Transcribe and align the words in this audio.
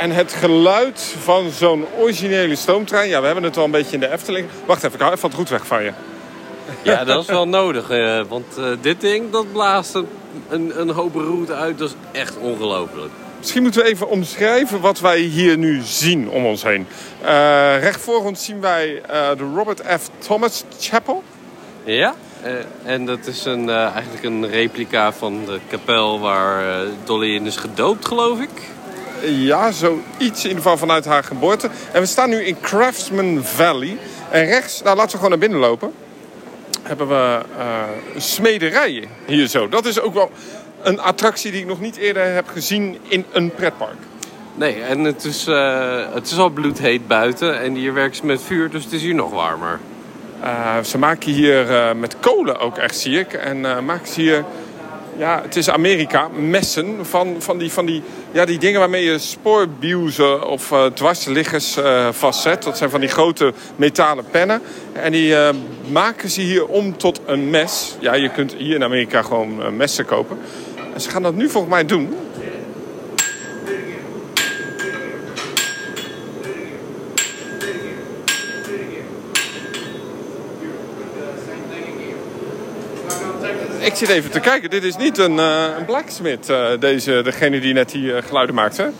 en 0.00 0.10
het 0.10 0.32
geluid 0.32 1.14
van 1.22 1.50
zo'n 1.50 1.84
originele 1.98 2.56
stoomtrein. 2.56 3.08
Ja, 3.08 3.20
we 3.20 3.26
hebben 3.26 3.44
het 3.44 3.56
al 3.56 3.64
een 3.64 3.70
beetje 3.70 3.94
in 3.94 4.00
de 4.00 4.12
Efteling. 4.12 4.48
Wacht 4.66 4.82
even, 4.84 4.94
ik 4.94 5.00
hou 5.00 5.12
even 5.12 5.28
wat 5.28 5.38
roet 5.38 5.48
weg 5.48 5.66
van 5.66 5.82
je. 5.82 5.92
Ja, 6.82 7.04
dat 7.04 7.22
is 7.22 7.26
wel 7.28 7.48
nodig. 7.48 7.90
eh, 7.90 8.20
want 8.28 8.44
eh, 8.58 8.64
dit 8.80 9.00
ding, 9.00 9.30
dat 9.30 9.52
blaast 9.52 9.94
een, 9.94 10.06
een, 10.48 10.80
een 10.80 10.90
hoop 10.90 11.14
route 11.14 11.54
uit. 11.54 11.78
Dat 11.78 11.88
is 11.88 12.20
echt 12.20 12.36
ongelooflijk. 12.38 13.10
Misschien 13.38 13.62
moeten 13.62 13.82
we 13.82 13.88
even 13.88 14.08
omschrijven 14.08 14.80
wat 14.80 15.00
wij 15.00 15.18
hier 15.18 15.58
nu 15.58 15.80
zien 15.84 16.28
om 16.28 16.46
ons 16.46 16.62
heen. 16.62 16.86
Eh, 17.20 17.78
recht 17.80 18.00
voor 18.00 18.24
ons 18.24 18.44
zien 18.44 18.60
wij 18.60 19.02
eh, 19.06 19.28
de 19.36 19.50
Robert 19.54 19.80
F. 20.00 20.08
Thomas 20.18 20.64
Chapel. 20.80 21.22
Ja? 21.84 22.14
Eh, 22.42 22.52
en 22.84 23.06
dat 23.06 23.26
is 23.26 23.44
een, 23.44 23.68
eh, 23.68 23.76
eigenlijk 23.94 24.24
een 24.24 24.48
replica 24.50 25.12
van 25.12 25.44
de 25.46 25.58
kapel 25.68 26.20
waar 26.20 26.80
eh, 26.82 26.88
Dolly 27.04 27.34
in 27.34 27.46
is 27.46 27.56
gedoopt, 27.56 28.06
geloof 28.06 28.40
ik. 28.40 28.50
Ja, 29.22 29.72
zoiets 29.72 30.42
in 30.42 30.48
ieder 30.48 30.62
geval 30.62 30.76
vanuit 30.76 31.04
haar 31.04 31.24
geboorte. 31.24 31.70
En 31.92 32.00
we 32.00 32.06
staan 32.06 32.30
nu 32.30 32.44
in 32.44 32.60
Craftsman 32.60 33.44
Valley. 33.44 33.98
En 34.30 34.44
rechts, 34.44 34.82
nou 34.82 34.96
laten 34.96 35.10
we 35.10 35.16
gewoon 35.16 35.30
naar 35.30 35.48
binnen 35.48 35.58
lopen. 35.58 35.92
Hebben 36.82 37.08
we 37.08 37.40
eh, 37.58 38.14
een 38.14 38.22
smederij 38.22 39.08
hier 39.26 39.46
zo. 39.46 39.68
Dat 39.68 39.86
is 39.86 40.00
ook 40.00 40.14
wel 40.14 40.30
een 40.82 41.00
attractie 41.00 41.50
die 41.50 41.60
ik 41.60 41.66
nog 41.66 41.80
niet 41.80 41.96
eerder 41.96 42.34
heb 42.34 42.48
gezien 42.48 42.98
in 43.08 43.24
een 43.32 43.50
pretpark. 43.54 43.98
Nee, 44.54 44.82
en 44.82 45.04
het 45.04 45.24
is, 45.24 45.46
eh, 45.46 46.04
het 46.12 46.30
is 46.30 46.38
al 46.38 46.50
bloedheet 46.50 47.06
buiten. 47.06 47.60
En 47.60 47.74
hier 47.74 47.94
werken 47.94 48.16
ze 48.16 48.26
met 48.26 48.42
vuur, 48.42 48.70
dus 48.70 48.84
het 48.84 48.92
is 48.92 49.02
hier 49.02 49.14
nog 49.14 49.30
warmer. 49.30 49.78
Eh, 50.40 50.78
ze 50.82 50.98
maken 50.98 51.32
hier 51.32 51.96
met 51.96 52.16
kolen 52.20 52.58
ook 52.58 52.78
echt, 52.78 52.98
zie 52.98 53.18
ik. 53.18 53.32
En 53.32 53.60
maken 53.84 54.08
ze 54.08 54.20
hier, 54.20 54.44
ja, 55.16 55.40
het 55.42 55.56
is 55.56 55.70
Amerika, 55.70 56.28
messen 56.28 57.06
van, 57.06 57.36
van, 57.38 57.58
die, 57.58 57.72
van 57.72 57.86
die, 57.86 58.02
ja, 58.32 58.44
die 58.44 58.58
dingen 58.58 58.80
waarmee 58.80 59.04
je 59.04 59.18
spoorbieuzen 59.18 60.48
of 60.48 60.72
eh, 60.72 60.84
dwarsliggers 60.84 61.76
eh, 61.76 62.08
vastzet. 62.12 62.62
Dat 62.62 62.78
zijn 62.78 62.90
van 62.90 63.00
die 63.00 63.08
grote 63.08 63.52
metalen 63.76 64.24
pennen. 64.30 64.62
En 64.92 65.12
die 65.12 65.36
eh, 65.36 65.54
maken 65.90 66.30
ze 66.30 66.40
hier 66.40 66.66
om 66.66 66.96
tot 66.96 67.20
een 67.26 67.50
mes. 67.50 67.96
Ja, 68.00 68.14
je 68.14 68.28
kunt 68.28 68.54
hier 68.54 68.74
in 68.74 68.84
Amerika 68.84 69.22
gewoon 69.22 69.76
messen 69.76 70.04
kopen. 70.04 70.38
En 70.94 71.00
ze 71.00 71.10
gaan 71.10 71.22
dat 71.22 71.34
nu 71.34 71.48
volgens 71.48 71.72
mij 71.72 71.84
doen. 71.84 72.14
Ik 83.90 83.96
zit 83.96 84.08
even 84.08 84.30
te 84.30 84.40
kijken. 84.40 84.70
Dit 84.70 84.84
is 84.84 84.96
niet 84.96 85.18
een, 85.18 85.38
eh, 85.38 85.64
een 85.78 85.84
blacksmith, 85.84 86.48
eh, 86.48 86.66
deze, 86.80 87.20
degene 87.24 87.60
die 87.60 87.74
net 87.74 87.90
die 87.90 88.14
eh, 88.14 88.22
geluiden 88.22 88.54
maakte. 88.54 88.92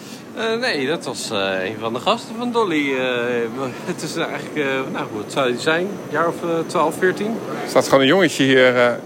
Nee, 0.60 0.86
dat 0.86 1.05
was 1.05 1.30
een 1.62 1.77
van 1.80 1.92
de 1.92 2.00
gasten 2.00 2.34
van 2.36 2.52
Dolly. 2.52 2.94
Het 3.92 4.02
is 4.02 4.16
eigenlijk, 4.16 4.66
nou 4.92 5.06
wat 5.12 5.33
zou 5.33 5.50
hij 5.50 5.61
zijn? 5.61 5.80
Een 5.86 6.11
jaar 6.11 6.28
of 6.28 6.34
eh, 6.42 6.58
12, 6.67 6.95
14? 6.98 7.27
Er 7.27 7.68
staat 7.68 7.84
gewoon 7.84 8.01
een 8.01 8.06
jongetje 8.06 8.45
hier. 8.45 8.98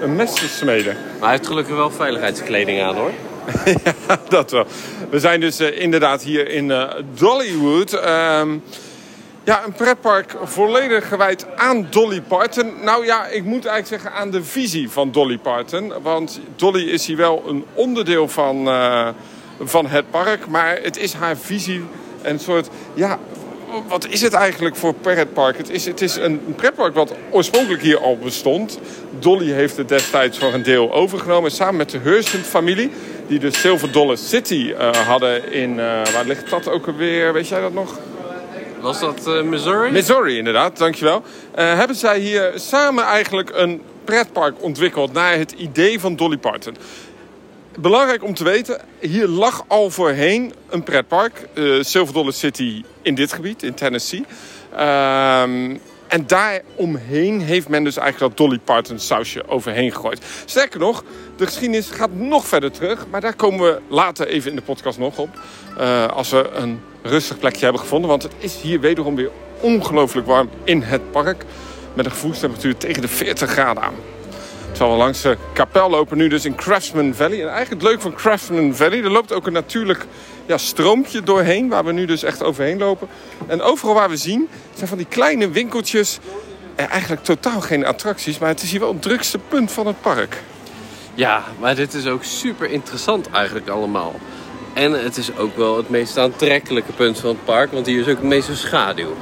een 0.00 0.16
mes 0.16 0.34
te 0.34 0.48
smeden. 0.48 0.94
Maar 0.94 1.28
hij 1.28 1.30
heeft 1.30 1.46
gelukkig 1.46 1.74
wel 1.74 1.90
veiligheidskleding 1.90 2.82
aan 2.82 2.96
hoor. 2.96 3.10
ja, 3.84 4.18
dat 4.28 4.50
wel. 4.50 4.66
We 5.10 5.20
zijn 5.20 5.40
dus 5.40 5.60
inderdaad 5.60 6.22
hier 6.22 6.48
in 6.48 6.72
Dollywood. 7.14 7.92
Ehm, 7.92 8.56
ja, 9.50 9.64
een 9.64 9.72
pretpark 9.72 10.36
volledig 10.42 11.08
gewijd 11.08 11.46
aan 11.56 11.86
Dolly 11.90 12.20
Parton. 12.20 12.72
Nou 12.82 13.04
ja, 13.04 13.26
ik 13.26 13.44
moet 13.44 13.66
eigenlijk 13.66 14.02
zeggen 14.02 14.20
aan 14.20 14.30
de 14.30 14.44
visie 14.44 14.90
van 14.90 15.12
Dolly 15.12 15.38
Parton. 15.38 15.92
Want 16.02 16.40
Dolly 16.56 16.82
is 16.82 17.06
hier 17.06 17.16
wel 17.16 17.42
een 17.46 17.64
onderdeel 17.74 18.28
van, 18.28 18.68
eh, 18.68 19.08
van 19.60 19.86
het 19.86 20.10
park. 20.10 20.46
Maar 20.46 20.78
het 20.82 20.96
is 20.96 21.12
haar 21.12 21.36
visie 21.36 21.82
een 22.22 22.38
soort... 22.38 22.68
Ja, 22.94 23.18
wat 23.88 24.06
is 24.06 24.20
het 24.20 24.32
eigenlijk 24.32 24.76
voor 24.76 24.94
pretpark? 24.94 25.56
Het 25.56 25.70
is, 25.70 25.86
het 25.86 26.00
is 26.00 26.16
een 26.16 26.54
pretpark 26.56 26.94
wat 26.94 27.14
oorspronkelijk 27.30 27.82
hier 27.82 27.98
al 27.98 28.18
bestond. 28.18 28.78
Dolly 29.18 29.50
heeft 29.50 29.76
het 29.76 29.88
destijds 29.88 30.38
voor 30.38 30.54
een 30.54 30.62
deel 30.62 30.92
overgenomen. 30.92 31.50
Samen 31.50 31.76
met 31.76 31.90
de 31.90 31.98
Hersant-familie. 31.98 32.90
Die 33.26 33.38
de 33.38 33.50
Silver 33.50 33.92
Dollar 33.92 34.18
City 34.18 34.74
eh, 34.78 34.90
hadden 34.90 35.52
in... 35.52 35.80
eh, 35.80 36.12
waar 36.12 36.24
ligt 36.24 36.50
dat 36.50 36.68
ook 36.68 36.86
alweer? 36.86 37.32
Weet 37.32 37.48
jij 37.48 37.60
dat 37.60 37.72
nog? 37.72 37.98
Was 38.80 39.00
dat 39.00 39.26
eh, 39.26 39.42
Missouri? 39.42 39.90
Missouri, 39.90 40.36
inderdaad, 40.36 40.78
dankjewel. 40.78 41.22
Eh 41.54 41.78
hebben 41.78 41.96
zij 41.96 42.18
hier 42.18 42.52
samen 42.54 43.04
eigenlijk 43.04 43.50
een 43.54 43.82
pretpark 44.04 44.62
ontwikkeld 44.62 45.12
naar 45.12 45.36
het 45.36 45.52
idee 45.52 46.00
van 46.00 46.16
Dolly 46.16 46.36
Parton. 46.36 46.76
Belangrijk 47.78 48.24
om 48.24 48.34
te 48.34 48.44
weten, 48.44 48.80
hier 48.98 49.28
lag 49.28 49.64
al 49.66 49.90
voorheen 49.90 50.52
een 50.68 50.82
pretpark, 50.82 51.48
eh 51.54 51.64
Silver 51.80 52.14
Dollar 52.14 52.32
City 52.32 52.84
in 53.02 53.14
dit 53.14 53.32
gebied, 53.32 53.62
in 53.62 53.74
Tennessee. 53.74 54.24
En 56.10 56.26
daar 56.26 56.60
omheen 56.74 57.40
heeft 57.40 57.68
men 57.68 57.84
dus 57.84 57.96
eigenlijk 57.96 58.36
dat 58.36 58.46
Dolly 58.46 58.60
Parton 58.64 58.98
sausje 58.98 59.48
overheen 59.48 59.92
gegooid. 59.92 60.24
Sterker 60.44 60.80
nog, 60.80 61.04
de 61.36 61.46
geschiedenis 61.46 61.90
gaat 61.90 62.12
nog 62.12 62.46
verder 62.46 62.70
terug. 62.70 63.06
Maar 63.10 63.20
daar 63.20 63.34
komen 63.34 63.66
we 63.66 63.80
later 63.88 64.26
even 64.26 64.50
in 64.50 64.56
de 64.56 64.62
podcast 64.62 64.98
nog 64.98 65.18
op. 65.18 65.28
eh, 65.78 66.06
als 66.06 66.30
we 66.30 66.50
een 66.54 66.80
rustig 67.02 67.38
plekje 67.38 67.62
hebben 67.62 67.80
gevonden. 67.80 68.10
Want 68.10 68.22
het 68.22 68.32
is 68.38 68.60
hier 68.60 68.80
wederom 68.80 69.14
weer 69.14 69.30
ongelooflijk 69.60 70.26
warm 70.26 70.50
in 70.64 70.82
het 70.82 71.10
park. 71.10 71.44
Met 71.94 72.04
een 72.04 72.10
gevoelstemperatuur 72.10 72.76
tegen 72.76 73.02
de 73.02 73.08
40 73.08 73.50
graden 73.50 73.82
aan. 73.82 73.94
Terwijl 74.70 74.90
we 74.90 74.98
langs 75.02 75.22
de 75.22 75.36
kapel 75.52 75.90
lopen 75.90 76.16
nu 76.16 76.28
dus 76.28 76.44
in 76.44 76.54
Craftsman 76.54 77.14
Valley. 77.14 77.40
En 77.40 77.48
eigenlijk 77.48 77.70
het 77.70 77.82
leuke 77.82 78.00
van 78.00 78.14
Craftsman 78.14 78.74
Valley, 78.74 79.02
er 79.02 79.10
loopt 79.10 79.32
ook 79.32 79.46
een 79.46 79.52
natuurlijk 79.52 80.06
ja, 80.50 80.58
stroompje 80.58 81.22
doorheen. 81.22 81.68
Waar 81.68 81.84
we 81.84 81.92
nu 81.92 82.04
dus 82.04 82.22
echt 82.22 82.42
overheen 82.42 82.78
lopen. 82.78 83.08
En 83.46 83.62
overal 83.62 83.94
waar 83.94 84.08
we 84.08 84.16
zien, 84.16 84.48
zijn 84.74 84.88
van 84.88 84.98
die 84.98 85.06
kleine 85.06 85.50
winkeltjes. 85.50 86.18
En 86.74 86.88
eigenlijk 86.88 87.24
totaal 87.24 87.60
geen 87.60 87.86
attracties. 87.86 88.38
Maar 88.38 88.48
het 88.48 88.62
is 88.62 88.70
hier 88.70 88.80
wel 88.80 88.92
het 88.92 89.02
drukste 89.02 89.38
punt 89.38 89.72
van 89.72 89.86
het 89.86 90.00
park. 90.00 90.42
Ja, 91.14 91.44
maar 91.58 91.74
dit 91.74 91.94
is 91.94 92.06
ook 92.06 92.24
super 92.24 92.70
interessant 92.70 93.30
eigenlijk 93.30 93.68
allemaal. 93.68 94.14
En 94.74 94.92
het 95.04 95.16
is 95.16 95.36
ook 95.36 95.56
wel 95.56 95.76
het 95.76 95.88
meest 95.88 96.18
aantrekkelijke 96.18 96.92
punt 96.92 97.18
van 97.18 97.28
het 97.30 97.44
park, 97.44 97.72
want 97.72 97.86
hier 97.86 98.00
is 98.00 98.08
ook 98.08 98.16
het 98.16 98.22
meeste 98.22 98.56
schaduw. 98.56 99.14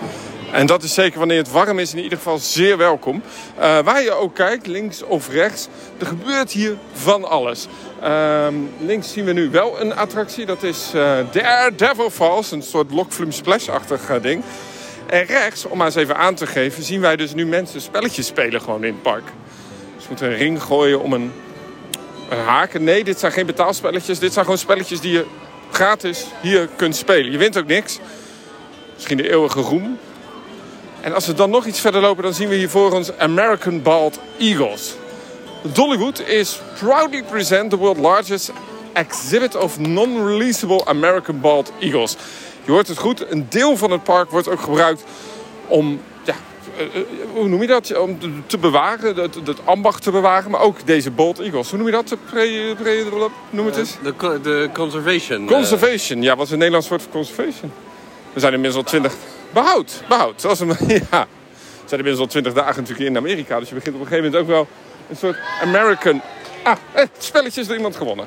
En 0.53 0.67
dat 0.67 0.83
is 0.83 0.95
zeker 0.95 1.19
wanneer 1.19 1.39
het 1.39 1.51
warm 1.51 1.79
is 1.79 1.93
in 1.93 2.03
ieder 2.03 2.19
geval 2.19 2.39
zeer 2.39 2.77
welkom. 2.77 3.23
Eh, 3.59 3.79
waar 3.79 4.03
je 4.03 4.13
ook 4.13 4.35
kijkt, 4.35 4.67
links 4.67 5.03
of 5.03 5.29
rechts, 5.29 5.69
er 5.99 6.07
gebeurt 6.07 6.53
hier 6.53 6.77
van 6.93 7.25
alles. 7.25 7.67
Ehm, 8.03 8.55
links 8.81 9.13
zien 9.13 9.25
we 9.25 9.33
nu 9.33 9.51
wel 9.51 9.81
een 9.81 9.97
attractie. 9.97 10.47
Dat 10.47 10.63
is 10.63 10.91
eh 10.95 11.19
Daredevil 11.31 12.11
Falls, 12.11 12.51
een 12.51 12.63
soort 12.63 12.91
Lokflume 12.91 13.33
Splash-achtig 13.33 14.11
eh, 14.11 14.23
ding. 14.23 14.43
En 15.07 15.25
rechts, 15.25 15.65
om 15.65 15.77
maar 15.77 15.87
eens 15.87 15.95
even 15.95 16.17
aan 16.17 16.35
te 16.35 16.47
geven, 16.47 16.83
zien 16.83 17.01
wij 17.01 17.17
dus 17.17 17.35
nu 17.35 17.47
mensen 17.47 17.81
spelletjes 17.81 18.27
spelen 18.27 18.61
gewoon 18.61 18.85
in 18.85 18.93
het 18.93 19.03
park. 19.03 19.25
Dus 19.95 20.03
je 20.03 20.09
moet 20.09 20.21
een 20.21 20.37
ring 20.37 20.63
gooien 20.63 21.03
om 21.03 21.13
een, 21.13 21.33
een 22.29 22.39
haken. 22.39 22.85
Nee, 22.85 23.05
dit 23.05 23.19
zijn 23.19 23.33
geen 23.33 23.47
betaalspelletjes. 23.47 24.19
Dit 24.19 24.33
zijn 24.33 24.45
gewoon 24.45 24.61
spelletjes 24.61 25.01
die 25.01 25.13
je 25.13 25.27
gratis 25.71 26.27
hier 26.41 26.69
kunt 26.77 26.97
spelen. 26.97 27.33
Je 27.33 27.39
wint 27.39 27.59
ook 27.59 27.67
niks. 27.67 27.99
Misschien 28.95 29.17
de 29.17 29.31
eeuwige 29.31 29.61
roem. 29.61 29.99
En 31.09 31.15
als 31.15 31.27
we 31.27 31.35
dan 31.35 31.51
nog 31.51 31.67
iets 31.67 31.81
verder 31.81 32.01
lopen, 32.01 32.23
dan 32.23 32.35
zien 32.35 32.49
we 32.49 32.55
hier 32.55 32.69
voor 32.69 32.93
ons 32.93 33.19
American 33.19 33.83
Bald 33.83 34.19
Eagles. 34.39 34.95
Dollywood 35.63 36.21
is 36.21 36.61
proudly 36.79 37.23
present 37.23 37.71
the 37.71 37.77
world's 37.77 38.01
largest 38.01 38.53
exhibit 38.93 39.57
of 39.57 39.79
non-releasable 39.79 40.85
American 40.85 41.41
Bald 41.41 41.73
Eagles. 41.79 42.17
Je 42.65 42.71
hoort 42.71 42.89
het 42.89 42.99
goed, 42.99 43.31
een 43.31 43.47
deel 43.49 43.77
van 43.77 43.91
het 43.91 44.03
park 44.03 44.31
wordt 44.31 44.49
ook 44.49 44.61
gebruikt 44.61 45.05
om, 45.67 46.01
ja, 46.25 46.35
eh, 46.77 46.85
eh, 46.85 47.03
hoe 47.35 47.49
noem 47.49 47.61
je 47.61 47.67
dat? 47.67 47.99
Om 47.99 48.19
te- 48.47 48.59
bewaren, 48.59 49.17
het, 49.17 49.35
het 49.35 49.59
ambacht 49.65 50.03
te 50.03 50.11
bewaren, 50.11 50.51
maar 50.51 50.61
ook 50.61 50.87
deze 50.87 51.11
Bald 51.11 51.39
Eagles. 51.39 51.69
Hoe 51.69 51.79
noem 51.79 51.87
je 51.87 51.93
dat? 51.93 52.17
Pre, 52.31 52.75
pre, 52.83 53.05
noem 53.51 53.67
het 53.67 53.77
eens. 53.77 53.97
De, 54.03 54.17
co- 54.17 54.41
de 54.41 54.69
conservation. 54.73 55.41
eh, 55.49 55.55
Conservation, 55.55 56.23
ja, 56.23 56.37
wat 56.37 56.47
is 56.47 56.53
een 56.53 56.59
Nederlands 56.59 56.89
woord 56.89 57.03
voor 57.03 57.11
conservation? 57.13 57.73
Er 58.35 58.41
zijn 58.41 58.53
inmiddels 58.53 58.85
al 58.85 58.89
twintig... 58.91 59.13
Behoud, 59.53 60.03
behoud. 60.09 60.41
Zoals 60.41 60.61
een, 60.61 60.69
ja. 61.11 61.21
Er 61.21 61.95
zijn 61.95 62.01
inmiddels 62.01 62.19
al 62.19 62.27
twintig 62.27 62.53
dagen 62.53 62.81
natuurlijk 62.83 63.09
in 63.09 63.17
Amerika. 63.17 63.59
Dus 63.59 63.69
je 63.69 63.75
begint 63.75 63.95
op 63.95 64.01
een 64.01 64.07
gegeven 64.07 64.31
moment 64.31 64.43
ook 64.43 64.55
wel 64.55 64.69
een 65.11 65.17
soort 65.17 65.37
American... 65.63 66.21
Ah, 66.63 66.77
het 66.93 67.11
spelletje 67.19 67.61
is 67.61 67.67
door 67.67 67.77
iemand 67.77 67.97
gewonnen. 67.97 68.27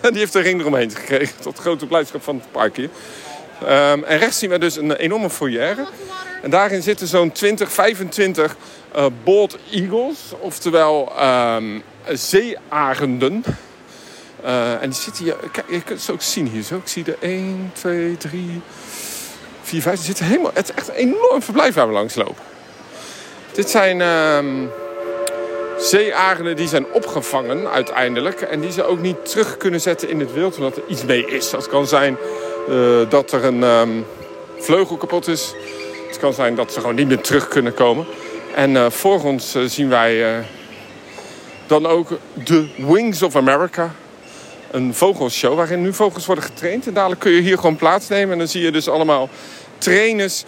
En 0.00 0.10
die 0.12 0.20
heeft 0.20 0.34
een 0.34 0.42
ring 0.42 0.60
eromheen 0.60 0.90
gekregen. 0.90 1.40
Tot 1.40 1.58
grote 1.58 1.86
blijdschap 1.86 2.22
van 2.22 2.36
het 2.36 2.52
park 2.52 2.76
hier. 2.76 2.90
Ehm, 3.66 4.02
en 4.02 4.18
rechts 4.18 4.38
zien 4.38 4.50
we 4.50 4.58
dus 4.58 4.76
een 4.76 4.96
enorme 4.96 5.30
foyer. 5.30 5.76
En 6.42 6.50
daarin 6.50 6.82
zitten 6.82 7.06
zo'n 7.06 7.32
20, 7.32 7.72
25 7.72 8.56
eh 8.92 9.06
bald 9.24 9.58
eagles. 9.70 10.18
Oftewel 10.40 11.12
ehm 11.18 11.80
zeearenden. 12.08 13.44
Eh, 14.42 14.82
en 14.82 14.90
die 14.90 14.98
zitten 14.98 15.24
hier, 15.24 15.36
kijk, 15.52 15.70
je 15.70 15.82
kunt 15.82 16.00
ze 16.00 16.12
ook 16.12 16.22
zien 16.22 16.46
hier 16.46 16.62
zo. 16.62 16.76
Ik 16.76 16.88
zie 16.88 17.04
er 17.04 17.16
1, 17.20 17.70
2, 17.74 18.16
3, 18.16 18.60
4, 19.62 19.82
5. 19.82 19.96
Die 19.96 20.04
zitten 20.04 20.24
helemaal, 20.24 20.50
het 20.54 20.68
is 20.68 20.74
echt 20.74 20.88
een 20.88 20.94
enorm 20.94 21.42
verblijf 21.42 21.74
waar 21.74 21.86
we 21.86 21.92
langs 21.92 22.14
lopen. 22.14 22.44
Dit 23.52 23.70
zijn 23.70 24.00
zeearenden 25.80 26.56
die 26.56 26.68
zijn 26.68 26.86
opgevangen 26.92 27.70
uiteindelijk. 27.70 28.40
En 28.40 28.60
die 28.60 28.72
ze 28.72 28.84
ook 28.84 29.00
niet 29.00 29.30
terug 29.30 29.56
kunnen 29.56 29.80
zetten 29.80 30.08
in 30.08 30.20
het 30.20 30.32
wild, 30.32 30.56
omdat 30.56 30.76
er 30.76 30.82
iets 30.86 31.04
mee 31.04 31.26
is. 31.26 31.50
Dat 31.50 31.68
kan 31.68 31.86
zijn 31.86 32.16
eh, 32.68 33.00
dat 33.08 33.32
er 33.32 33.44
een 33.44 33.62
ehm, 33.62 33.90
vleugel 34.58 34.96
kapot 34.96 35.28
is. 35.28 35.54
Het 36.08 36.18
kan 36.18 36.32
zijn 36.32 36.54
dat 36.54 36.72
ze 36.72 36.80
gewoon 36.80 36.94
niet 36.94 37.08
meer 37.08 37.20
terug 37.20 37.48
kunnen 37.48 37.74
komen. 37.74 38.06
En 38.54 38.70
uh, 38.70 38.90
voor 38.90 39.24
ons 39.24 39.56
uh, 39.56 39.64
zien 39.66 39.88
wij 39.88 40.44
dan 41.66 41.86
ook 41.86 42.08
de 42.44 42.68
Wings 42.76 43.22
of 43.22 43.36
America. 43.36 43.94
Een 44.70 44.94
vogelshow 44.94 45.56
waarin 45.56 45.82
nu 45.82 45.94
vogels 45.94 46.26
worden 46.26 46.44
getraind. 46.44 46.86
En 46.86 46.94
dadelijk 46.94 47.20
kun 47.20 47.32
je 47.32 47.40
hier 47.40 47.56
gewoon 47.56 47.76
plaatsnemen. 47.76 48.32
En 48.32 48.38
dan 48.38 48.48
zie 48.48 48.62
je 48.62 48.72
dus 48.72 48.88
allemaal 48.88 49.28
trainers 49.78 50.44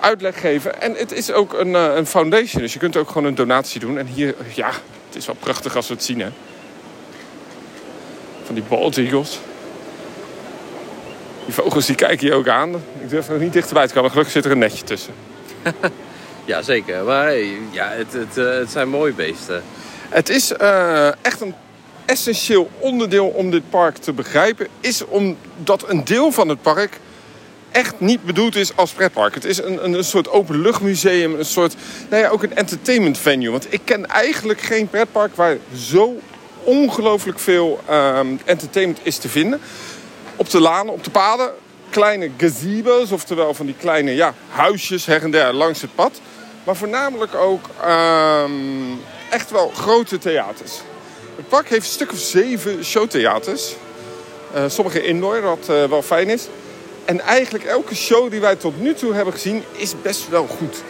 uitleg 0.00 0.40
geven. 0.40 0.80
En 0.80 0.94
het 0.94 1.12
is 1.12 1.32
ook 1.32 1.52
een, 1.52 1.68
uh, 1.68 1.94
een 1.94 2.06
foundation, 2.06 2.62
dus 2.62 2.72
je 2.72 2.78
kunt 2.78 2.96
ook 2.96 3.08
gewoon 3.08 3.24
een 3.24 3.34
donatie 3.34 3.80
doen. 3.80 3.98
En 3.98 4.06
hier, 4.06 4.34
ja, 4.54 4.70
het 5.06 5.16
is 5.16 5.26
wel 5.26 5.36
prachtig 5.38 5.76
als 5.76 5.88
we 5.88 5.94
het 5.94 6.04
zien, 6.04 6.20
hè. 6.20 6.28
Van 8.44 8.54
die 8.54 8.64
bald 8.68 8.96
eagles. 8.96 9.38
Die 11.44 11.54
vogels 11.54 11.86
die 11.86 11.96
kijken 11.96 12.26
je 12.26 12.34
ook 12.34 12.48
aan. 12.48 12.74
Ik 12.74 13.08
durf 13.08 13.28
er 13.28 13.38
niet 13.38 13.52
dichterbij 13.52 13.86
te 13.86 13.94
komen. 13.94 14.10
Gelukkig 14.10 14.32
zit 14.32 14.44
er 14.44 14.50
een 14.50 14.58
netje 14.58 14.84
tussen. 14.84 15.14
ja, 16.44 16.62
zeker. 16.62 17.04
Maar 17.04 17.36
ja, 17.70 17.88
het, 17.88 18.12
het, 18.12 18.36
uh, 18.36 18.54
het 18.54 18.70
zijn 18.70 18.88
mooie 18.88 19.12
beesten. 19.12 19.62
Het 20.08 20.28
is 20.28 20.52
uh, 20.52 21.24
echt 21.24 21.40
een 21.40 21.54
essentieel 22.04 22.70
onderdeel 22.78 23.26
om 23.26 23.50
dit 23.50 23.70
park 23.70 23.96
te 23.96 24.12
begrijpen. 24.12 24.66
Is 24.80 25.04
omdat 25.04 25.88
een 25.88 26.04
deel 26.04 26.32
van 26.32 26.48
het 26.48 26.62
park 26.62 26.98
echt 27.70 28.00
niet 28.00 28.24
bedoeld 28.24 28.56
is 28.56 28.76
als 28.76 28.90
pretpark. 28.90 29.34
Het 29.34 29.44
is 29.44 29.58
een, 29.58 29.84
een, 29.84 29.92
een 29.92 30.04
soort 30.04 30.30
openluchtmuseum, 30.30 31.34
een 31.38 31.44
soort, 31.44 31.74
nou 32.10 32.22
ja, 32.22 32.28
ook 32.28 32.42
een 32.42 32.56
entertainment 32.56 33.18
venue. 33.18 33.50
Want 33.50 33.72
ik 33.72 33.80
ken 33.84 34.06
eigenlijk 34.06 34.60
geen 34.60 34.88
pretpark 34.88 35.36
waar 35.36 35.56
zo 35.76 36.16
ongelooflijk 36.64 37.38
veel 37.38 37.80
um, 37.90 38.40
entertainment 38.44 39.00
is 39.02 39.16
te 39.16 39.28
vinden. 39.28 39.60
Op 40.36 40.50
de 40.50 40.60
lanen, 40.60 40.92
op 40.92 41.04
de 41.04 41.10
paden, 41.10 41.50
kleine 41.90 42.30
gazebo's, 42.36 43.12
oftewel 43.12 43.54
van 43.54 43.66
die 43.66 43.74
kleine 43.78 44.14
ja, 44.14 44.34
huisjes 44.48 45.06
her 45.06 45.22
en 45.22 45.30
der 45.30 45.52
langs 45.52 45.80
het 45.80 45.94
pad. 45.94 46.20
Maar 46.64 46.76
voornamelijk 46.76 47.34
ook 47.34 47.68
um, 47.86 49.00
echt 49.30 49.50
wel 49.50 49.70
grote 49.74 50.18
theaters. 50.18 50.80
Het 51.36 51.48
park 51.48 51.68
heeft 51.68 51.86
een 51.86 51.92
stuk 51.92 52.12
of 52.12 52.18
zeven 52.18 52.84
showtheaters. 52.84 53.74
Uh, 54.54 54.64
sommige 54.66 55.02
indoor, 55.02 55.40
wat 55.42 55.66
uh, 55.70 55.84
wel 55.84 56.02
fijn 56.02 56.28
is. 56.28 56.48
En 57.04 57.20
eigenlijk 57.20 57.64
elke 57.64 57.94
show 57.94 58.30
die 58.30 58.40
wij 58.40 58.56
tot 58.56 58.80
nu 58.80 58.94
toe 58.94 59.14
hebben 59.14 59.34
gezien 59.34 59.64
is 59.72 59.94
best 60.02 60.28
wel 60.28 60.46
goed. 60.46 60.82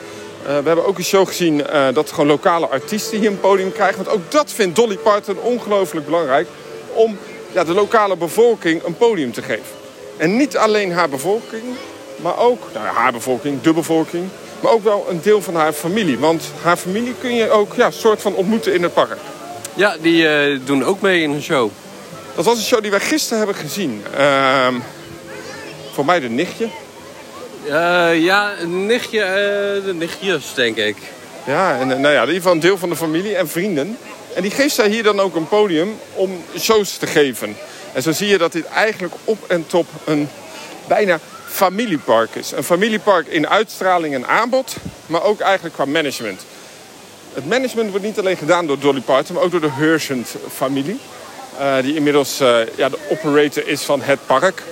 Uh, 0.42 0.46
we 0.46 0.52
hebben 0.52 0.86
ook 0.86 0.98
een 0.98 1.04
show 1.04 1.26
gezien 1.26 1.62
dat 1.92 2.10
gewoon 2.10 2.26
lokale 2.26 2.66
artiesten 2.66 3.18
hier 3.18 3.30
een 3.30 3.40
podium 3.40 3.72
krijgen. 3.72 4.04
Want 4.04 4.16
ook 4.16 4.30
dat 4.30 4.52
vindt 4.52 4.76
Dolly 4.76 4.96
Parton 4.96 5.38
ongelooflijk 5.38 6.06
belangrijk. 6.06 6.48
Om 6.92 7.18
ja, 7.52 7.64
de 7.64 7.74
lokale 7.74 8.16
bevolking 8.16 8.84
een 8.84 8.96
podium 8.96 9.32
te 9.32 9.42
geven. 9.42 9.76
En 10.16 10.36
niet 10.36 10.56
alleen 10.56 10.92
haar 10.92 11.08
bevolking, 11.08 11.62
maar 12.16 12.38
ook 12.38 12.62
nou, 12.74 12.86
haar 12.86 13.12
bevolking, 13.12 13.62
de 13.62 13.72
bevolking. 13.72 14.28
Maar 14.60 14.72
ook 14.72 14.84
wel 14.84 15.06
een 15.08 15.20
deel 15.22 15.42
van 15.42 15.54
haar 15.54 15.72
familie. 15.72 16.18
Want 16.18 16.44
haar 16.62 16.76
familie 16.76 17.14
kun 17.20 17.34
je 17.34 17.50
ook 17.50 17.74
ja, 17.74 17.90
soort 17.90 18.20
van 18.22 18.34
ontmoeten 18.34 18.74
in 18.74 18.82
het 18.82 18.94
park. 18.94 19.18
Ja, 19.76 19.96
die 20.00 20.22
uh, 20.22 20.60
doen 20.64 20.84
ook 20.84 21.00
mee 21.00 21.22
in 21.22 21.30
een 21.30 21.42
show. 21.42 21.70
Dat 22.34 22.44
was 22.44 22.58
een 22.58 22.64
show 22.64 22.82
die 22.82 22.90
wij 22.90 23.00
gisteren 23.00 23.38
hebben 23.38 23.56
gezien. 23.56 24.04
Uh, 24.18 24.68
voor 25.92 26.04
mij 26.04 26.20
de 26.20 26.28
nichtje. 26.28 26.68
Uh, 27.66 28.22
ja, 28.22 28.52
een 28.60 28.86
nichtje, 28.86 29.18
uh, 29.18 29.86
de 29.86 29.94
nichtjes, 29.94 30.54
denk 30.54 30.76
ik. 30.76 30.96
Ja, 31.46 31.78
en 31.78 31.88
nou 31.88 32.14
ja, 32.14 32.20
in 32.20 32.26
ieder 32.26 32.34
geval 32.34 32.52
een 32.52 32.60
deel 32.60 32.78
van 32.78 32.88
de 32.88 32.96
familie 32.96 33.36
en 33.36 33.48
vrienden. 33.48 33.98
En 34.34 34.42
die 34.42 34.50
geeft 34.50 34.74
zij 34.74 34.88
hier 34.88 35.02
dan 35.02 35.20
ook 35.20 35.34
een 35.34 35.48
podium 35.48 35.98
om 36.12 36.44
shows 36.58 36.96
te 36.96 37.06
geven. 37.06 37.56
En 37.92 38.02
zo 38.02 38.12
zie 38.12 38.28
je 38.28 38.38
dat 38.38 38.52
dit 38.52 38.66
eigenlijk 38.66 39.14
op 39.24 39.38
en 39.46 39.66
top 39.66 39.86
een 40.04 40.28
bijna 40.86 41.18
familiepark 41.46 42.34
is. 42.34 42.52
Een 42.52 42.64
familiepark 42.64 43.26
in 43.26 43.48
uitstraling 43.48 44.14
en 44.14 44.26
aanbod, 44.26 44.76
maar 45.06 45.22
ook 45.22 45.40
eigenlijk 45.40 45.74
qua 45.74 45.84
management. 45.84 46.44
Het 47.34 47.48
management 47.48 47.90
wordt 47.90 48.04
niet 48.04 48.18
alleen 48.18 48.36
gedaan 48.36 48.66
door 48.66 48.78
Dolly 48.78 49.00
Parton, 49.00 49.34
maar 49.34 49.44
ook 49.44 49.50
door 49.50 49.60
de 49.60 49.70
Herschend-familie. 49.70 50.98
Uh, 51.60 51.76
die 51.82 51.94
inmiddels 51.94 52.40
uh, 52.40 52.56
ja, 52.76 52.88
de 52.88 52.98
operator 53.08 53.68
is 53.68 53.82
van 53.82 54.02
het 54.02 54.18
park. 54.26 54.62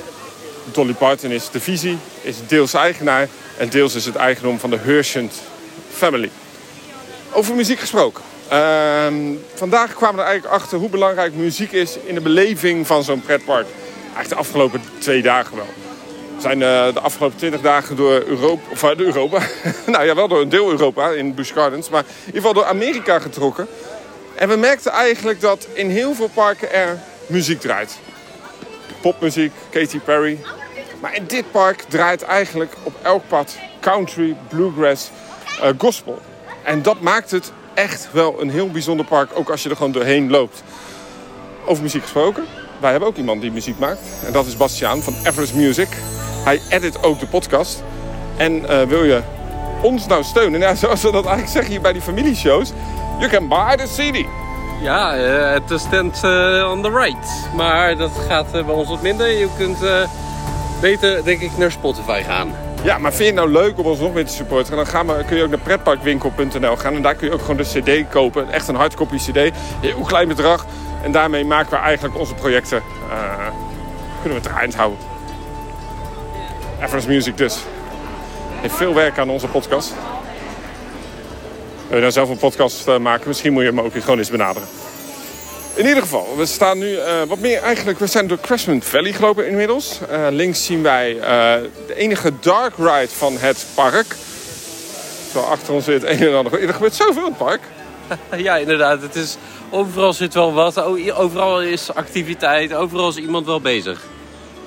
Dolly 0.73 0.93
Parton 0.93 1.31
is 1.31 1.51
de 1.51 1.61
visie, 1.61 1.99
is 2.21 2.37
deels 2.47 2.75
eigenaar 2.75 3.29
en 3.59 3.69
deels 3.69 3.95
is 3.95 4.05
het 4.05 4.17
eigendom 4.17 4.59
van 4.59 4.71
de 4.71 4.79
Herschend 4.79 5.35
family. 5.93 6.31
Over 7.33 7.55
muziek 7.55 7.79
gesproken. 7.79 8.23
Uh, 8.53 9.07
vandaag 9.55 9.95
kwamen 9.95 10.17
we 10.17 10.23
er 10.23 10.29
eigenlijk 10.29 10.63
achter 10.63 10.79
hoe 10.79 10.89
belangrijk 10.89 11.35
muziek 11.35 11.73
is 11.73 11.97
in 12.05 12.15
de 12.15 12.21
beleving 12.21 12.87
van 12.87 13.05
zo'n 13.05 13.21
pretpark. 13.21 13.67
Eigenlijk 14.03 14.29
de 14.29 14.35
afgelopen 14.35 14.83
twee 14.99 15.23
dagen 15.23 15.57
wel. 15.57 15.69
Zijn 16.43 16.61
uh, 16.61 16.95
de 16.95 17.01
afgelopen 17.01 17.39
twintig 17.39 17.61
dagen 17.61 17.97
door 17.97 18.23
Europa, 18.27 18.63
of 18.71 18.83
Europa, 18.97 19.41
nou 19.87 20.05
ja, 20.05 20.15
wel 20.15 20.29
door 20.29 20.41
een 20.41 20.49
deel 20.49 20.71
Europa 20.71 21.11
in 21.11 21.35
Busch 21.35 21.53
Gardens, 21.53 21.89
maar 21.89 22.03
in 22.03 22.27
ieder 22.27 22.41
geval 22.41 22.55
door 22.55 22.65
Amerika 22.65 23.19
getrokken. 23.19 23.67
En 24.35 24.49
we 24.49 24.57
merkten 24.57 24.93
eigenlijk 24.93 25.41
dat 25.41 25.69
in 25.73 25.91
heel 25.91 26.15
veel 26.15 26.31
parken 26.35 26.73
er 26.73 26.99
muziek 27.27 27.61
draait 27.61 27.99
popmuziek, 29.03 29.53
Katy 29.71 29.99
Perry. 29.99 30.39
Maar 31.01 31.15
in 31.15 31.25
dit 31.27 31.51
park 31.51 31.85
draait 31.89 32.23
eigenlijk 32.23 32.75
op 32.83 32.95
elk 33.03 33.23
pad 33.29 33.59
country, 33.81 34.37
bluegrass, 34.49 35.11
uh, 35.63 35.69
gospel. 35.79 36.19
En 36.63 36.83
dat 36.83 37.01
maakt 37.01 37.31
het 37.31 37.53
echt 37.75 38.09
wel 38.13 38.41
een 38.41 38.51
heel 38.51 38.71
bijzonder 38.71 39.07
park, 39.07 39.31
ook 39.35 39.51
als 39.51 39.63
je 39.63 39.69
er 39.69 39.77
gewoon 39.77 39.93
doorheen 39.93 40.31
loopt. 40.31 40.63
Over 41.67 41.83
muziek 41.83 42.03
gesproken, 42.03 42.45
wij 42.81 42.91
hebben 42.91 43.09
ook 43.09 43.17
iemand 43.17 43.41
die 43.41 43.53
muziek 43.53 43.79
maakt. 43.79 44.01
En 44.27 44.33
dat 44.33 44.47
is 44.47 44.57
Bastiaan 44.57 45.03
van 45.03 45.15
Everest 45.25 45.55
Music. 45.55 45.89
Hij 46.45 46.61
edit 46.69 47.03
ook 47.03 47.21
de 47.21 47.27
podcast. 47.27 47.83
En 48.37 48.53
uh, 48.53 48.83
wil 48.83 49.05
je 49.05 49.23
ons 49.83 50.07
nou 50.07 50.23
steunen? 50.23 50.61
Ja, 50.61 50.75
zoals 50.85 51.03
we 51.03 51.13
dat 51.13 51.25
eigenlijk 51.25 51.53
zeggen 51.53 51.71
hier 51.71 51.81
bij 51.81 51.93
die 51.93 52.03
familieshows. 52.03 52.73
You 53.19 53.31
can 53.31 53.49
buy 53.49 53.77
the 53.77 53.85
CD. 53.97 54.27
Ja, 54.83 55.17
uh, 55.17 55.53
het 55.53 55.81
stand 55.81 56.21
uh, 56.25 56.71
on 56.71 56.83
the 56.83 56.91
right. 56.91 57.55
Maar 57.55 57.97
dat 57.97 58.11
gaat 58.29 58.47
uh, 58.47 58.65
bij 58.65 58.75
ons 58.75 58.89
wat 58.89 59.03
minder. 59.03 59.29
Je 59.31 59.49
kunt 59.57 59.79
beter, 60.81 61.25
denk 61.25 61.41
ik, 61.41 61.57
naar 61.57 61.71
Spotify 61.71 62.23
gaan. 62.23 62.55
Ja, 62.83 62.99
maar 62.99 63.13
vind 63.13 63.29
je 63.29 63.41
het 63.41 63.51
nou 63.51 63.51
leuk 63.51 63.79
om 63.79 63.87
ons 63.87 63.99
nog 63.99 64.15
meer 64.15 64.27
te 64.27 64.33
supporten? 64.33 64.77
Dan 64.77 64.87
gaan 64.87 65.07
we, 65.07 65.25
kun 65.27 65.37
je 65.37 65.43
ook 65.43 65.51
naar 65.51 65.59
pretparkwinkel.nl 65.59 66.77
gaan. 66.77 66.95
En 66.95 67.03
daar 67.03 67.15
kun 67.15 67.27
je 67.27 67.33
ook 67.33 67.41
gewoon 67.41 67.57
de 67.57 67.63
cd 67.63 68.09
kopen. 68.09 68.53
Echt 68.53 68.69
een 68.69 68.75
hardcopy 68.75 69.17
cd. 69.17 69.51
Heel 69.81 70.05
klein 70.07 70.29
bedrag. 70.29 70.67
En 71.03 71.13
daarmee 71.13 71.45
maken 71.45 71.71
we 71.71 71.77
eigenlijk 71.77 72.19
onze 72.19 72.35
projecten... 72.35 72.83
kunnen 74.23 74.43
we 74.43 74.49
het 74.49 74.59
eind 74.59 74.75
houden. 74.75 75.12
Everest 76.83 77.07
Music 77.07 77.37
dus. 77.37 77.59
Heeft 78.61 78.75
veel 78.75 78.95
werk 78.95 79.19
aan 79.19 79.31
onze 79.31 79.47
podcast. 79.47 79.93
Wil 81.87 81.97
je 81.97 82.01
nou 82.01 82.13
zelf 82.13 82.29
een 82.29 82.39
podcast 82.39 82.89
uh, 82.89 82.99
maken? 82.99 83.29
Misschien 83.29 83.53
moet 83.53 83.63
je 83.63 83.69
hem 83.69 83.81
ook 83.81 83.93
gewoon 83.93 84.19
eens 84.19 84.31
benaderen. 84.31 84.69
In 85.75 85.87
ieder 85.87 86.03
geval, 86.03 86.37
we 86.37 86.47
staan 86.47 86.79
nu 86.79 86.91
uh, 86.91 87.23
wat 87.29 87.39
meer 87.39 87.63
eigenlijk... 87.63 87.99
We 87.99 88.07
zijn 88.07 88.27
door 88.27 88.41
Crashman 88.41 88.83
Valley 88.83 89.13
gelopen 89.13 89.49
inmiddels. 89.49 90.01
Uh, 90.11 90.27
links 90.31 90.65
zien 90.65 90.83
wij 90.83 91.15
de 91.87 91.95
enige 91.95 92.33
dark 92.41 92.77
ride 92.77 93.09
van 93.09 93.37
het 93.39 93.67
park. 93.75 94.17
Zo 95.33 95.41
achter 95.41 95.75
ons 95.75 95.85
zit 95.85 96.03
een 96.03 96.21
en 96.21 96.35
ander. 96.35 96.63
Er 96.63 96.73
gebeurt 96.73 96.95
zoveel 96.95 97.23
in 97.23 97.29
het 97.29 97.39
park. 97.39 97.61
ja, 98.37 98.57
inderdaad. 98.57 99.03
Het 99.03 99.15
is, 99.15 99.37
overal 99.71 100.13
zit 100.13 100.35
wel 100.35 100.53
wat. 100.53 100.83
Overal 101.15 101.63
is 101.63 101.95
activiteit. 101.95 102.75
Overal 102.75 103.09
is 103.09 103.17
iemand 103.17 103.47
wel 103.47 103.61
bezig. 103.61 104.12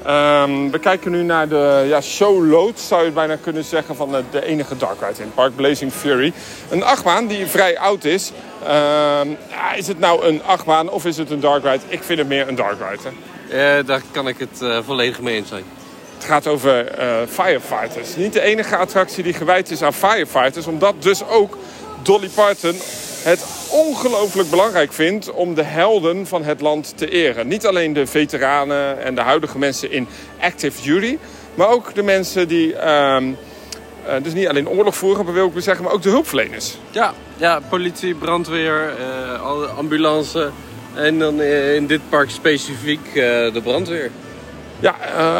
Um, 0.08 0.72
we 0.72 0.80
kijken 0.80 1.12
nu 1.12 1.24
naar 1.24 1.48
de 1.48 1.86
ja, 1.88 2.02
zou 2.02 3.06
je 3.06 3.12
bijna 3.14 3.36
kunnen 3.36 3.64
zeggen, 3.64 3.96
van 3.96 4.12
de, 4.12 4.24
de 4.32 4.46
enige 4.46 4.78
dark 4.78 5.00
ride 5.00 5.18
in 5.18 5.26
het 5.26 5.36
park, 5.36 5.56
Blazing 5.56 5.92
Fury. 5.92 6.34
Een 6.70 6.84
achtbaan 6.84 7.28
die 7.28 7.46
vrij 7.46 7.78
oud 7.80 8.04
is. 8.04 8.32
Um, 8.64 9.38
ja, 9.50 9.74
is 9.76 9.88
het 9.88 10.00
nou 10.00 10.26
een 10.26 10.44
achtbaan 10.44 10.90
of 10.90 11.06
is 11.06 11.18
het 11.18 11.32
een 11.32 11.40
dark 11.40 11.64
ride? 11.64 11.80
Ik 11.88 12.04
vind 12.04 12.20
het 12.20 12.28
meer 12.28 12.48
een 12.48 12.56
dark 12.56 12.78
ride. 12.90 13.02
Hè? 13.04 13.80
Uh, 13.80 13.86
daar 13.86 14.02
kan 14.12 14.28
ik 14.28 14.38
het 14.40 14.62
uh, 14.62 14.78
volledig 14.86 15.22
mee 15.22 15.36
eens 15.36 15.50
zijn. 15.50 15.64
Het 16.16 16.24
gaat 16.24 16.48
over 16.48 17.00
uh, 17.00 17.16
firefighters. 17.30 18.16
Niet 18.16 18.34
de 18.34 18.42
enige 18.42 18.78
attractie 18.78 19.24
die 19.24 19.34
gewijd 19.34 19.72
is 19.72 19.82
aan 19.82 19.94
firefighters, 19.94 20.68
omdat 20.68 20.96
dus 21.00 21.28
ook 21.28 21.58
Dolly 22.02 22.30
Parton 22.36 22.76
het 23.26 23.46
ongelooflijk 23.70 24.50
belangrijk 24.50 24.94
vindt 24.94 25.32
om 25.32 25.54
de 25.54 25.64
helden 25.64 26.28
van 26.28 26.44
het 26.44 26.62
land 26.62 26.98
te 26.98 27.10
eren. 27.10 27.48
Niet 27.48 27.66
alleen 27.66 27.94
de 27.94 28.08
veteranen 28.08 29.04
en 29.04 29.16
de 29.16 29.22
huidige 29.22 29.58
mensen 29.58 29.92
in 29.92 30.08
active 30.40 30.82
duty, 30.82 31.18
maar 31.54 31.70
ook 31.70 31.94
de 31.94 32.04
mensen 32.04 32.48
die 32.48 32.74
uh, 32.74 32.78
uh, 32.82 34.14
dus 34.24 34.34
niet 34.34 34.48
alleen 34.48 34.70
oorlog 34.70 34.96
voeren, 34.96 35.26
maar 35.26 35.34
wil 35.34 35.52
ik 35.56 35.62
zeggen, 35.62 35.84
maar 35.84 35.94
ook 35.94 36.02
de 36.02 36.10
hulpverleners. 36.10 36.78
Ja, 36.92 37.14
ja 37.38 37.60
politie, 37.70 38.16
brandweer, 38.16 38.94
uh, 39.00 39.78
ambulance 39.78 40.52
en 40.94 41.20
dan 41.20 41.42
in 41.42 41.88
dit 41.88 42.02
park 42.10 42.30
specifiek 42.30 43.14
de 43.14 43.62
brandweer. 43.64 44.12
Ja, 44.80 44.96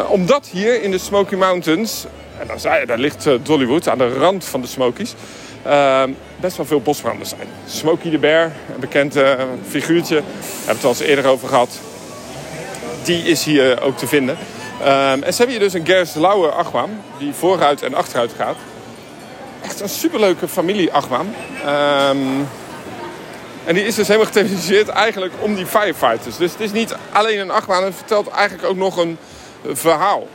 omdat 0.08 0.48
hier 0.52 0.82
in 0.82 0.90
de 0.90 0.98
Smoky 0.98 1.34
Mountains, 1.34 2.04
en 2.38 2.46
daar, 2.46 2.86
daar 2.86 2.98
ligt 2.98 3.28
Dollywood 3.42 3.88
aan 3.88 3.98
de 3.98 4.08
rand 4.08 4.44
van 4.44 4.60
de 4.60 4.66
Smokies, 4.66 5.14
ehm, 5.62 6.10
best 6.40 6.56
wel 6.56 6.66
veel 6.66 6.80
bosbranden 6.80 7.26
zijn. 7.26 7.48
Smokey 7.66 8.10
the 8.10 8.18
Bear, 8.18 8.44
een 8.44 8.80
bekend 8.80 9.16
uh, 9.16 9.32
figuurtje, 9.68 10.14
daar 10.14 10.24
hebben 10.24 10.66
we 10.66 10.72
het 10.72 10.84
al 10.84 10.90
eens 10.90 11.00
eerder 11.00 11.26
over 11.26 11.48
gehad. 11.48 11.80
Die 13.02 13.22
is 13.22 13.44
hier 13.44 13.82
ook 13.82 13.98
te 13.98 14.06
vinden. 14.06 14.36
Ehm, 14.80 15.22
en 15.22 15.32
ze 15.32 15.38
hebben 15.42 15.48
hier 15.48 15.58
dus 15.58 15.72
een 15.72 15.86
Gers 15.86 16.14
Lauwe 16.14 16.48
achtbaan, 16.48 17.02
die 17.18 17.32
vooruit 17.32 17.82
en 17.82 17.94
achteruit 17.94 18.32
gaat. 18.36 18.56
Echt 19.62 19.80
een 19.80 19.88
superleuke 19.88 20.48
familie-achtbaan. 20.48 21.34
Ehm, 21.64 22.18
en 23.64 23.74
die 23.74 23.84
is 23.84 23.94
dus 23.94 24.06
helemaal 24.06 24.26
gethematiseerd 24.26 24.88
eigenlijk 24.88 25.32
om 25.40 25.54
die 25.54 25.66
firefighters. 25.66 26.36
Dus 26.36 26.52
het 26.52 26.60
is 26.60 26.72
niet 26.72 26.96
alleen 27.12 27.38
een 27.38 27.50
achtbaan, 27.50 27.84
het 27.84 27.94
vertelt 27.94 28.28
eigenlijk 28.28 28.68
ook 28.68 28.76
nog 28.76 28.96
een 28.96 29.18
verhaal. 29.72 30.28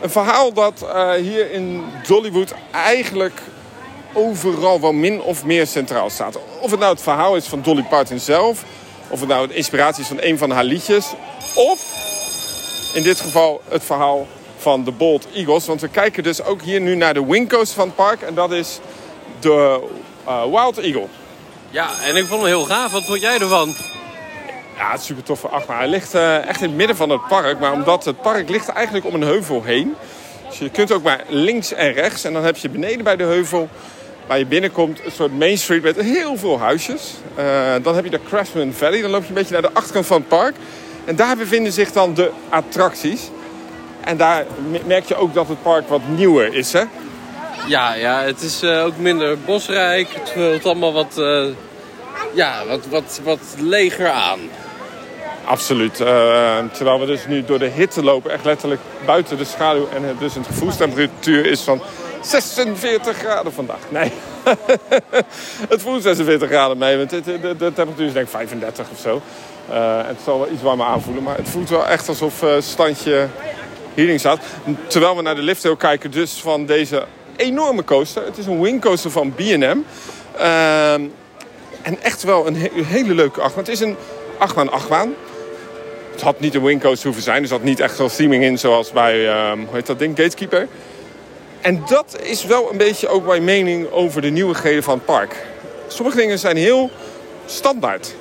Een 0.00 0.10
verhaal 0.10 0.52
dat 0.52 0.82
uh, 0.82 1.12
hier 1.12 1.50
in 1.50 1.84
Dollywood 2.06 2.54
eigenlijk 2.70 3.40
overal 4.12 4.80
wel 4.80 4.92
min 4.92 5.20
of 5.20 5.44
meer 5.44 5.66
centraal 5.66 6.10
staat. 6.10 6.38
Of 6.60 6.70
het 6.70 6.80
nou 6.80 6.92
het 6.92 7.02
verhaal 7.02 7.36
is 7.36 7.46
van 7.46 7.62
Dolly 7.62 7.82
Parton 7.82 8.18
zelf, 8.18 8.64
of 9.08 9.20
het 9.20 9.28
nou 9.28 9.48
de 9.48 9.54
inspiratie 9.54 10.02
is 10.02 10.08
van 10.08 10.18
een 10.20 10.38
van 10.38 10.50
haar 10.50 10.64
liedjes, 10.64 11.12
of 11.54 12.04
in 12.94 13.02
dit 13.02 13.20
geval 13.20 13.60
het 13.68 13.84
verhaal 13.84 14.26
van 14.56 14.84
de 14.84 14.90
Bold 14.92 15.26
Eagles. 15.34 15.66
Want 15.66 15.80
we 15.80 15.88
kijken 15.88 16.22
dus 16.22 16.42
ook 16.42 16.62
hier 16.62 16.80
nu 16.80 16.94
naar 16.94 17.14
de 17.14 17.26
wingcoast 17.26 17.72
van 17.72 17.86
het 17.86 17.96
park 17.96 18.22
en 18.22 18.34
dat 18.34 18.52
is 18.52 18.78
de 19.40 19.80
uh, 20.28 20.42
Wild 20.44 20.78
Eagle. 20.78 21.06
Ja, 21.70 21.90
en 22.04 22.16
ik 22.16 22.24
vond 22.24 22.40
hem 22.40 22.50
heel 22.50 22.64
gaaf. 22.64 22.92
Wat 22.92 23.04
vond 23.04 23.20
jij 23.20 23.38
ervan? 23.38 23.74
Ja, 24.76 24.90
het 24.90 25.00
is 25.00 25.06
super 25.06 25.22
tof 25.22 25.44
achtbaan. 25.44 25.78
Hij 25.78 25.88
ligt 25.88 26.14
uh, 26.14 26.48
echt 26.48 26.60
in 26.60 26.68
het 26.68 26.76
midden 26.76 26.96
van 26.96 27.10
het 27.10 27.26
park. 27.28 27.58
Maar 27.58 27.72
omdat 27.72 28.04
het 28.04 28.22
park 28.22 28.48
ligt 28.48 28.68
eigenlijk 28.68 29.06
om 29.06 29.14
een 29.14 29.22
heuvel 29.22 29.62
heen. 29.62 29.94
Dus 30.48 30.58
je 30.58 30.70
kunt 30.70 30.92
ook 30.92 31.02
maar 31.02 31.24
links 31.28 31.72
en 31.72 31.92
rechts. 31.92 32.24
En 32.24 32.32
dan 32.32 32.44
heb 32.44 32.56
je 32.56 32.68
beneden 32.68 33.04
bij 33.04 33.16
de 33.16 33.24
heuvel, 33.24 33.68
waar 34.26 34.38
je 34.38 34.46
binnenkomt, 34.46 35.00
een 35.04 35.12
soort 35.12 35.38
Main 35.38 35.58
Street 35.58 35.82
met 35.82 36.00
heel 36.00 36.36
veel 36.36 36.58
huisjes. 36.58 37.14
Uh, 37.38 37.74
dan 37.82 37.94
heb 37.94 38.04
je 38.04 38.10
de 38.10 38.20
Craftsman 38.28 38.72
Valley. 38.72 39.00
Dan 39.00 39.10
loop 39.10 39.22
je 39.22 39.28
een 39.28 39.34
beetje 39.34 39.52
naar 39.52 39.62
de 39.62 39.72
achterkant 39.72 40.06
van 40.06 40.16
het 40.16 40.28
park. 40.28 40.54
En 41.04 41.16
daar 41.16 41.36
bevinden 41.36 41.72
zich 41.72 41.92
dan 41.92 42.14
de 42.14 42.30
attracties. 42.48 43.30
En 44.00 44.16
daar 44.16 44.44
merk 44.86 45.04
je 45.04 45.16
ook 45.16 45.34
dat 45.34 45.48
het 45.48 45.62
park 45.62 45.88
wat 45.88 46.08
nieuwer 46.08 46.54
is, 46.54 46.72
hè? 46.72 46.82
Ja, 47.66 47.94
ja 47.94 48.22
het 48.22 48.42
is 48.42 48.62
uh, 48.62 48.84
ook 48.84 48.96
minder 48.96 49.38
bosrijk. 49.38 50.08
Het 50.12 50.30
voelt 50.30 50.64
allemaal 50.64 50.92
wat, 50.92 51.14
ja, 52.34 52.66
wat, 52.66 52.86
wat, 52.86 53.20
wat 53.24 53.40
leger 53.58 54.10
aan. 54.10 54.38
Absoluut. 55.46 56.00
Uh, 56.00 56.58
terwijl 56.72 57.00
we 57.00 57.06
dus 57.06 57.26
nu 57.26 57.44
door 57.44 57.58
de 57.58 57.66
hitte 57.66 58.02
lopen, 58.02 58.30
echt 58.30 58.44
letterlijk 58.44 58.80
buiten 59.04 59.36
de 59.36 59.44
schaduw. 59.44 59.88
En 59.94 60.02
het 60.02 60.18
dus 60.18 60.36
een 60.36 60.44
gevoelstemperatuur 60.44 61.46
is 61.46 61.60
van 61.60 61.80
46 62.22 63.16
graden 63.16 63.52
vandaag. 63.52 63.78
Nee, 63.88 64.12
het 65.72 65.82
voelt 65.82 66.02
46 66.02 66.48
graden 66.48 66.78
mee. 66.78 66.96
Want 66.96 67.10
de, 67.10 67.22
de, 67.40 67.56
temperatuur 67.56 68.06
is 68.06 68.12
denk 68.12 68.26
ik 68.26 68.32
35 68.32 68.86
of 68.92 68.98
zo. 68.98 69.22
Uh, 69.70 70.06
het 70.06 70.16
zal 70.24 70.38
wel 70.38 70.50
iets 70.52 70.62
warmer 70.62 70.86
aanvoelen. 70.86 71.22
Maar 71.22 71.36
het 71.36 71.48
voelt 71.48 71.68
wel 71.68 71.86
echt 71.86 72.08
alsof 72.08 72.42
uh, 72.42 72.50
standje 72.58 73.28
healing 73.94 74.20
staat. 74.20 74.40
Terwijl 74.86 75.16
we 75.16 75.22
naar 75.22 75.34
de 75.34 75.42
lifthill 75.42 75.76
kijken 75.76 76.10
dus 76.10 76.32
van 76.32 76.66
deze 76.66 77.04
enorme 77.36 77.84
coaster. 77.84 78.24
Het 78.24 78.38
is 78.38 78.46
een 78.46 78.60
wingcoaster 78.60 79.10
van 79.10 79.32
B&M. 79.34 79.78
Uh, 80.38 80.92
en 81.82 82.02
echt 82.02 82.22
wel 82.22 82.46
een 82.46 82.56
he 82.56 82.70
hele 82.84 83.14
leuke 83.14 83.40
achtbaan. 83.40 83.64
Het 83.64 83.72
is 83.72 83.80
een 83.80 83.96
achtbaan 84.38 84.72
achtbaan. 84.72 85.14
Het 86.16 86.24
had 86.24 86.40
niet 86.40 86.54
een 86.54 86.62
wingcoaster 86.62 87.04
hoeven 87.04 87.22
zijn. 87.22 87.42
Er 87.42 87.48
zat 87.48 87.62
niet 87.62 87.80
echt 87.80 87.96
veel 87.96 88.08
theming 88.08 88.44
in 88.44 88.58
zoals 88.58 88.92
bij, 88.92 89.50
um, 89.50 89.64
hoe 89.64 89.74
heet 89.74 89.86
dat 89.86 89.98
ding, 89.98 90.16
Gatekeeper. 90.16 90.68
En 91.60 91.82
dat 91.88 92.18
is 92.22 92.44
wel 92.44 92.70
een 92.70 92.76
beetje 92.76 93.08
ook 93.08 93.26
mijn 93.26 93.44
mening 93.44 93.90
over 93.90 94.20
de 94.22 94.30
nieuwigheden 94.30 94.82
van 94.82 94.94
het 94.94 95.04
park. 95.04 95.46
Sommige 95.86 96.16
dingen 96.16 96.38
zijn 96.38 96.56
heel 96.56 96.90
standaard. 97.46 98.14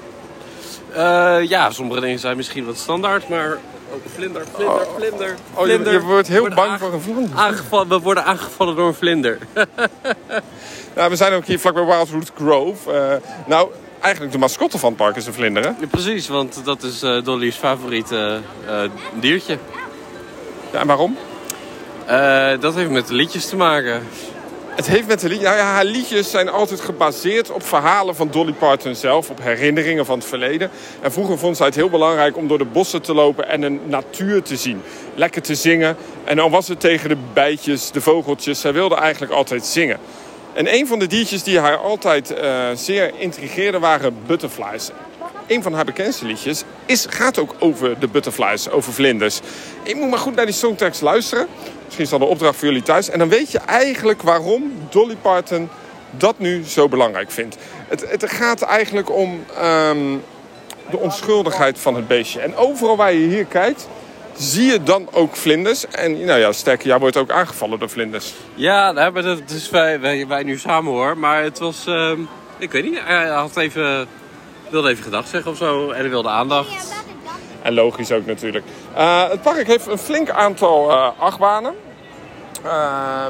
Uh, 0.91 1.37
ja, 1.47 1.71
sommige 1.71 2.01
dingen 2.01 2.19
zijn 2.19 2.37
misschien 2.37 2.65
wat 2.65 2.77
standaard, 2.77 3.29
maar 3.29 3.57
Oh, 3.89 4.11
vlinder, 4.13 4.45
vlinder, 4.53 4.75
oh. 4.75 4.95
vlinder. 4.95 5.35
Oh, 5.53 5.63
vlinder. 5.63 5.93
Je, 5.93 5.99
je, 5.99 6.05
wordt 6.05 6.27
heel 6.27 6.49
bang 6.49 6.79
voor 6.79 6.93
een 6.93 7.01
vlinder. 7.01 7.37
Aangevallen, 7.37 7.87
we 7.87 7.99
worden 7.99 8.23
aangevallen 8.25 8.75
door 8.75 8.87
een 8.87 8.93
vlinder. 8.93 9.37
nou, 10.95 11.09
we 11.09 11.15
zijn 11.15 11.33
ook 11.33 11.45
hier 11.45 11.59
vlakbij 11.59 11.85
Wildwood 11.85 12.31
Grove. 12.35 12.91
Uh, 12.91 13.47
nou, 13.47 13.69
eigenlijk 14.05 14.33
de 14.33 14.39
mascotte 14.39 14.77
van 14.77 14.89
het 14.89 14.97
park 14.97 15.15
is 15.15 15.25
een 15.25 15.33
vlinder, 15.33 15.63
hè? 15.63 15.69
Ja, 15.69 15.87
precies, 15.89 16.27
want 16.27 16.61
dat 16.63 16.83
is 16.83 17.03
uh, 17.03 17.23
Dolly's 17.23 17.55
favoriete 17.55 18.39
uh, 18.65 18.81
diertje. 19.19 19.57
Ja, 20.71 20.79
en 20.79 20.87
waarom? 20.87 21.17
dat 22.59 22.75
heeft 22.75 22.89
met 22.89 23.07
de 23.07 23.13
liedjes 23.13 23.49
te 23.49 23.55
maken. 23.55 24.01
Het 24.75 24.87
heeft 24.87 25.07
met 25.07 25.19
de 25.19 25.27
liedjes... 25.27 25.47
Nou 25.47 25.57
ja, 25.57 25.63
haar 25.63 25.85
liedjes 25.85 26.29
zijn 26.29 26.49
altijd 26.49 26.81
gebaseerd 26.81 27.51
op 27.51 27.63
verhalen 27.63 28.15
van 28.15 28.29
Dolly 28.31 28.53
Parton 28.53 28.95
zelf. 28.95 29.29
Op 29.29 29.41
herinneringen 29.41 30.05
van 30.05 30.17
het 30.17 30.27
verleden. 30.27 30.69
En 31.01 31.11
vroeger 31.11 31.37
vond 31.37 31.57
zij 31.57 31.65
het 31.65 31.75
heel 31.75 31.89
belangrijk 31.89 32.37
om 32.37 32.47
door 32.47 32.57
de 32.57 32.65
bossen 32.65 33.01
te 33.01 33.13
lopen 33.13 33.49
en 33.49 33.61
de 33.61 33.79
natuur 33.85 34.41
te 34.41 34.55
zien. 34.55 34.81
Lekker 35.15 35.41
te 35.41 35.55
zingen. 35.55 35.97
En 36.23 36.35
dan 36.35 36.51
was 36.51 36.67
het 36.67 36.79
tegen 36.79 37.09
de 37.09 37.17
bijtjes, 37.33 37.91
de 37.91 38.01
vogeltjes. 38.01 38.59
Zij 38.59 38.73
wilde 38.73 38.95
eigenlijk 38.95 39.31
altijd 39.31 39.65
zingen. 39.65 39.99
En 40.55 40.73
een 40.73 40.87
van 40.87 40.99
de 40.99 41.07
diertjes 41.07 41.43
die 41.43 41.59
haar 41.59 41.77
altijd 41.77 42.31
uh, 42.31 42.67
zeer 42.73 43.11
intrigeerde 43.17 43.79
waren 43.79 44.15
butterflies. 44.25 44.89
Een 45.47 45.63
van 45.63 45.73
haar 45.73 45.85
bekendste 45.85 46.25
liedjes 46.25 46.63
is, 46.85 47.05
gaat 47.09 47.39
ook 47.39 47.55
over 47.59 47.99
de 47.99 48.07
butterflies, 48.07 48.69
over 48.69 48.93
vlinders. 48.93 49.39
Ik 49.83 49.95
moet 49.95 50.09
maar 50.09 50.19
goed 50.19 50.35
naar 50.35 50.45
die 50.45 50.53
songtekst 50.53 51.01
luisteren. 51.01 51.47
Misschien 51.83 52.03
is 52.03 52.09
dat 52.09 52.21
een 52.21 52.27
opdracht 52.27 52.55
voor 52.55 52.67
jullie 52.67 52.83
thuis. 52.83 53.09
En 53.09 53.19
dan 53.19 53.29
weet 53.29 53.51
je 53.51 53.59
eigenlijk 53.59 54.21
waarom 54.21 54.71
Dolly 54.89 55.15
Parton 55.21 55.69
dat 56.11 56.39
nu 56.39 56.63
zo 56.63 56.87
belangrijk 56.87 57.31
vindt. 57.31 57.57
Het, 57.87 58.09
het 58.09 58.31
gaat 58.31 58.61
eigenlijk 58.61 59.11
om 59.11 59.45
um, 59.63 60.23
de 60.89 60.97
onschuldigheid 60.97 61.79
van 61.79 61.95
het 61.95 62.07
beestje. 62.07 62.39
En 62.39 62.55
overal 62.55 62.95
waar 62.95 63.13
je 63.13 63.27
hier 63.27 63.45
kijkt, 63.45 63.87
zie 64.37 64.71
je 64.71 64.83
dan 64.83 65.07
ook 65.11 65.35
vlinders. 65.35 65.87
En 65.87 66.25
nou 66.25 66.39
ja, 66.39 66.51
sterker, 66.51 66.87
jij 66.87 66.99
wordt 66.99 67.17
ook 67.17 67.31
aangevallen 67.31 67.79
door 67.79 67.89
vlinders. 67.89 68.33
Ja, 68.53 68.91
nou, 68.91 69.21
dat 69.21 69.39
is 69.47 69.69
wij, 69.69 69.99
wij, 69.99 70.27
wij 70.27 70.43
nu 70.43 70.57
samen 70.57 70.91
hoor. 70.91 71.17
Maar 71.17 71.43
het 71.43 71.59
was, 71.59 71.85
uh, 71.87 72.11
ik 72.57 72.71
weet 72.71 72.83
niet, 72.83 72.99
hij 73.03 73.27
had 73.27 73.57
even, 73.57 74.07
wilde 74.69 74.89
even 74.89 75.03
gedacht 75.03 75.29
zeggen 75.29 75.51
of 75.51 75.57
zo. 75.57 75.91
En 75.91 75.99
hij 75.99 76.09
wilde 76.09 76.29
aandacht. 76.29 76.93
En 77.61 77.73
logisch 77.73 78.11
ook 78.11 78.25
natuurlijk. 78.25 78.65
Uh, 78.97 79.29
het 79.29 79.41
park 79.41 79.67
heeft 79.67 79.87
een 79.87 79.97
flink 79.97 80.29
aantal 80.29 80.91
uh, 80.91 81.09
achtbanen. 81.17 81.75
Uh, 82.65 83.25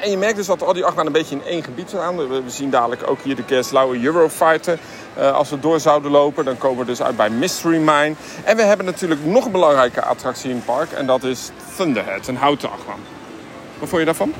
en 0.00 0.10
je 0.10 0.16
merkt 0.16 0.36
dus 0.36 0.46
dat 0.46 0.62
al 0.62 0.72
die 0.72 0.84
achtbanen 0.84 1.14
een 1.14 1.20
beetje 1.20 1.34
in 1.34 1.44
één 1.44 1.64
gebied 1.64 1.88
staan. 1.88 2.28
We 2.28 2.42
zien 2.46 2.70
dadelijk 2.70 3.10
ook 3.10 3.18
hier 3.22 3.36
de 3.36 3.42
Gerslauer 3.46 4.04
Eurofighter. 4.04 4.78
Uh, 5.18 5.32
als 5.32 5.50
we 5.50 5.60
door 5.60 5.80
zouden 5.80 6.10
lopen, 6.10 6.44
dan 6.44 6.58
komen 6.58 6.78
we 6.78 6.84
dus 6.84 7.02
uit 7.02 7.16
bij 7.16 7.30
Mystery 7.30 7.76
Mine. 7.76 8.14
En 8.44 8.56
we 8.56 8.62
hebben 8.62 8.86
natuurlijk 8.86 9.24
nog 9.24 9.44
een 9.44 9.52
belangrijke 9.52 10.02
attractie 10.02 10.50
in 10.50 10.56
het 10.56 10.64
park. 10.64 10.92
En 10.92 11.06
dat 11.06 11.24
is 11.24 11.50
Thunderhead, 11.76 12.26
een 12.26 12.36
houten 12.36 12.70
achtbaan. 12.70 13.00
Wat 13.78 13.88
vond 13.88 14.00
je 14.00 14.06
daarvan? 14.06 14.32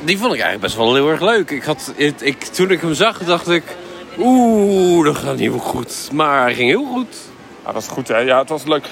Die 0.00 0.18
vond 0.18 0.34
ik 0.34 0.40
eigenlijk 0.40 0.60
best 0.60 0.76
wel 0.76 0.94
heel 0.94 1.08
erg 1.08 1.20
leuk. 1.20 1.50
Ik 1.50 1.62
had, 1.62 1.92
ik, 1.96 2.38
toen 2.44 2.70
ik 2.70 2.80
hem 2.80 2.94
zag, 2.94 3.18
dacht 3.18 3.48
ik... 3.48 3.64
Oeh, 4.18 5.04
dat 5.04 5.16
gaat 5.16 5.36
niet 5.36 5.50
goed. 5.60 6.08
Maar 6.12 6.42
hij 6.42 6.54
ging 6.54 6.68
heel 6.68 6.86
goed. 6.92 7.16
Ja, 7.64 7.72
dat 7.72 7.82
is 7.82 7.88
goed, 7.88 8.08
hè? 8.08 8.18
Ja, 8.18 8.38
het 8.38 8.48
was 8.48 8.64
leuk. 8.64 8.84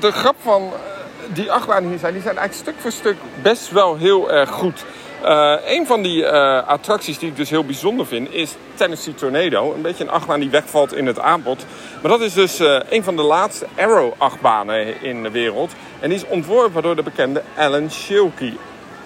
De 0.00 0.12
grap 0.12 0.36
van 0.42 0.62
eh, 0.62 1.34
die 1.34 1.52
achtbanen 1.52 1.88
hier 1.88 1.98
zijn, 1.98 2.12
die 2.12 2.22
zijn 2.22 2.36
eigenlijk 2.38 2.68
stuk 2.68 2.82
voor 2.82 2.92
stuk 2.92 3.16
best 3.42 3.70
wel 3.70 3.96
heel 3.96 4.30
erg 4.30 4.50
goed. 4.50 4.84
Uh, 5.24 5.54
een 5.66 5.86
van 5.86 6.02
die 6.02 6.22
uh, 6.22 6.68
attracties 6.68 7.18
die 7.18 7.28
ik 7.28 7.36
dus 7.36 7.50
heel 7.50 7.64
bijzonder 7.64 8.06
vind 8.06 8.32
is 8.32 8.54
Tennessee 8.74 9.14
Tornado. 9.14 9.74
Een 9.74 9.82
beetje 9.82 10.04
een 10.04 10.10
achtbaan 10.10 10.40
die 10.40 10.50
wegvalt 10.50 10.94
in 10.94 11.06
het 11.06 11.18
aanbod. 11.18 11.66
Maar 12.02 12.10
dat 12.10 12.20
is 12.20 12.32
dus 12.32 12.60
uh, 12.60 12.80
een 12.88 13.04
van 13.04 13.16
de 13.16 13.22
laatste 13.22 13.66
Arrow-achtbanen 13.76 15.02
in 15.02 15.22
de 15.22 15.30
wereld. 15.30 15.72
En 16.00 16.08
die 16.08 16.18
is 16.18 16.26
ontworpen 16.26 16.82
door 16.82 16.96
de 16.96 17.02
bekende 17.02 17.42
Alan 17.56 17.90
Schilke. 17.90 18.52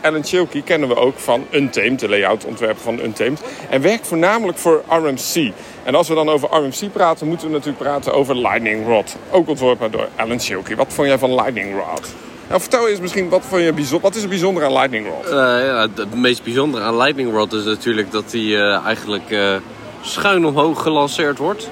Alan 0.02 0.24
Schilke 0.24 0.62
kennen 0.62 0.88
we 0.88 0.96
ook 0.96 1.18
van 1.18 1.46
Untamed, 1.50 2.00
de 2.00 2.08
layout-ontwerper 2.08 2.82
van 2.82 2.98
Untamed. 2.98 3.42
En 3.70 3.80
werkt 3.80 4.06
voornamelijk 4.06 4.58
voor 4.58 4.82
RMC. 4.88 5.52
En 5.82 5.94
als 5.94 6.08
we 6.08 6.14
dan 6.14 6.28
over 6.28 6.48
RMC 6.56 6.92
praten, 6.92 7.26
moeten 7.26 7.46
we 7.46 7.52
natuurlijk 7.52 7.82
praten 7.82 8.14
over 8.14 8.36
Lightning 8.36 8.86
Rod. 8.86 9.16
Ook 9.30 9.48
ontworpen 9.48 9.90
door 9.90 10.08
Alan 10.16 10.40
Schilke. 10.40 10.76
Wat 10.76 10.92
vond 10.92 11.08
jij 11.08 11.18
van 11.18 11.34
Lightning 11.34 11.74
Rod? 11.74 12.14
Nou, 12.54 12.66
vertel 12.66 12.88
eens 12.88 13.00
misschien, 13.00 13.28
wat, 13.28 13.42
vond 13.48 13.62
je 13.62 13.72
bijzonder, 13.72 14.00
wat 14.00 14.14
is 14.16 14.22
er 14.22 14.28
bijzonder 14.28 14.64
aan 14.64 14.72
Lightning 14.72 15.06
Rod? 15.06 15.26
Uh, 15.26 15.32
ja, 15.32 15.88
het 15.94 16.14
meest 16.14 16.42
bijzondere 16.42 16.84
aan 16.84 16.96
Lightning 16.96 17.32
Rod 17.32 17.52
is 17.52 17.64
natuurlijk 17.64 18.12
dat 18.12 18.32
hij 18.32 18.40
uh, 18.40 18.84
eigenlijk 18.84 19.30
uh, 19.30 19.54
schuin 20.00 20.46
omhoog 20.46 20.82
gelanceerd 20.82 21.38
wordt. 21.38 21.70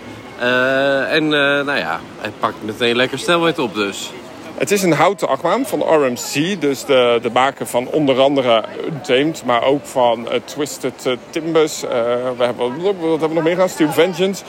en 1.08 1.28
nou 1.28 1.76
ja, 1.76 2.00
hij 2.18 2.30
pakt 2.38 2.54
meteen 2.64 2.96
lekker 2.96 3.18
snelheid 3.18 3.58
op 3.58 3.74
dus. 3.74 4.10
Het 4.54 4.70
is 4.70 4.82
een 4.82 4.92
houten 4.92 5.28
achtbaan 5.28 5.66
van 5.66 5.82
RMC, 5.82 6.60
dus 6.60 6.84
de, 6.84 7.18
de 7.22 7.30
maker 7.32 7.66
van 7.66 7.86
onder 7.86 8.20
andere 8.20 8.64
Untamed, 8.84 9.42
maar 9.44 9.62
ook 9.62 9.86
van 9.86 10.28
Twisted 10.44 11.16
Timbers. 11.30 11.80
we 11.80 12.44
hebben, 12.44 12.82
wat 12.82 12.94
hebben 13.00 13.28
we 13.28 13.34
nog 13.34 13.42
meer 13.42 13.52
gedaan? 13.52 13.68
Steel 13.68 13.92
Vengeance. 13.92 14.44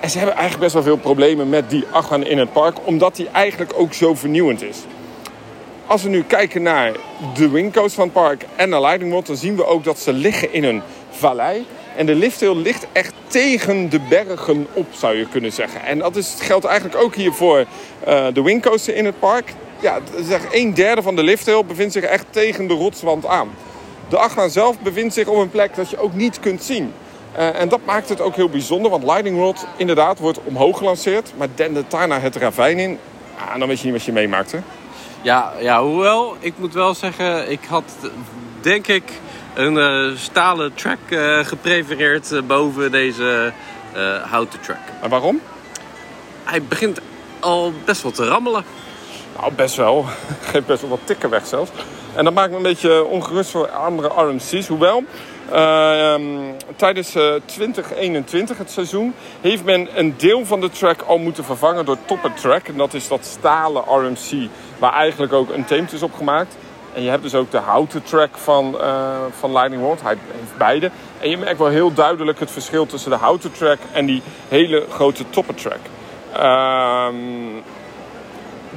En 0.00 0.10
ze 0.10 0.16
hebben 0.16 0.36
eigenlijk 0.36 0.62
best 0.62 0.74
wel 0.74 0.94
veel 0.94 1.02
problemen 1.02 1.48
met 1.48 1.70
die 1.70 1.84
achtbaan 1.90 2.24
in 2.26 2.38
het 2.38 2.52
park, 2.52 2.76
omdat 2.84 3.16
die 3.16 3.28
eigenlijk 3.32 3.72
ook 3.76 3.92
zo 3.92 4.14
vernieuwend 4.14 4.62
is. 4.62 4.76
Als 5.90 6.02
we 6.02 6.08
nu 6.08 6.22
kijken 6.22 6.62
naar 6.62 6.92
de 7.34 7.48
wingcoast 7.48 7.94
van 7.94 8.04
het 8.04 8.12
park 8.12 8.44
en 8.56 8.68
naar 8.68 8.80
Lightning 8.80 9.24
dan 9.24 9.36
zien 9.36 9.56
we 9.56 9.66
ook 9.66 9.84
dat 9.84 9.98
ze 9.98 10.12
liggen 10.12 10.52
in 10.52 10.64
een 10.64 10.82
vallei. 11.10 11.66
En 11.96 12.06
de 12.06 12.14
lifthill 12.14 12.54
ligt 12.54 12.86
echt 12.92 13.12
tegen 13.26 13.88
de 13.88 14.00
bergen 14.00 14.66
op, 14.72 14.86
zou 14.90 15.16
je 15.16 15.28
kunnen 15.28 15.52
zeggen. 15.52 15.82
En 15.82 15.98
dat 15.98 16.16
is, 16.16 16.36
geldt 16.38 16.64
eigenlijk 16.64 17.02
ook 17.02 17.14
hier 17.14 17.32
voor 17.32 17.58
uh, 18.08 18.26
de 18.32 18.42
wingcoaster 18.42 18.94
in 18.94 19.04
het 19.04 19.18
park. 19.18 19.52
Ja, 19.80 19.98
zeg, 20.22 20.42
een 20.50 20.74
derde 20.74 21.02
van 21.02 21.16
de 21.16 21.22
lifthill 21.22 21.64
bevindt 21.64 21.92
zich 21.92 22.04
echt 22.04 22.24
tegen 22.30 22.66
de 22.66 22.74
rotswand 22.74 23.26
aan. 23.26 23.50
De 24.08 24.16
achtbaan 24.16 24.50
zelf 24.50 24.80
bevindt 24.80 25.14
zich 25.14 25.26
op 25.26 25.36
een 25.36 25.50
plek 25.50 25.74
dat 25.74 25.90
je 25.90 25.98
ook 25.98 26.14
niet 26.14 26.40
kunt 26.40 26.62
zien. 26.62 26.92
Uh, 27.38 27.60
en 27.60 27.68
dat 27.68 27.80
maakt 27.84 28.08
het 28.08 28.20
ook 28.20 28.36
heel 28.36 28.48
bijzonder, 28.48 28.90
want 28.90 29.04
Lightning 29.04 29.36
Rod 29.36 29.66
inderdaad 29.76 30.18
wordt 30.18 30.40
omhoog 30.44 30.78
gelanceerd, 30.78 31.32
maar 31.36 31.48
dendert 31.54 31.90
daarna 31.90 32.20
het 32.20 32.36
ravijn 32.36 32.78
in. 32.78 32.98
Ah, 33.38 33.58
dan 33.58 33.68
weet 33.68 33.78
je 33.78 33.84
niet 33.84 33.94
wat 33.94 34.04
je 34.04 34.12
meemaakt? 34.12 34.54
Ja, 35.22 35.52
ja, 35.60 35.82
hoewel, 35.82 36.36
ik 36.38 36.54
moet 36.56 36.74
wel 36.74 36.94
zeggen, 36.94 37.50
ik 37.50 37.60
had 37.68 37.84
denk 38.60 38.86
ik 38.86 39.12
een 39.54 39.74
uh, 39.74 40.16
stalen 40.16 40.74
track 40.74 40.98
uh, 41.08 41.38
geprefereerd 41.38 42.32
uh, 42.32 42.42
boven 42.42 42.90
deze 42.90 43.52
houten 44.28 44.60
track. 44.60 44.78
En 45.02 45.10
waarom? 45.10 45.40
Hij 46.44 46.62
begint 46.62 47.00
al 47.40 47.72
best 47.84 48.02
wel 48.02 48.12
te 48.12 48.24
rammelen. 48.24 48.64
Nou, 49.36 49.52
best 49.52 49.76
wel. 49.76 50.04
Geeft 50.50 50.66
best 50.66 50.80
wel 50.80 50.90
wat 50.90 51.00
tikken 51.04 51.30
weg 51.30 51.46
zelfs. 51.46 51.70
En 52.14 52.24
dat 52.24 52.34
maakt 52.34 52.50
me 52.50 52.56
een 52.56 52.62
beetje 52.62 53.04
ongerust 53.04 53.50
voor 53.50 53.68
andere 53.68 54.08
RMC's. 54.08 54.68
Hoewel, 54.68 55.04
uh, 55.52 56.14
tijdens 56.76 57.16
uh, 57.16 57.34
2021, 57.44 58.58
het 58.58 58.70
seizoen, 58.70 59.14
heeft 59.40 59.64
men 59.64 59.98
een 59.98 60.14
deel 60.16 60.46
van 60.46 60.60
de 60.60 60.70
track 60.70 61.02
al 61.02 61.18
moeten 61.18 61.44
vervangen 61.44 61.84
door 61.84 61.96
Topper 62.04 62.34
Track. 62.34 62.66
En 62.66 62.76
dat 62.76 62.94
is 62.94 63.08
dat 63.08 63.24
stalen 63.24 63.82
RMC 63.82 64.48
waar 64.80 64.92
eigenlijk 64.92 65.32
ook 65.32 65.50
een 65.50 65.64
teemt 65.64 65.92
is 65.92 66.02
op 66.02 66.14
gemaakt. 66.14 66.56
En 66.94 67.02
je 67.02 67.10
hebt 67.10 67.22
dus 67.22 67.34
ook 67.34 67.50
de 67.50 67.58
houten 67.58 68.02
track 68.02 68.36
van, 68.36 68.74
uh, 68.80 69.16
van 69.38 69.52
Lightning 69.52 69.82
Rod. 69.82 70.02
Hij 70.02 70.16
heeft 70.30 70.56
beide. 70.58 70.90
En 71.20 71.30
je 71.30 71.38
merkt 71.38 71.58
wel 71.58 71.68
heel 71.68 71.94
duidelijk 71.94 72.40
het 72.40 72.50
verschil 72.50 72.86
tussen 72.86 73.10
de 73.10 73.16
houten 73.16 73.52
track 73.52 73.78
en 73.92 74.06
die 74.06 74.22
hele 74.48 74.84
grote 74.90 75.24
Topper 75.30 75.54
Track. 75.54 75.78
Ehm, 76.32 77.14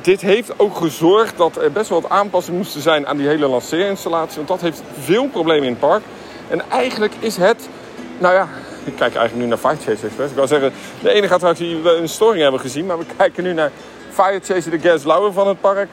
dit 0.01 0.22
heeft 0.22 0.60
ook 0.60 0.75
gezorgd 0.75 1.38
dat 1.38 1.57
er 1.57 1.72
best 1.72 1.89
wel 1.89 2.01
wat 2.01 2.12
aanpassingen 2.12 2.60
moesten 2.60 2.81
zijn 2.81 3.07
aan 3.07 3.17
die 3.17 3.27
hele 3.27 3.48
lanceerinstallatie. 3.48 4.36
Want 4.36 4.48
dat 4.48 4.62
heeft 4.62 4.83
veel 5.00 5.27
problemen 5.27 5.63
in 5.63 5.72
het 5.72 5.79
park. 5.79 6.03
En 6.48 6.62
eigenlijk 6.69 7.13
is 7.19 7.38
het, 7.38 7.69
nou 8.17 8.33
ja, 8.33 8.48
ik 8.91 8.95
kijk 8.95 9.15
eigenlijk 9.15 9.36
nu 9.36 9.45
naar 9.45 9.57
Fire 9.57 9.75
Chase 9.75 10.05
Express. 10.05 10.29
Ik 10.29 10.36
wil 10.36 10.48
zeggen, 10.48 10.74
de 11.01 11.10
enige 11.10 11.33
attractie 11.33 11.67
die 11.67 11.83
we 11.83 11.95
een 11.95 12.10
storing 12.10 12.41
hebben 12.41 12.62
gezien. 12.62 12.86
Maar 12.86 12.98
we 12.98 13.05
kijken 13.17 13.43
nu 13.43 13.53
naar 13.53 13.72
Fire 14.13 14.39
de 14.70 14.79
Gas 14.79 15.03
Lauer 15.03 15.34
van 15.34 15.48
het 15.48 15.62
park. 15.62 15.89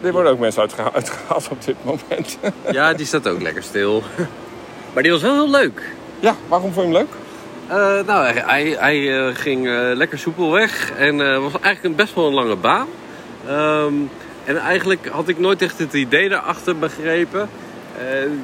Er 0.00 0.12
worden 0.12 0.32
ook 0.32 0.38
mensen 0.38 0.60
uitgehaald, 0.60 0.94
uitgehaald 0.94 1.48
op 1.50 1.64
dit 1.64 1.76
moment. 1.82 2.38
Ja, 2.72 2.92
die 2.92 3.06
staat 3.06 3.28
ook 3.28 3.42
lekker 3.42 3.62
stil. 3.62 4.02
Maar 4.92 5.02
die 5.02 5.12
was 5.12 5.22
wel 5.22 5.34
heel 5.34 5.50
leuk. 5.50 5.82
Ja, 6.20 6.34
waarom 6.48 6.72
vond 6.72 6.86
je 6.86 6.92
hem 6.92 7.02
leuk? 7.02 7.14
Uh, 7.68 8.06
nou, 8.06 8.26
hij, 8.26 8.76
hij 8.78 8.98
uh, 8.98 9.34
ging 9.34 9.66
uh, 9.66 9.90
lekker 9.94 10.18
soepel 10.18 10.50
weg 10.50 10.92
en 10.96 11.16
was 11.16 11.52
eigenlijk 11.52 11.84
een 11.84 11.94
best 11.94 12.14
wel 12.14 12.26
een 12.26 12.34
lange 12.34 12.56
baan. 12.56 12.86
Um, 13.48 14.10
en 14.44 14.56
eigenlijk 14.56 15.06
had 15.06 15.28
ik 15.28 15.38
nooit 15.38 15.62
echt 15.62 15.78
het 15.78 15.92
idee 15.92 16.28
daarachter 16.28 16.78
begrepen. 16.78 17.48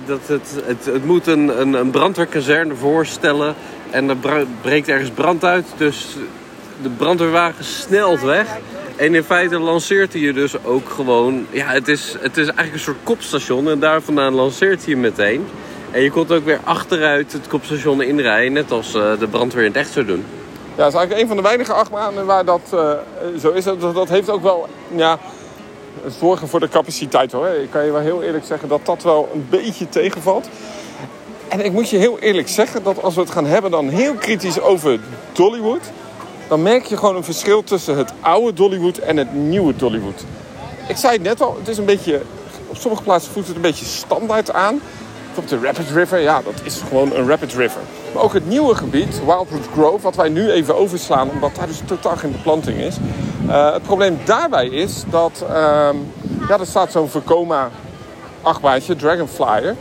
dat 0.07 0.20
het, 0.27 0.62
het, 0.64 0.85
het 0.85 1.05
moet 1.05 1.27
een, 1.27 1.61
een, 1.61 1.75
een 1.75 1.90
brandweerkazerne 1.90 2.75
voorstellen. 2.75 3.55
En 3.90 4.09
er 4.09 4.46
breekt 4.61 4.88
ergens 4.88 5.11
brand 5.11 5.44
uit. 5.44 5.66
Dus 5.77 6.16
de 6.83 6.88
brandweerwagen 6.88 7.64
snelt 7.64 8.20
weg. 8.20 8.46
En 8.99 9.15
in 9.15 9.25
feite 9.25 9.59
lanceert 9.59 10.13
hij 10.13 10.23
je 10.23 10.33
dus 10.33 10.65
ook 10.65 10.89
gewoon... 10.89 11.47
Ja, 11.51 11.67
het 11.67 11.89
is, 11.89 12.17
het 12.21 12.37
is 12.37 12.45
eigenlijk 12.45 12.73
een 12.73 12.81
soort 12.81 12.97
kopstation. 13.03 13.69
En 13.69 13.79
daar 13.79 14.03
vandaan 14.03 14.35
lanceert 14.35 14.85
hij 14.85 14.95
je 14.95 14.97
meteen. 14.97 15.47
En 15.91 16.03
je 16.03 16.11
komt 16.11 16.33
ook 16.33 16.45
weer 16.45 16.61
achteruit 16.65 17.33
het 17.33 17.47
kopstation 17.49 18.03
inrijden. 18.03 18.53
Net 18.53 18.71
als 18.71 18.95
uh, 18.95 19.19
de 19.19 19.29
brandweer 19.29 19.65
in 19.65 19.69
het 19.69 19.79
echt 19.79 19.93
zou 19.93 20.07
doen. 20.07 20.25
Ja, 20.77 20.85
dat 20.85 20.93
is 20.93 20.95
eigenlijk 20.95 21.21
een 21.21 21.27
van 21.29 21.37
de 21.37 21.43
weinige 21.43 21.73
achtbanen 21.73 22.27
waar 22.27 22.45
dat 22.45 22.71
uh, 22.75 22.93
zo 23.41 23.51
is. 23.51 23.65
Dat, 23.65 23.81
dat 23.81 24.09
heeft 24.09 24.31
ook 24.31 24.43
wel 24.43 24.69
ja, 24.97 25.19
zorgen 26.21 26.49
voor 26.49 26.61
de 26.61 26.69
capaciteit 26.69 27.33
hoor. 27.33 27.47
Ik 27.47 27.71
kan 27.71 27.85
je 27.85 27.93
wel 27.93 28.01
heel 28.01 28.23
eerlijk 28.23 28.45
zeggen 28.45 28.69
dat 28.69 28.87
dat 28.87 29.03
wel 29.03 29.29
een 29.35 29.47
beetje 29.51 29.89
tegenvalt. 29.89 30.49
En 31.49 31.65
ik 31.65 31.73
moet 31.73 31.91
je 31.91 31.97
heel 31.97 32.19
eerlijk 32.19 32.49
zeggen 32.49 32.83
dat 32.83 33.03
als 33.03 33.15
we 33.15 33.21
het 33.21 33.31
gaan 33.31 33.47
hebben 33.47 33.71
dan 33.71 33.89
heel 33.89 34.15
kritisch 34.15 34.61
over 34.61 35.01
Dollywood... 35.33 35.91
dan 36.49 36.63
merk 36.63 36.85
je 36.85 36.97
gewoon 36.97 37.17
een 37.17 37.25
verschil 37.25 37.65
tussen 37.65 37.97
het 37.97 38.13
oude 38.21 38.53
Dollywood 38.53 38.99
en 38.99 39.17
het 39.17 39.35
nieuwe 39.35 39.77
Dollywood. 39.77 40.25
Ik 40.89 40.97
zei 40.97 41.13
het 41.13 41.23
net 41.23 41.41
al, 41.41 41.57
het 41.59 41.69
is 41.69 41.79
een 41.79 41.85
beetje... 41.85 42.23
Op 42.67 42.77
sommige 42.77 43.03
plaatsen 43.03 43.33
voelt 43.33 43.47
het 43.47 43.57
een 43.57 43.63
beetje 43.63 43.85
standaard 43.85 44.53
aan. 44.53 44.81
Bijvoorbeeld 45.25 45.61
de 45.61 45.67
Rapid 45.67 45.91
River, 45.91 46.19
ja, 46.19 46.43
dat 46.43 46.61
is 46.65 46.81
gewoon 46.89 47.13
een 47.15 47.29
Rapid 47.29 47.55
River. 47.55 47.81
Maar 48.15 48.23
ook 48.23 48.33
het 48.33 48.49
nieuwe 48.49 48.75
gebied, 48.75 49.21
Wildwood 49.25 49.69
Grove, 49.73 50.03
wat 50.03 50.17
wij 50.17 50.29
nu 50.29 50.51
even 50.51 50.77
overslaan, 50.77 51.31
omdat 51.31 51.55
daar 51.55 51.67
dus 51.67 51.81
totaal 51.85 52.17
geen 52.17 52.33
beplanting 52.33 52.79
is. 52.79 52.97
Uh, 53.47 53.73
het 53.73 53.83
probleem 53.83 54.19
daarbij 54.25 54.67
is 54.67 55.05
dat 55.11 55.43
uh, 55.43 55.49
ja, 56.49 56.59
er 56.59 56.67
staat 56.67 56.93
zo'n 56.93 57.09
Vekoma 57.09 57.71
achtbaantje, 58.43 58.97
Dragonflyer. 58.97 59.77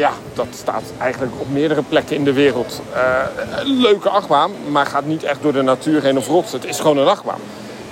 Ja, 0.00 0.12
dat 0.34 0.46
staat 0.50 0.82
eigenlijk 0.98 1.32
op 1.38 1.50
meerdere 1.50 1.82
plekken 1.82 2.16
in 2.16 2.24
de 2.24 2.32
wereld. 2.32 2.80
Een 3.58 3.80
leuke 3.80 4.08
achtbaan, 4.08 4.50
maar 4.68 4.86
gaat 4.86 5.04
niet 5.04 5.22
echt 5.22 5.42
door 5.42 5.52
de 5.52 5.62
natuur 5.62 6.02
heen 6.02 6.16
of 6.16 6.26
rots. 6.26 6.52
Het 6.52 6.64
is 6.64 6.80
gewoon 6.80 6.98
een 6.98 7.06
achtbaan. 7.06 7.40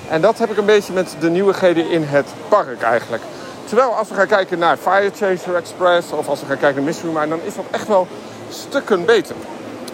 En 0.09 0.21
dat 0.21 0.39
heb 0.39 0.51
ik 0.51 0.57
een 0.57 0.65
beetje 0.65 0.93
met 0.93 1.17
de 1.21 1.31
nieuwigheden 1.31 1.91
in 1.91 2.03
het 2.03 2.27
park 2.49 2.83
eigenlijk. 2.83 3.23
Terwijl 3.65 3.95
als 3.95 4.09
we 4.09 4.15
gaan 4.15 4.27
kijken 4.27 4.59
naar 4.59 4.77
Fire 4.77 5.11
Chaser 5.15 5.55
Express 5.55 6.13
of 6.13 6.29
als 6.29 6.41
we 6.41 6.47
gaan 6.47 6.59
kijken 6.59 6.77
naar 6.77 6.85
Mystery 6.85 7.13
Mine, 7.13 7.29
dan 7.29 7.41
is 7.45 7.55
dat 7.55 7.65
echt 7.71 7.89
wel 7.89 8.07
stukken 8.51 9.05
beter. 9.05 9.35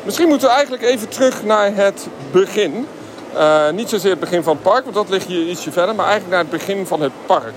Misschien 0.02 0.28
moeten 0.28 0.48
we 0.48 0.54
eigenlijk 0.54 0.82
even 0.82 1.08
terug 1.08 1.44
naar 1.44 1.74
het 1.74 2.06
begin. 2.30 2.86
Uh, 3.34 3.70
niet 3.70 3.88
zozeer 3.88 4.10
het 4.10 4.20
begin 4.20 4.42
van 4.42 4.54
het 4.54 4.62
park, 4.62 4.82
want 4.82 4.94
dat 4.96 5.08
ligt 5.08 5.26
hier 5.26 5.46
ietsje 5.46 5.72
verder, 5.72 5.94
maar 5.94 6.06
eigenlijk 6.06 6.34
naar 6.34 6.50
het 6.50 6.58
begin 6.66 6.86
van 6.86 7.00
het 7.00 7.12
park. 7.26 7.54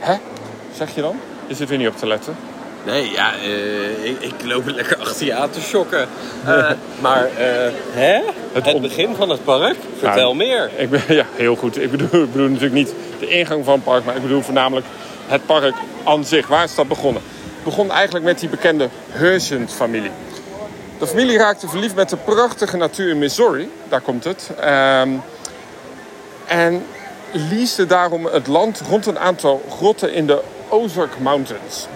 Hè? 0.00 0.14
Zeg 0.76 0.94
je 0.94 1.00
dan? 1.00 1.16
Je 1.46 1.54
zit 1.54 1.68
weer 1.68 1.78
niet 1.78 1.88
op 1.88 1.96
te 1.96 2.06
letten. 2.06 2.36
Nee, 2.84 3.10
ja, 3.10 3.32
uh, 3.44 4.04
ik, 4.04 4.20
ik, 4.20 4.34
loop 4.44 4.66
lekker 4.66 4.96
achter 4.98 5.26
je 5.26 5.34
aan 5.34 5.50
te 5.50 5.60
shocken. 5.60 6.08
Uh, 6.46 6.70
maar, 7.00 7.28
hè? 7.90 8.20
Het, 8.52 8.64
het, 8.64 8.80
begin 8.80 9.14
van 9.14 9.28
het 9.28 9.44
park? 9.44 9.76
Vertel 9.98 10.28
ja, 10.28 10.34
meer. 10.34 10.70
Ik 10.76 10.90
ben, 10.90 11.02
ja, 11.08 11.26
heel 11.34 11.56
goed. 11.56 11.82
Ik 11.82 11.90
bedoel, 11.90 12.22
ik 12.22 12.32
bedoel 12.32 12.48
natuurlijk 12.48 12.74
niet 12.74 12.94
de 13.18 13.28
ingang 13.28 13.64
van 13.64 13.74
het 13.74 13.84
park, 13.84 14.04
maar 14.04 14.16
ik 14.16 14.22
bedoel 14.22 14.42
voornamelijk 14.42 14.86
het 15.26 15.46
park 15.46 15.74
aan 16.04 16.24
zich. 16.24 16.46
Waar 16.46 16.64
is 16.64 16.74
dat 16.74 16.88
begonnen? 16.88 17.22
Het 17.54 17.64
begon 17.64 17.90
eigenlijk 17.90 18.24
met 18.24 18.38
die 18.38 18.48
bekende 18.48 18.88
Herschend-familie. 19.08 20.10
De 20.98 21.06
familie 21.06 21.38
raakte 21.38 21.68
verliefd 21.68 21.94
met 21.94 22.08
de 22.08 22.16
prachtige 22.16 22.76
natuur 22.76 23.10
in 23.10 23.18
Missouri. 23.18 23.70
Daar 23.88 24.00
komt 24.00 24.24
het. 24.24 24.50
Um, 24.64 25.22
en 26.46 26.84
leasde 27.32 27.86
daarom 27.86 28.26
het 28.26 28.46
land 28.46 28.82
rond 28.88 29.06
een 29.06 29.18
aantal 29.18 29.62
grotten 29.70 30.12
in 30.12 30.26
de 30.26 30.42
Ozark 30.68 31.18
Mountains. 31.18 31.86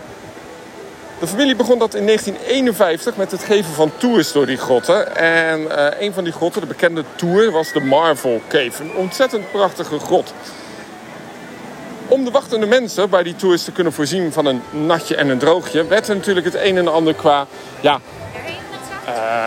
De 1.19 1.27
familie 1.27 1.57
begon 1.57 1.79
dat 1.79 1.95
in 1.95 2.07
1951 2.07 3.17
met 3.17 3.31
het 3.31 3.43
geven 3.43 3.75
van 3.75 3.93
tours 3.97 4.33
door 4.33 4.47
die 4.47 4.57
grotten. 4.57 5.17
En 5.17 5.61
uh, 5.61 5.87
een 5.99 6.13
van 6.13 6.25
die 6.25 6.33
grotten, 6.33 6.61
de 6.61 6.67
bekende 6.67 7.05
tour, 7.15 7.51
was 7.51 7.73
de 7.73 7.81
Marvel 7.81 8.43
Cave. 8.49 8.83
Een 8.83 8.95
ontzettend 8.95 9.51
prachtige 9.51 9.99
grot. 9.99 10.35
Om 12.09 12.25
de 12.25 12.31
wachtende 12.31 12.67
mensen 12.67 13.11
bij 13.11 13.23
die 13.23 13.37
tours 13.37 13.65
te 13.65 13.73
kunnen 13.73 13.93
voorzien 13.93 14.33
van 14.33 14.47
een 14.47 14.63
natje 14.71 15.17
en 15.17 15.29
een 15.29 15.39
droogje, 15.39 15.87
werd 15.87 16.09
er 16.09 16.17
natuurlijk 16.17 16.47
het 16.47 16.55
een 16.55 16.77
en 16.77 16.89
ander 16.89 17.15
qua 17.15 17.47
ja, 17.81 18.01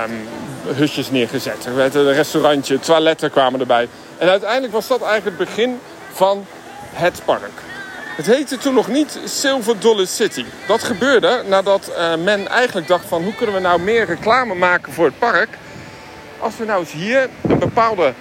um, 0.05 0.27
hutjes 0.75 1.12
neergezet. 1.12 1.65
Er 1.65 1.75
werd 1.75 1.95
een 1.95 2.13
restaurantje, 2.13 2.79
toiletten 2.79 3.32
kwamen 3.32 3.60
erbij. 3.60 3.88
En 4.17 4.29
uiteindelijk 4.29 4.73
was 4.73 4.88
dat 4.88 5.01
eigenlijk 5.01 5.39
het 5.39 5.47
begin 5.47 5.79
van 6.12 6.45
het 6.93 7.21
park. 7.25 7.68
Het 8.19 8.27
heette 8.27 8.58
toen 8.58 8.73
nog 8.73 8.88
niet 8.88 9.19
Silver 9.25 9.79
Dollar 9.79 10.08
City. 10.08 10.45
Dat 10.67 10.84
gebeurde 10.84 11.43
nadat 11.47 11.91
uh, 11.97 12.15
men 12.15 12.47
eigenlijk 12.47 12.88
dacht 12.88 13.05
van 13.05 13.23
hoe 13.23 13.36
kunnen 13.36 13.55
we 13.55 13.62
nou 13.62 13.82
meer 13.82 14.05
reclame 14.05 14.55
maken 14.55 14.93
voor 14.93 15.05
het 15.05 15.19
park. 15.19 15.49
Als 16.39 16.58
we 16.58 16.65
nou 16.65 16.79
eens 16.79 16.91
hier 16.91 17.29
een 17.47 17.60
bepaalde 17.60 18.13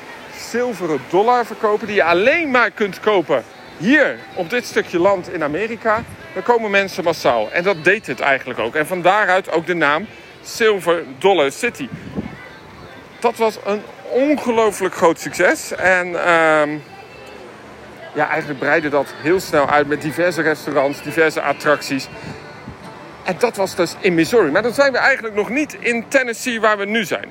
zilveren 0.50 1.00
dollar 1.11 1.46
verkopen 1.46 1.87
die 1.87 1.96
je 1.96 2.04
alleen 2.04 2.50
maar 2.50 2.70
kunt 2.70 3.00
kopen 3.00 3.44
hier 3.76 4.18
op 4.34 4.50
dit 4.50 4.64
stukje 4.64 4.98
land 4.98 5.32
in 5.32 5.42
Amerika, 5.42 6.04
dan 6.34 6.42
komen 6.42 6.70
mensen 6.70 7.04
massaal. 7.04 7.50
En 7.50 7.62
dat 7.62 7.84
deed 7.84 8.06
het 8.06 8.20
eigenlijk 8.20 8.58
ook. 8.58 8.74
En 8.74 8.87
van 8.87 9.02
daaruit 9.02 9.50
ook 9.50 9.66
de 9.66 9.74
naam 9.74 10.06
Silver 10.42 11.04
Dollar 11.18 11.52
City. 11.52 11.88
Dat 13.18 13.37
was 13.37 13.58
een 13.64 13.82
ongelooflijk 14.11 14.94
groot 14.94 15.20
succes. 15.20 15.72
En 15.72 16.08
uh, 16.08 16.62
ja, 18.18 18.28
eigenlijk 18.28 18.59
breidde 18.59 18.88
dat 18.88 19.14
heel 19.22 19.40
snel 19.40 19.68
uit 19.68 19.88
met 19.88 20.02
diverse 20.02 20.42
restaurants, 20.42 21.02
diverse 21.02 21.42
attracties. 21.42 22.09
En 23.24 23.35
dat 23.38 23.57
was 23.57 23.74
dus 23.74 23.96
in 24.00 24.14
Missouri. 24.14 24.50
Maar 24.50 24.62
dan 24.62 24.74
zijn 24.74 24.92
we 24.92 24.98
eigenlijk 24.98 25.35
nog 25.35 25.48
niet 25.48 25.76
in 25.81 26.09
Tennessee 26.09 26.61
waar 26.61 26.78
we 26.78 26.85
nu 26.85 27.04
zijn. 27.04 27.28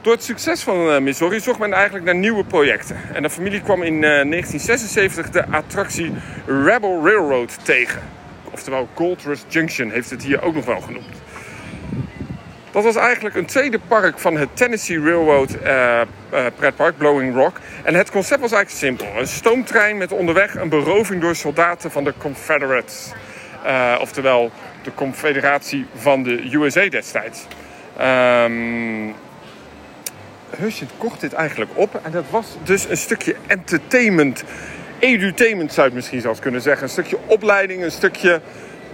Door 0.00 0.12
het 0.12 0.22
succes 0.22 0.62
van 0.62 0.88
uh, 0.88 0.98
Missouri 0.98 1.40
zocht 1.40 1.58
men 1.58 1.72
eigenlijk 1.72 2.04
naar 2.04 2.14
nieuwe 2.14 2.44
projecten. 2.44 2.96
En 3.12 3.22
de 3.22 3.30
familie 3.30 3.60
kwam 3.62 3.82
in 3.82 3.94
uh, 3.94 4.00
1976 4.00 5.30
de 5.30 5.46
attractie 5.46 6.12
Rebel 6.46 7.04
Railroad 7.04 7.64
tegen. 7.64 8.02
Oftewel 8.50 8.88
Gold 8.94 9.22
Rush 9.22 9.42
Junction 9.48 9.90
heeft 9.90 10.10
het 10.10 10.22
hier 10.22 10.42
ook 10.42 10.54
nog 10.54 10.64
wel 10.64 10.80
genoemd. 10.80 11.22
Dat 12.72 12.84
was 12.84 12.96
eigenlijk 12.96 13.34
een 13.34 13.46
tweede 13.46 13.78
park 13.88 14.18
van 14.18 14.36
het 14.36 14.48
Tennessee 14.54 15.00
Railroad 15.00 15.56
uh, 15.62 16.00
uh, 16.32 16.46
pretpark, 16.56 16.96
Blowing 16.96 17.34
Rock. 17.34 17.60
En 17.82 17.94
het 17.94 18.10
concept 18.10 18.40
was 18.40 18.52
eigenlijk 18.52 18.84
simpel. 18.84 19.20
Een 19.20 19.26
stoomtrein 19.26 19.96
met 19.96 20.12
onderweg 20.12 20.54
een 20.54 20.68
beroving 20.68 21.20
door 21.20 21.36
soldaten 21.36 21.90
van 21.90 22.04
de 22.04 22.14
Confederates. 22.18 23.12
Uh, 23.66 23.96
oftewel 24.00 24.50
de 24.82 24.94
confederatie 24.94 25.86
van 25.94 26.22
de 26.22 26.54
USA 26.54 26.88
destijds. 26.88 27.46
Um, 28.00 29.14
Hershey 30.56 30.86
kocht 30.98 31.20
dit 31.20 31.32
eigenlijk 31.32 31.70
op. 31.74 32.00
En 32.02 32.10
dat 32.10 32.24
was 32.30 32.56
dus 32.64 32.88
een 32.88 32.96
stukje 32.96 33.36
entertainment. 33.46 34.44
Edutainment 34.98 35.72
zou 35.72 35.88
je 35.88 35.94
misschien 35.94 36.20
zelfs 36.20 36.40
kunnen 36.40 36.60
zeggen. 36.60 36.82
Een 36.82 36.88
stukje 36.88 37.18
opleiding, 37.26 37.82
een 37.82 37.90
stukje 37.90 38.40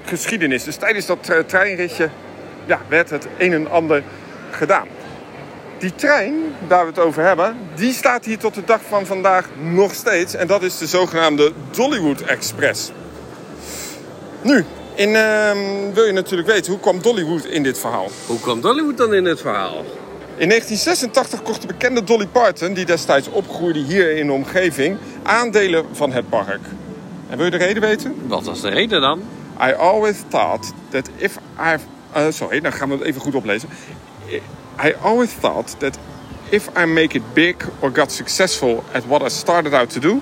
geschiedenis. 0.05 0.65
Dus 0.65 0.77
tijdens 0.77 1.07
dat 1.07 1.33
treinritje 1.47 2.09
ja, 2.67 2.81
werd 2.89 3.11
het 3.11 3.27
een 3.39 3.53
en 3.53 3.71
ander 3.71 4.03
gedaan. 4.51 4.87
Die 5.79 5.95
trein, 5.95 6.35
daar 6.69 6.81
we 6.81 6.91
het 6.91 6.99
over 6.99 7.23
hebben, 7.23 7.57
die 7.75 7.93
staat 7.93 8.25
hier 8.25 8.39
tot 8.39 8.55
de 8.55 8.65
dag 8.65 8.81
van 8.89 9.07
vandaag 9.07 9.49
nog 9.61 9.95
steeds. 9.95 10.35
En 10.35 10.47
dat 10.47 10.63
is 10.63 10.79
de 10.79 10.87
zogenaamde 10.87 11.53
Dollywood 11.71 12.21
Express. 12.21 12.91
Nu, 14.43 14.65
in, 14.95 15.09
uh, 15.09 15.51
wil 15.95 16.05
je 16.05 16.13
natuurlijk 16.13 16.49
weten, 16.49 16.73
hoe 16.73 16.81
kwam 16.81 17.03
Dollywood 17.03 17.45
in 17.45 17.63
dit 17.63 17.79
verhaal? 17.79 18.09
Hoe 18.27 18.41
kwam 18.41 18.61
Dollywood 18.61 18.97
dan 18.97 19.15
in 19.15 19.25
het 19.25 19.41
verhaal? 19.41 19.85
In 20.37 20.49
1986 20.49 21.43
kocht 21.43 21.61
de 21.61 21.67
bekende 21.67 22.05
Dolly 22.05 22.27
Parton, 22.27 22.75
die 22.75 22.85
destijds 22.85 23.29
opgroeide 23.29 23.79
hier 23.79 24.17
in 24.17 24.27
de 24.27 24.33
omgeving, 24.33 24.99
aandelen 25.23 25.85
van 25.93 26.13
het 26.13 26.29
park. 26.29 26.61
En 27.29 27.37
wil 27.37 27.45
je 27.45 27.51
de 27.51 27.57
reden 27.57 27.83
weten? 27.83 28.15
Wat 28.27 28.45
was 28.45 28.61
de 28.61 28.69
reden 28.69 29.01
dan? 29.01 29.23
I 29.69 29.73
always 29.73 30.17
thought 30.29 30.73
that 30.91 31.11
if 31.17 31.39
I've 31.59 31.85
uh, 32.17 32.27
sorry, 32.29 32.61
dan 32.61 32.73
gaan 32.73 32.89
we 32.89 32.95
het 32.95 33.05
even 33.05 33.21
goed 33.21 33.35
oplezen. 33.35 33.69
I 34.85 34.95
always 35.03 35.31
thought 35.41 35.79
that 35.79 35.99
if 36.51 36.69
I 36.77 36.85
make 36.85 37.17
it 37.17 37.35
big 37.35 37.57
or 37.81 37.91
got 37.93 38.13
successful 38.13 38.85
at 38.93 39.05
what 39.07 39.23
I 39.23 39.29
started 39.29 39.73
out 39.73 39.91
to 39.91 40.01
do, 40.01 40.21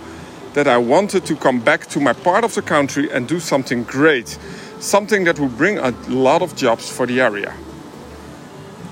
that 0.53 0.67
I 0.67 0.77
wanted 0.77 1.27
to 1.27 1.35
come 1.35 1.59
back 1.59 1.85
to 1.85 2.01
my 2.01 2.13
part 2.13 2.45
of 2.45 2.53
the 2.53 2.63
country 2.63 3.11
and 3.13 3.29
do 3.29 3.39
something 3.39 3.87
great. 3.87 4.39
Something 4.79 5.25
that 5.25 5.39
would 5.39 5.57
bring 5.57 5.79
a 5.79 5.93
lot 6.09 6.43
of 6.43 6.55
jobs 6.55 6.91
for 6.91 7.07
the 7.07 7.23
area. 7.23 7.53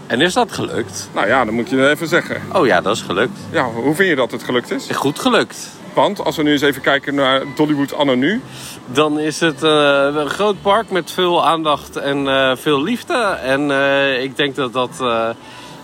En 0.06 0.20
is 0.20 0.34
dat 0.34 0.52
gelukt? 0.52 1.08
Nou 1.14 1.26
ja, 1.26 1.44
dan 1.44 1.54
moet 1.54 1.70
je 1.70 1.88
even 1.88 2.08
zeggen. 2.08 2.42
Oh 2.52 2.66
ja, 2.66 2.80
dat 2.80 2.96
is 2.96 3.02
gelukt. 3.02 3.38
Ja, 3.50 3.70
hoe 3.70 3.94
vind 3.94 4.08
je 4.08 4.14
dat 4.14 4.30
het 4.30 4.42
gelukt 4.42 4.70
is? 4.70 4.88
Goed 4.90 5.18
gelukt. 5.18 5.68
Want 5.94 6.24
als 6.24 6.36
we 6.36 6.42
nu 6.42 6.52
eens 6.52 6.60
even 6.62 6.82
kijken 6.82 7.14
naar 7.14 7.42
Dollywood 7.56 7.94
anno 7.94 8.14
nu. 8.14 8.40
Dan 8.86 9.18
is 9.18 9.40
het 9.40 9.62
uh, 9.62 10.08
een 10.14 10.28
groot 10.28 10.62
park 10.62 10.90
met 10.90 11.10
veel 11.10 11.46
aandacht 11.46 11.96
en 11.96 12.24
uh, 12.24 12.56
veel 12.56 12.82
liefde. 12.82 13.38
En 13.42 13.70
uh, 13.70 14.22
ik 14.22 14.36
denk 14.36 14.54
dat 14.54 14.72
dat 14.72 15.04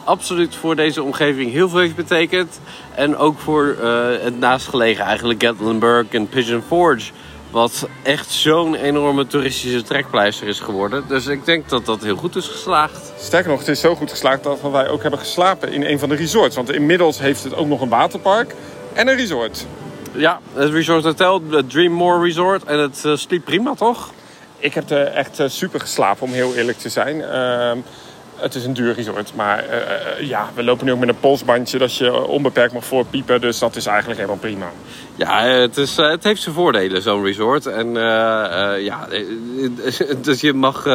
absoluut 0.05 0.55
voor 0.55 0.77
deze 0.77 1.03
omgeving 1.03 1.53
heel 1.53 1.69
veel 1.69 1.79
heeft 1.79 1.97
betekend. 1.97 2.61
En 2.95 3.17
ook 3.17 3.39
voor 3.39 3.77
het 4.23 4.39
naastgelegen 4.39 5.05
eigenlijk 5.05 5.43
Gatlinburg 5.43 6.07
en 6.11 6.29
Pigeon 6.29 6.63
Forge. 6.67 7.11
Wat 7.51 7.89
echt 8.03 8.31
zo'n 8.31 8.75
enorme 8.75 9.27
toeristische 9.27 9.83
trekpleister 9.83 10.47
is 10.47 10.61
geworden. 10.61 11.05
Dus 11.09 11.27
ik 11.27 11.45
denk 11.45 11.69
dat 11.69 11.87
dat 11.87 12.03
heel 12.03 12.17
goed 12.17 12.37
is 12.37 12.47
geslaagd. 12.47 13.13
Sterker 13.19 13.51
nog, 13.51 13.59
het 13.59 13.69
is 13.69 13.81
zo 13.81 13.95
goed 13.95 14.11
geslaagd 14.11 14.43
dat 14.43 14.61
wij 14.73 14.89
ook 14.89 15.03
hebben 15.03 15.21
geslapen 15.21 15.73
in 15.73 15.85
een 15.85 15.99
van 15.99 16.09
de 16.09 16.15
resorts. 16.15 16.57
Want 16.57 16.73
inmiddels 16.73 17.19
heeft 17.19 17.45
het 17.45 17.55
ook 17.55 17.67
nog 17.67 17.81
een 17.81 17.89
waterpark 17.89 18.55
en 18.93 19.09
een 19.09 19.17
resort. 19.17 19.67
Ja, 20.19 20.41
het 20.53 20.71
Resort 20.71 21.05
Hotel, 21.05 21.43
het 21.51 21.71
Dreammore 21.71 22.25
Resort. 22.25 22.65
En 22.65 22.79
het 22.79 23.03
uh, 23.07 23.17
sliep 23.17 23.45
prima, 23.45 23.75
toch? 23.75 24.11
Ik 24.59 24.75
heb 24.75 24.91
er 24.91 25.07
echt 25.07 25.41
uh, 25.41 25.49
super 25.49 25.81
geslapen, 25.81 26.27
om 26.27 26.33
heel 26.33 26.55
eerlijk 26.55 26.79
te 26.79 26.89
zijn. 26.89 27.17
Uh, 27.17 27.73
het 28.37 28.55
is 28.55 28.65
een 28.65 28.73
duur 28.73 28.95
resort, 28.95 29.33
maar 29.35 29.65
uh, 29.65 30.29
ja, 30.29 30.49
we 30.55 30.65
lopen 30.65 30.87
nu 30.87 30.93
ook 30.93 30.99
met 30.99 31.09
een 31.09 31.21
polsbandje 31.21 31.79
dat 31.79 31.97
je 31.97 32.27
onbeperkt 32.27 32.73
mag 32.73 32.85
voorpiepen. 32.85 33.41
Dus 33.41 33.59
dat 33.59 33.77
is 33.77 33.87
eigenlijk 33.87 34.21
helemaal 34.21 34.41
prima. 34.41 34.71
Ja, 35.15 35.43
het, 35.45 35.77
is, 35.77 35.97
het 35.97 36.25
heeft 36.25 36.43
zijn 36.43 36.55
voordelen, 36.55 37.03
zo'n 37.03 37.25
resort. 37.25 37.67
En 37.67 37.93
ja, 38.83 39.09
dus 40.23 40.41
je 40.41 40.53
mag 40.53 40.87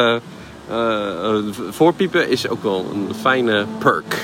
voorpiepen 1.70 2.28
is 2.28 2.48
ook 2.48 2.62
wel 2.62 2.86
een 2.92 3.14
fijne 3.20 3.66
perk 3.78 4.16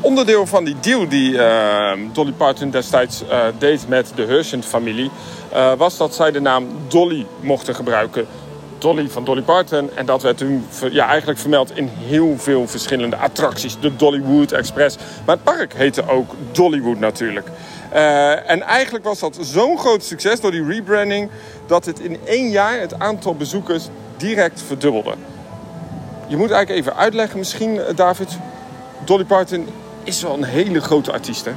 onderdeel 0.00 0.46
van 0.46 0.64
die 0.64 0.76
deal 0.80 1.08
die 1.08 1.32
uh, 1.32 1.92
Dolly 2.12 2.32
Parton 2.32 2.70
destijds 2.70 3.22
uh, 3.22 3.44
deed 3.58 3.88
met 3.88 4.12
de 4.14 4.22
Herschend-familie... 4.22 5.10
Uh, 5.52 5.72
was 5.72 5.96
dat 5.96 6.14
zij 6.14 6.30
de 6.30 6.40
naam 6.40 6.66
Dolly 6.88 7.26
mochten 7.40 7.74
gebruiken. 7.74 8.26
Dolly 8.78 9.08
van 9.08 9.24
Dolly 9.24 9.42
Parton. 9.42 9.90
En 9.94 10.06
dat 10.06 10.22
werd 10.22 10.36
toen 10.36 10.66
ja, 10.90 11.06
eigenlijk 11.06 11.38
vermeld 11.38 11.76
in 11.76 11.90
heel 11.92 12.34
veel 12.38 12.68
verschillende 12.68 13.16
attracties. 13.16 13.80
De 13.80 13.96
Dollywood 13.96 14.52
Express. 14.52 14.96
Maar 15.26 15.34
het 15.34 15.44
park 15.44 15.74
heette 15.74 16.08
ook 16.08 16.34
Dollywood 16.52 16.98
natuurlijk. 16.98 17.48
en 18.46 18.62
eigenlijk 18.62 19.04
was 19.04 19.18
dat 19.18 19.38
zo'n 19.40 19.78
groot 19.78 20.04
succes 20.04 20.40
door 20.40 20.50
die 20.50 20.64
rebranding... 20.64 21.30
dat 21.66 21.84
het 21.84 22.00
in 22.00 22.18
één 22.24 22.50
jaar 22.50 22.80
het 22.80 22.98
aantal 22.98 23.34
bezoekers 23.34 23.88
direct 24.16 24.62
verdubbelde. 24.66 25.14
Je 26.26 26.36
moet 26.36 26.50
eigenlijk 26.50 26.80
even 26.86 26.96
uitleggen 27.00 27.38
misschien, 27.38 27.80
David... 27.94 28.38
Dolly 29.04 29.24
Parton 29.24 29.66
is 30.04 30.22
wel 30.22 30.34
een 30.34 30.44
hele 30.44 30.80
grote 30.80 31.12
artiest, 31.12 31.44
hè? 31.44 31.52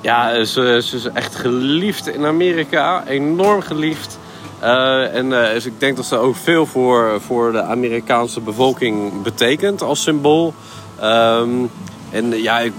Ja, 0.00 0.44
ze, 0.44 0.80
ze 0.84 0.96
is 0.96 1.04
echt 1.04 1.34
geliefd 1.34 2.08
in 2.08 2.24
Amerika. 2.24 3.06
Enorm 3.06 3.62
geliefd. 3.62 4.18
Uh, 4.62 5.14
en 5.14 5.26
uh, 5.26 5.50
dus 5.50 5.66
ik 5.66 5.80
denk 5.80 5.96
dat 5.96 6.06
ze 6.06 6.16
ook 6.16 6.36
veel 6.36 6.66
voor, 6.66 7.20
voor 7.20 7.52
de 7.52 7.62
Amerikaanse 7.62 8.40
bevolking 8.40 9.22
betekent 9.22 9.82
als 9.82 10.02
symbool. 10.02 10.54
Um, 11.02 11.70
en 12.10 12.42
ja, 12.42 12.58
ik, 12.58 12.72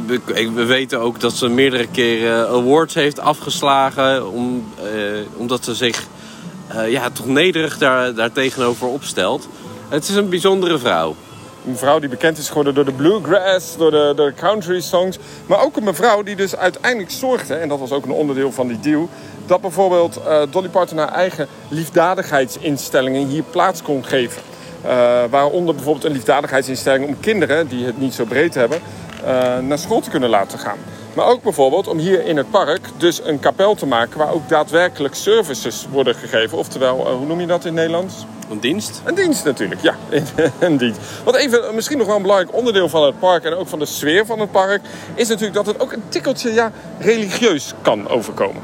we 0.54 0.66
weten 0.66 1.00
ook 1.00 1.20
dat 1.20 1.34
ze 1.34 1.50
meerdere 1.50 1.88
keren 1.88 2.48
awards 2.48 2.94
heeft 2.94 3.20
afgeslagen. 3.20 4.32
Om, 4.32 4.64
omdat 5.36 5.64
ze 5.64 5.76
zich 5.76 6.08
ja, 6.88 7.10
toch 7.10 7.26
nederig 7.26 7.78
daar, 7.78 8.14
daar 8.14 8.32
tegenover 8.32 8.88
opstelt. 8.88 9.48
Het 9.90 10.10
is 10.10 10.16
een 10.16 10.30
bijzondere 10.30 10.80
vrouw. 10.80 11.16
Een 11.68 11.78
vrouw 11.78 12.00
die 12.00 12.10
bekend 12.10 12.38
is 12.38 12.48
geworden 12.48 12.74
door 12.74 12.86
de 12.86 12.92
bluegrass, 12.92 13.78
door 13.78 13.92
de, 13.92 14.14
de 14.16 14.34
country 14.36 14.82
songs. 14.82 15.18
Maar 15.46 15.64
ook 15.64 15.78
een 15.78 15.84
mevrouw 15.84 16.24
die 16.24 16.36
dus 16.36 16.56
uiteindelijk 16.56 17.12
zorgde, 17.12 17.54
en 17.54 17.70
dat 17.70 17.80
was 17.80 17.92
ook 17.92 18.06
een 18.06 18.12
onderdeel 18.12 18.52
van 18.52 18.68
die 18.68 18.80
deal... 18.80 19.10
dat 19.46 19.62
bijvoorbeeld 19.62 20.20
uh, 20.28 20.42
Dolly 20.50 20.70
Parton 20.70 20.98
haar 20.98 21.14
eigen 21.14 21.48
liefdadigheidsinstellingen 21.68 23.28
hier 23.28 23.44
plaats 23.44 23.82
kon 23.82 24.06
geven. 24.06 24.42
Uh, 24.86 24.90
waaronder 25.30 25.76
bijvoorbeeld 25.76 26.06
een 26.06 26.12
liefdadigheidsinstelling 26.12 27.08
om 27.08 27.20
kinderen 27.20 27.68
die 27.68 27.86
het 27.86 28.00
niet 28.00 28.14
zo 28.14 28.26
breed 28.26 28.54
hebben... 28.54 28.80
Uh, 29.24 29.58
naar 29.58 29.78
school 29.78 30.00
te 30.02 30.10
kunnen 30.10 30.30
laten 30.30 30.60
gaan. 30.60 30.78
Maar 31.14 31.26
ook 31.26 31.44
bijvoorbeeld 31.44 31.88
om 31.88 31.98
hier 31.98 32.26
in 32.26 32.38
het 32.38 32.52
park 32.52 32.80
dus 32.98 33.26
een 33.26 33.40
kapel 33.40 33.76
te 33.76 33.86
maken... 33.86 34.18
waar 34.18 34.34
ook 34.34 34.50
daadwerkelijk 34.50 35.16
services 35.16 35.88
worden 35.92 36.16
gegeven. 36.16 36.58
Oftewel, 36.58 37.12
hoe 37.12 37.26
noem 37.26 37.40
je 37.40 37.48
dat 37.48 37.66
in 37.66 37.74
Nederlands? 37.74 38.26
Een 38.50 38.60
dienst? 38.60 39.02
Een 39.06 39.16
dienst 39.16 39.44
natuurlijk, 39.44 39.82
ja. 39.82 39.96
een 40.60 40.78
dienst. 40.78 41.00
Wat 41.24 41.36
even, 41.36 41.76
misschien 41.76 41.98
nog 41.98 42.08
wel 42.08 42.16
een 42.16 42.22
belangrijk 42.22 42.56
onderdeel 42.56 42.90
van 42.90 43.04
het 43.04 43.20
park 43.20 43.44
en 43.44 43.54
ook 43.54 43.68
van 43.68 43.80
de 43.80 43.86
sfeer 43.86 44.26
van 44.26 44.40
het 44.40 44.52
park, 44.52 44.82
is 45.16 45.28
natuurlijk 45.28 45.56
dat 45.56 45.66
het 45.66 45.80
ook 45.80 45.92
een 45.92 46.04
tikkeltje 46.10 46.54
ja, 46.54 46.72
religieus 47.00 47.74
kan 47.82 48.10
overkomen. 48.10 48.62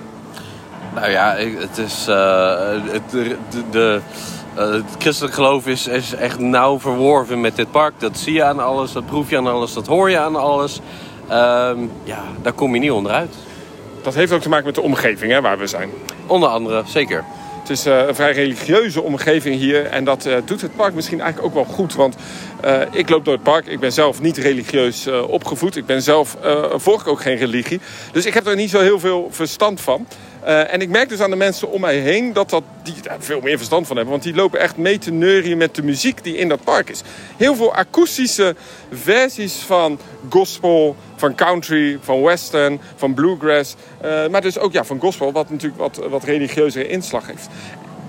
Nou 0.95 1.09
ja, 1.09 1.35
het 1.37 1.77
is. 1.77 2.05
Uh, 2.09 2.69
het, 2.91 3.11
de, 3.11 3.35
de 3.71 4.01
uh, 4.57 4.71
het 4.71 4.95
christelijk 4.97 5.33
geloof 5.33 5.67
is, 5.67 5.87
is 5.87 6.13
echt 6.13 6.39
nauw 6.39 6.79
verworven 6.79 7.41
met 7.41 7.55
dit 7.55 7.71
park. 7.71 7.93
Dat 7.97 8.17
zie 8.17 8.33
je 8.33 8.43
aan 8.43 8.59
alles, 8.59 8.91
dat 8.91 9.05
proef 9.05 9.29
je 9.29 9.37
aan 9.37 9.47
alles, 9.47 9.73
dat 9.73 9.87
hoor 9.87 10.09
je 10.09 10.19
aan 10.19 10.35
alles. 10.35 10.79
Uh, 11.29 11.69
ja, 12.03 12.23
daar 12.41 12.53
kom 12.53 12.73
je 12.73 12.79
niet 12.79 12.91
onderuit. 12.91 13.35
Dat 14.01 14.13
heeft 14.13 14.31
ook 14.31 14.41
te 14.41 14.49
maken 14.49 14.65
met 14.65 14.75
de 14.75 14.81
omgeving 14.81 15.31
hè, 15.31 15.41
waar 15.41 15.57
we 15.57 15.67
zijn. 15.67 15.89
Onder 16.27 16.49
andere, 16.49 16.83
zeker. 16.85 17.23
Het 17.67 17.77
is 17.77 17.87
uh, 17.87 18.07
een 18.07 18.15
vrij 18.15 18.31
religieuze 18.31 19.01
omgeving 19.01 19.55
hier. 19.55 19.85
En 19.85 20.03
dat 20.03 20.25
uh, 20.25 20.35
doet 20.45 20.61
het 20.61 20.75
park 20.75 20.93
misschien 20.93 21.21
eigenlijk 21.21 21.49
ook 21.49 21.65
wel 21.65 21.75
goed. 21.75 21.95
Want 21.95 22.15
uh, 22.65 22.81
ik 22.91 23.09
loop 23.09 23.25
door 23.25 23.33
het 23.33 23.43
park. 23.43 23.65
Ik 23.65 23.79
ben 23.79 23.93
zelf 23.93 24.21
niet 24.21 24.37
religieus 24.37 25.07
opgevoed. 25.07 25.75
Ik 25.75 25.85
ben 25.85 26.01
zelf, 26.01 26.37
volg 26.75 27.07
ook 27.07 27.21
geen 27.21 27.37
religie. 27.37 27.79
Dus 28.11 28.25
ik 28.25 28.33
heb 28.33 28.47
er 28.47 28.55
niet 28.55 28.69
zo 28.69 28.79
heel 28.79 28.99
veel 28.99 29.27
verstand 29.31 29.81
van. 29.81 30.07
Uh, 30.47 30.73
en 30.73 30.81
ik 30.81 30.89
merk 30.89 31.09
dus 31.09 31.19
aan 31.19 31.29
de 31.29 31.35
mensen 31.35 31.71
om 31.71 31.81
mij 31.81 31.97
heen 31.97 32.33
dat, 32.33 32.49
dat 32.49 32.63
die 32.83 33.01
daar 33.01 33.17
veel 33.19 33.41
meer 33.41 33.57
verstand 33.57 33.87
van 33.87 33.95
hebben. 33.95 34.13
Want 34.13 34.25
die 34.25 34.35
lopen 34.35 34.59
echt 34.59 34.77
mee 34.77 34.97
te 34.97 35.11
neurien 35.11 35.57
met 35.57 35.75
de 35.75 35.83
muziek 35.83 36.23
die 36.23 36.37
in 36.37 36.49
dat 36.49 36.63
park 36.63 36.89
is. 36.89 37.01
Heel 37.37 37.55
veel 37.55 37.73
akoestische 37.73 38.55
versies 38.91 39.53
van 39.53 39.99
gospel, 40.29 40.95
van 41.15 41.35
country, 41.35 41.97
van 42.01 42.21
western, 42.21 42.81
van 42.95 43.13
bluegrass. 43.13 43.75
Uh, 44.05 44.27
maar 44.27 44.41
dus 44.41 44.59
ook 44.59 44.73
ja, 44.73 44.83
van 44.83 44.99
gospel, 44.99 45.31
wat 45.31 45.49
natuurlijk 45.49 45.79
wat, 45.79 45.99
wat 46.09 46.23
religieuzere 46.23 46.87
inslag 46.87 47.27
heeft. 47.27 47.47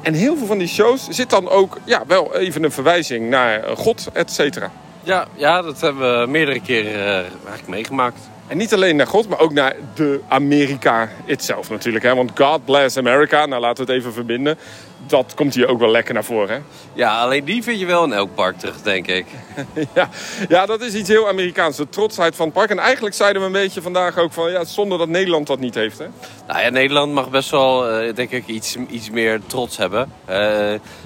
En 0.02 0.14
heel 0.14 0.36
veel 0.36 0.46
van 0.46 0.58
die 0.58 0.68
shows 0.68 1.08
zit 1.08 1.30
dan 1.30 1.48
ook 1.48 1.78
ja, 1.84 2.02
wel 2.06 2.36
even 2.36 2.64
een 2.64 2.72
verwijzing 2.72 3.28
naar 3.28 3.64
God, 3.76 4.08
et 4.12 4.30
cetera. 4.30 4.72
Ja, 5.02 5.26
ja, 5.34 5.62
dat 5.62 5.80
hebben 5.80 6.20
we 6.20 6.26
meerdere 6.26 6.60
keren 6.60 6.92
uh, 6.92 7.14
eigenlijk 7.14 7.68
meegemaakt. 7.68 8.18
En 8.48 8.56
niet 8.56 8.74
alleen 8.74 8.96
naar 8.96 9.06
God, 9.06 9.28
maar 9.28 9.38
ook 9.38 9.52
naar 9.52 9.76
de 9.94 10.20
Amerika 10.28 11.08
itself 11.24 11.70
natuurlijk. 11.70 12.04
Hè? 12.04 12.14
Want 12.14 12.30
God 12.34 12.64
bless 12.64 12.96
America, 12.96 13.46
nou 13.46 13.60
laten 13.60 13.86
we 13.86 13.92
het 13.92 14.00
even 14.00 14.12
verbinden. 14.12 14.58
Dat 15.06 15.32
komt 15.34 15.54
hier 15.54 15.68
ook 15.68 15.78
wel 15.78 15.90
lekker 15.90 16.14
naar 16.14 16.24
voren. 16.24 16.54
Hè? 16.54 16.60
Ja, 16.92 17.20
alleen 17.20 17.44
die 17.44 17.62
vind 17.62 17.80
je 17.80 17.86
wel 17.86 18.04
in 18.04 18.12
elk 18.12 18.34
park 18.34 18.58
terug, 18.58 18.82
denk 18.82 19.06
ik. 19.06 19.26
ja, 19.94 20.08
ja, 20.48 20.66
dat 20.66 20.80
is 20.80 20.94
iets 20.94 21.08
heel 21.08 21.28
Amerikaans. 21.28 21.76
De 21.76 21.88
trotsheid 21.88 22.36
van 22.36 22.44
het 22.44 22.54
park. 22.54 22.70
En 22.70 22.78
eigenlijk 22.78 23.14
zeiden 23.14 23.42
we 23.42 23.46
een 23.46 23.52
beetje 23.52 23.82
vandaag 23.82 24.18
ook 24.18 24.32
van... 24.32 24.50
Ja, 24.50 24.64
zonder 24.64 24.98
dat 24.98 25.08
Nederland 25.08 25.46
dat 25.46 25.58
niet 25.58 25.74
heeft. 25.74 25.98
Hè? 25.98 26.06
Nou 26.46 26.60
ja, 26.60 26.68
Nederland 26.68 27.12
mag 27.12 27.30
best 27.30 27.50
wel, 27.50 27.88
eh, 27.88 28.14
denk 28.14 28.30
ik, 28.30 28.46
iets, 28.46 28.76
iets 28.90 29.10
meer 29.10 29.40
trots 29.46 29.76
hebben. 29.76 30.12
Uh, 30.30 30.36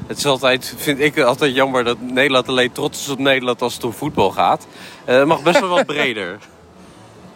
het 0.07 0.19
is 0.19 0.27
altijd, 0.27 0.75
vind 0.77 1.01
ik 1.01 1.19
altijd 1.19 1.55
jammer 1.55 1.85
dat 1.85 2.01
Nederland 2.01 2.49
alleen 2.49 2.73
trots 2.73 3.01
is 3.01 3.09
op 3.09 3.19
Nederland 3.19 3.63
als 3.63 3.75
het 3.75 3.85
om 3.85 3.93
voetbal 3.93 4.31
gaat. 4.31 4.67
Uh, 5.09 5.15
het 5.17 5.27
mag 5.27 5.43
best 5.43 5.61
wel 5.61 5.69
wat 5.69 5.87
breder. 5.97 6.39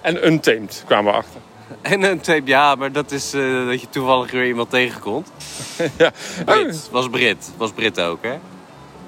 En 0.07 0.27
untamed 0.27 0.83
kwamen 0.87 1.13
we 1.13 1.19
achter. 1.19 1.41
En 1.83 2.03
een 2.03 2.21
tape, 2.21 2.43
ja, 2.45 2.75
maar 2.75 2.93
dat 2.93 3.11
is 3.11 3.35
uh, 3.35 3.67
dat 3.67 3.81
je 3.81 3.89
toevallig 3.89 4.31
weer 4.31 4.47
iemand 4.47 4.71
tegenkomt. 4.71 5.31
ja. 5.99 6.13
Brit, 6.45 6.89
was 6.91 7.09
Brit. 7.09 7.53
Was 7.57 7.73
Brit 7.73 8.01
ook, 8.01 8.23
hè? 8.23 8.35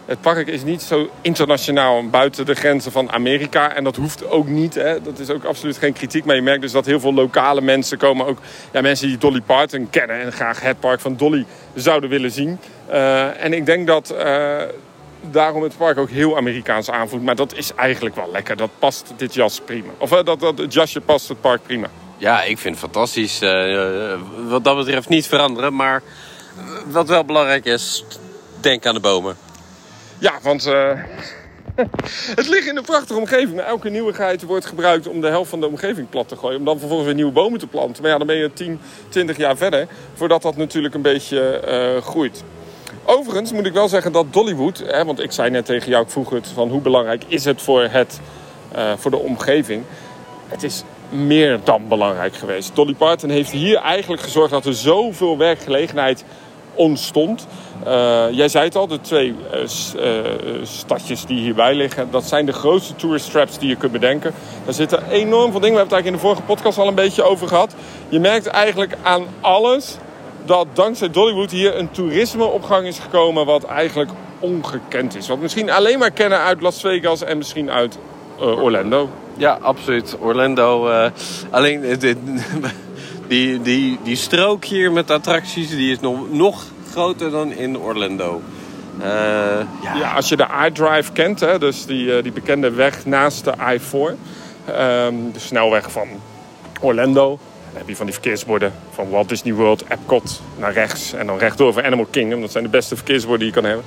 Het 0.05 0.21
park 0.21 0.47
is 0.47 0.63
niet 0.63 0.83
zo 0.83 1.11
internationaal 1.21 2.09
buiten 2.09 2.47
de 2.47 2.55
grenzen 2.55 2.93
van 2.93 3.11
Amerika. 3.11 3.75
En 3.75 3.85
dat 3.85 3.97
hoeft 3.97 4.31
ook 4.31 4.47
niet. 4.47 4.75
Hè. 4.75 5.03
Dat 5.03 5.19
is 5.19 5.31
ook 5.31 5.45
absoluut 5.45 5.79
geen 5.79 5.93
kritiek. 5.93 6.25
Maar 6.25 6.35
je 6.35 6.43
merkt 6.43 6.63
dus 6.63 6.73
dat 6.73 6.87
heel 6.87 7.01
veel 7.01 7.15
lokale 7.15 7.61
mensen 7.61 7.99
komen. 7.99 8.27
Ook 8.27 8.39
ja, 8.73 8.81
mensen 8.81 9.09
die 9.09 9.19
Dolly 9.19 9.41
Parton 9.41 9.91
kennen. 9.91 10.21
En 10.21 10.33
graag 10.33 10.61
het 10.61 10.81
park 10.81 11.01
van 11.01 11.17
Dolly 11.17 11.47
zouden 11.75 12.11
willen 12.11 12.31
zien. 12.31 12.59
Uh, 12.91 13.45
en 13.45 13.53
ik 13.53 13.67
denk 13.67 13.87
dat 13.87 14.15
uh, 14.19 14.63
daarom 15.21 15.63
het 15.63 15.77
park 15.77 15.99
ook 15.99 16.11
heel 16.11 16.37
Amerikaans 16.37 16.91
aanvoelt. 16.91 17.23
Maar 17.23 17.37
dat 17.37 17.55
is 17.55 17.75
eigenlijk 17.75 18.15
wel 18.15 18.31
lekker. 18.33 18.57
Dat 18.57 18.71
past 18.79 19.13
dit 19.17 19.35
jas 19.35 19.61
prima. 19.61 19.93
Of 19.99 20.13
uh, 20.13 20.25
dat, 20.25 20.41
dat 20.41 20.59
het 20.59 20.73
jasje 20.73 21.01
past 21.01 21.29
het 21.29 21.41
park 21.41 21.63
prima. 21.63 21.89
Ja, 22.17 22.43
ik 22.43 22.59
vind 22.59 22.75
het 22.75 22.85
fantastisch. 22.85 23.43
Uh, 23.43 24.15
wat 24.49 24.65
dat 24.65 24.77
betreft 24.77 25.09
niet 25.09 25.27
veranderen. 25.27 25.75
Maar 25.75 26.03
wat 26.87 27.09
wel 27.09 27.25
belangrijk 27.25 27.65
is, 27.65 28.05
denk 28.61 28.87
aan 28.87 28.95
de 28.95 29.01
bomen. 29.01 29.37
Ja, 30.19 30.33
want 30.43 30.67
uh, 30.67 30.91
het 32.37 32.49
ligt 32.49 32.67
in 32.67 32.77
een 32.77 32.85
prachtige 32.85 33.19
omgeving. 33.19 33.55
Maar 33.55 33.65
elke 33.65 33.89
nieuwigheid 33.89 34.43
wordt 34.43 34.67
gebruikt 34.67 35.07
om 35.07 35.21
de 35.21 35.29
helft 35.29 35.51
van 35.51 35.61
de 35.61 35.67
omgeving 35.67 36.09
plat 36.09 36.29
te 36.29 36.37
gooien. 36.37 36.59
Om 36.59 36.65
dan 36.65 36.79
vervolgens 36.79 37.07
weer 37.07 37.17
nieuwe 37.17 37.33
bomen 37.33 37.59
te 37.59 37.67
planten. 37.67 38.03
Maar 38.03 38.11
ja, 38.11 38.19
dan 38.19 38.27
ben 38.27 38.37
je 38.37 38.53
10, 38.53 38.81
20 39.09 39.37
jaar 39.37 39.57
verder. 39.57 39.87
Voordat 40.15 40.43
dat 40.43 40.57
natuurlijk 40.57 40.95
een 40.95 41.03
beetje 41.03 42.01
groeit. 42.03 42.45
Overigens 43.11 43.53
moet 43.53 43.67
ik 43.67 43.73
wel 43.73 43.89
zeggen 43.89 44.13
dat 44.13 44.33
Dollywood... 44.33 44.83
Hè, 44.87 45.05
want 45.05 45.21
ik 45.21 45.33
zei 45.33 45.51
net 45.51 45.65
tegen 45.65 45.91
jou, 45.91 46.05
ik 46.05 46.11
vroeg 46.11 46.31
het 46.31 46.49
van 46.55 46.69
hoe 46.69 46.81
belangrijk 46.81 47.25
is 47.27 47.45
het 47.45 47.63
voor, 47.63 47.83
het, 47.83 48.21
uh, 48.77 48.93
voor 48.97 49.11
de 49.11 49.17
omgeving. 49.17 49.83
Het 50.49 50.63
is 50.63 50.83
meer 51.09 51.61
dan 51.65 51.89
belangrijk 51.89 52.35
geweest. 52.35 52.75
Dolly 52.75 52.95
Parton 52.95 53.31
heeft 53.31 53.51
hier 53.51 53.77
eigenlijk 53.77 54.23
gezorgd 54.23 54.51
dat 54.51 54.67
er 54.67 54.75
zoveel 54.75 55.39
werkgelegenheid 55.39 56.25
ontstond. 56.75 57.47
Uh, 57.87 58.27
jij 58.31 58.49
zei 58.49 58.65
het 58.65 58.77
al, 58.77 58.87
de 58.87 59.01
twee 59.01 59.35
uh, 59.55 59.61
stadjes 60.63 61.25
die 61.27 61.41
hierbij 61.41 61.75
liggen, 61.75 62.11
dat 62.11 62.25
zijn 62.25 62.47
de 62.47 62.53
grootste 62.53 62.95
tourist 62.97 63.31
traps 63.31 63.59
die 63.59 63.69
je 63.69 63.77
kunt 63.77 63.93
bedenken. 63.93 64.35
Daar 64.65 64.75
zitten 64.75 65.11
enorm 65.11 65.51
veel 65.51 65.61
dingen. 65.61 65.75
We 65.77 65.81
hebben 65.81 65.81
het 65.81 65.93
eigenlijk 65.93 66.07
in 66.07 66.13
de 66.13 66.19
vorige 66.19 66.43
podcast 66.43 66.79
al 66.79 66.89
een 66.89 66.95
beetje 66.95 67.23
over 67.23 67.49
gehad. 67.49 67.75
Je 68.09 68.21
merkt 68.21 68.47
eigenlijk 68.47 68.97
aan 69.03 69.27
alles 69.41 69.97
dat 70.49 70.67
dankzij 70.73 71.11
Dollywood 71.11 71.51
hier 71.51 71.79
een 71.79 71.91
toerisme 71.91 72.45
op 72.45 72.63
gang 72.63 72.87
is 72.87 72.99
gekomen 72.99 73.47
wat 73.47 73.65
eigenlijk 73.65 74.11
ongekend 74.39 75.17
is. 75.17 75.29
Wat 75.29 75.37
we 75.37 75.43
misschien 75.43 75.71
alleen 75.71 75.99
maar 75.99 76.11
kennen 76.11 76.39
uit 76.39 76.61
Las 76.61 76.81
Vegas 76.81 77.23
en 77.23 77.37
misschien 77.37 77.71
uit 77.71 77.99
Orlando. 78.39 79.09
Ja, 79.37 79.59
absoluut. 79.61 80.17
Orlando. 80.21 80.89
Uh, 80.89 81.07
alleen 81.51 81.99
die, 83.29 83.63
die, 83.63 83.99
die 84.03 84.17
strook 84.17 84.65
hier 84.65 84.93
met 84.93 85.11
attracties 85.11 85.71
die 85.71 85.93
is 85.93 86.01
nog, 86.01 86.31
nog 86.31 86.65
groter 86.91 87.31
dan 87.31 87.53
in 87.53 87.79
Orlando. 87.79 88.43
Uh, 88.99 89.05
ja. 89.83 89.95
ja. 89.95 90.15
als 90.15 90.29
je 90.29 90.37
de 90.37 90.47
I-Drive 90.67 91.13
kent, 91.13 91.41
hè, 91.41 91.59
dus 91.59 91.87
die, 91.87 92.23
die 92.23 92.33
bekende 92.33 92.71
weg 92.71 93.07
naast 93.07 93.45
de 93.45 93.53
I-4, 93.73 93.95
um, 93.97 95.33
de 95.33 95.39
snelweg 95.39 95.91
van 95.93 96.09
Orlando. 96.81 97.39
Heb 97.79 97.89
je 97.89 97.97
van 97.97 98.07
die 98.07 98.15
verkeersborden 98.15 98.73
van 98.91 99.11
Walt 99.11 99.29
Disney 99.29 99.55
World, 99.55 99.85
Epcot 99.89 100.41
naar 100.57 100.73
rechts 100.73 101.13
en 101.13 101.27
dan 101.27 101.39
rechtdoor 101.39 101.73
voor 101.73 101.85
Animal 101.85 102.07
Kingdom. 102.11 102.41
Dat 102.41 102.51
zijn 102.51 102.65
de 102.65 102.71
beste 102.71 102.97
verkeersborden 102.97 103.39
die 103.39 103.49
je 103.49 103.55
kan 103.55 103.65
hebben. 103.65 103.85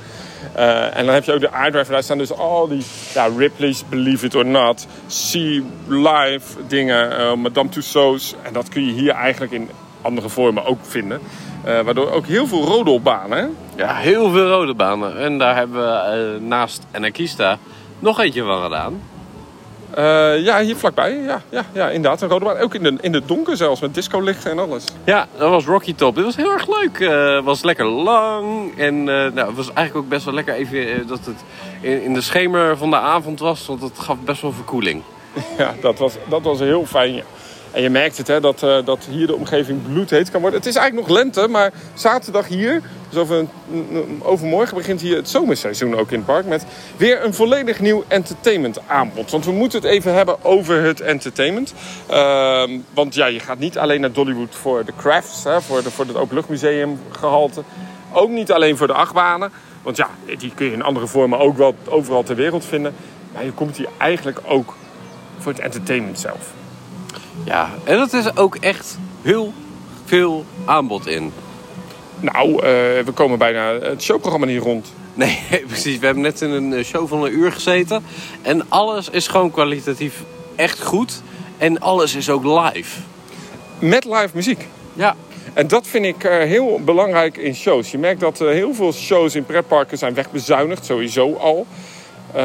Uh, 0.55 0.97
en 0.97 1.05
dan 1.05 1.13
heb 1.13 1.23
je 1.23 1.33
ook 1.33 1.39
de 1.39 1.49
iDrive. 1.67 1.91
Daar 1.91 2.03
staan 2.03 2.17
dus 2.17 2.31
al 2.31 2.67
die 2.67 2.83
ja, 3.13 3.29
Ripley's, 3.37 3.83
Believe 3.89 4.25
It 4.25 4.35
or 4.35 4.45
Not, 4.45 4.87
Sea 5.07 5.61
Live 5.87 6.57
dingen, 6.67 7.11
uh, 7.11 7.33
Madame 7.33 7.69
Tussauds. 7.69 8.35
En 8.41 8.53
dat 8.53 8.69
kun 8.69 8.85
je 8.85 8.91
hier 8.91 9.11
eigenlijk 9.11 9.51
in 9.51 9.69
andere 10.01 10.29
vormen 10.29 10.65
ook 10.65 10.79
vinden. 10.81 11.19
Uh, 11.65 11.79
waardoor 11.81 12.11
ook 12.11 12.25
heel 12.25 12.47
veel 12.47 12.63
rodelbanen. 12.63 13.37
Hè? 13.37 13.47
Ja, 13.83 13.95
heel 13.95 14.31
veel 14.31 14.47
rodelbanen. 14.47 15.17
En 15.17 15.37
daar 15.37 15.55
hebben 15.55 15.81
we 15.81 16.37
naast 16.39 16.85
Anarchista 16.91 17.57
nog 17.99 18.19
eentje 18.19 18.43
van 18.43 18.63
gedaan. 18.63 19.01
Uh, 19.97 20.43
ja, 20.43 20.59
hier 20.59 20.75
vlakbij. 20.75 21.17
Ja, 21.17 21.41
ja, 21.49 21.65
ja, 21.73 21.89
inderdaad. 21.89 22.21
Een 22.21 22.29
rode 22.29 22.45
baan. 22.45 22.57
Ook 22.57 22.75
in 22.75 22.83
de, 22.83 22.97
in 23.01 23.11
de 23.11 23.21
donker 23.25 23.57
zelfs, 23.57 23.81
met 23.81 23.93
discolichten 23.93 24.51
en 24.51 24.59
alles. 24.59 24.85
Ja, 25.03 25.27
dat 25.37 25.49
was 25.49 25.65
Rocky 25.65 25.95
Top. 25.95 26.15
Dit 26.15 26.23
was 26.23 26.35
heel 26.35 26.51
erg 26.51 26.67
leuk. 26.67 26.99
Het 26.99 27.11
uh, 27.11 27.43
was 27.43 27.63
lekker 27.63 27.85
lang. 27.85 28.77
En 28.77 28.95
uh, 28.95 29.05
nou, 29.05 29.47
het 29.47 29.55
was 29.55 29.73
eigenlijk 29.73 29.95
ook 30.05 30.09
best 30.09 30.25
wel 30.25 30.33
lekker 30.33 30.53
even 30.53 31.07
dat 31.07 31.25
het 31.25 31.43
in, 31.81 32.03
in, 32.03 32.13
de 32.13 32.21
schemer 32.21 32.77
van 32.77 32.89
de 32.89 32.95
avond 32.95 33.39
was. 33.39 33.65
Want 33.65 33.81
het 33.81 33.99
gaf 33.99 34.17
best 34.25 34.41
wel 34.41 34.51
verkoeling. 34.51 35.01
Ja, 35.57 35.73
dat 35.81 35.99
was, 35.99 36.13
dat 36.29 36.41
was 36.41 36.59
heel 36.59 36.85
fijn. 36.85 37.13
Ja. 37.13 37.23
En 37.71 37.81
je 37.81 37.89
merkt 37.89 38.17
het, 38.17 38.27
hè, 38.27 38.39
dat, 38.39 38.63
uh, 38.63 38.85
dat 38.85 39.07
hier 39.09 39.27
de 39.27 39.35
omgeving 39.35 39.79
bloedheet 39.91 40.31
kan 40.31 40.41
worden. 40.41 40.59
Het 40.59 40.69
is 40.69 40.75
eigenlijk 40.75 41.07
nog 41.07 41.17
lente, 41.17 41.47
maar 41.47 41.71
zaterdag 41.93 42.47
hier, 42.47 42.81
dus 43.09 43.27
overmorgen, 44.21 44.77
begint 44.77 45.01
hier 45.01 45.15
het 45.15 45.29
zomerseizoen 45.29 45.95
ook 45.95 46.11
in 46.11 46.17
het 46.17 46.25
park. 46.25 46.45
Met 46.45 46.65
weer 46.97 47.25
een 47.25 47.33
volledig 47.33 47.79
nieuw 47.79 48.03
entertainment 48.07 48.87
aanbod. 48.87 49.31
Want 49.31 49.45
we 49.45 49.51
moeten 49.51 49.81
het 49.81 49.89
even 49.89 50.13
hebben 50.13 50.43
over 50.43 50.83
het 50.83 51.01
entertainment. 51.01 51.73
Uh, 52.11 52.63
want 52.93 53.15
ja, 53.15 53.25
je 53.25 53.39
gaat 53.39 53.59
niet 53.59 53.77
alleen 53.77 54.01
naar 54.01 54.11
Dollywood 54.11 54.55
voor 54.55 54.85
de 54.85 54.93
crafts, 54.97 55.43
hè, 55.43 55.61
voor, 55.61 55.83
de, 55.83 55.91
voor 55.91 56.05
het 56.05 56.15
openluchtmuseum 56.15 56.99
gehalte. 57.11 57.63
Ook 58.13 58.29
niet 58.29 58.51
alleen 58.51 58.77
voor 58.77 58.87
de 58.87 58.93
achtbanen. 58.93 59.51
Want 59.81 59.97
ja, 59.97 60.09
die 60.37 60.51
kun 60.55 60.65
je 60.65 60.71
in 60.71 60.83
andere 60.83 61.07
vormen 61.07 61.39
ook 61.39 61.57
wel 61.57 61.75
overal 61.87 62.23
ter 62.23 62.35
wereld 62.35 62.65
vinden. 62.65 62.95
Maar 63.33 63.45
je 63.45 63.51
komt 63.51 63.77
hier 63.77 63.89
eigenlijk 63.97 64.39
ook 64.45 64.75
voor 65.39 65.51
het 65.51 65.61
entertainment 65.61 66.19
zelf. 66.19 66.60
Ja, 67.43 67.69
en 67.83 67.97
dat 67.97 68.13
is 68.13 68.35
ook 68.37 68.55
echt 68.55 68.97
heel 69.21 69.53
veel 70.05 70.45
aanbod 70.65 71.07
in. 71.07 71.33
Nou, 72.19 72.51
uh, 72.51 72.59
we 73.05 73.11
komen 73.13 73.37
bijna 73.37 73.73
het 73.73 74.01
showprogramma 74.01 74.45
niet 74.45 74.61
rond. 74.61 74.93
Nee, 75.13 75.39
precies. 75.67 75.99
We 75.99 76.05
hebben 76.05 76.23
net 76.23 76.41
in 76.41 76.51
een 76.51 76.83
show 76.83 77.07
van 77.07 77.23
een 77.23 77.33
uur 77.33 77.51
gezeten. 77.51 78.03
En 78.41 78.69
alles 78.69 79.09
is 79.09 79.27
gewoon 79.27 79.51
kwalitatief 79.51 80.23
echt 80.55 80.83
goed. 80.83 81.21
En 81.57 81.79
alles 81.79 82.15
is 82.15 82.29
ook 82.29 82.43
live. 82.43 82.99
Met 83.79 84.05
live 84.05 84.29
muziek. 84.33 84.67
Ja. 84.93 85.15
En 85.53 85.67
dat 85.67 85.87
vind 85.87 86.05
ik 86.05 86.23
uh, 86.23 86.31
heel 86.31 86.79
belangrijk 86.85 87.37
in 87.37 87.55
shows. 87.55 87.91
Je 87.91 87.97
merkt 87.97 88.19
dat 88.19 88.41
uh, 88.41 88.49
heel 88.49 88.73
veel 88.73 88.93
shows 88.93 89.35
in 89.35 89.45
pretparken 89.45 89.97
zijn 89.97 90.13
wegbezuinigd, 90.13 90.85
sowieso 90.85 91.35
al. 91.35 91.65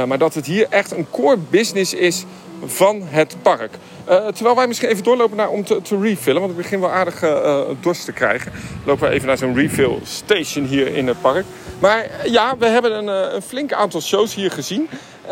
maar 0.07 0.19
dat 0.19 0.35
het 0.35 0.47
hier 0.47 0.67
echt 0.71 0.91
een 0.91 1.07
core 1.11 1.39
business 1.51 1.95
is 1.95 2.25
van 2.65 3.03
het 3.05 3.37
park. 3.43 3.71
Uh, 4.09 4.27
terwijl 4.27 4.57
wij 4.57 4.67
misschien 4.67 4.89
even 4.89 5.05
doorlopen 5.05 5.37
naar, 5.37 5.49
om 5.49 5.65
te, 5.65 5.83
te 5.83 6.01
refillen, 6.01 6.41
want 6.41 6.53
ik 6.53 6.59
begin 6.59 6.81
wel 6.81 6.91
aardig 6.91 7.23
uh, 7.23 7.61
dorst 7.81 8.05
te 8.05 8.13
krijgen. 8.13 8.53
Lopen 8.85 9.09
we 9.09 9.15
even 9.15 9.27
naar 9.27 9.39
zo'n 9.39 9.55
refill 9.55 9.99
station 10.03 10.65
hier 10.65 10.97
in 10.97 11.07
het 11.07 11.21
park. 11.21 11.45
Maar 11.79 12.07
ja, 12.25 12.57
we 12.59 12.67
hebben 12.67 12.99
een, 12.99 13.35
een 13.35 13.43
flink 13.43 13.73
aantal 13.73 14.01
shows 14.01 14.35
hier 14.35 14.51
gezien. 14.51 14.89
Uh, 15.25 15.31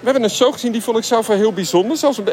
we 0.00 0.06
hebben 0.06 0.22
een 0.22 0.30
show 0.30 0.52
gezien 0.52 0.72
die 0.72 0.82
vond 0.82 0.98
ik 0.98 1.04
zelf 1.04 1.26
wel 1.26 1.36
heel 1.36 1.52
bijzonder. 1.52 1.96
Zelfs 1.96 2.18
een, 2.18 2.26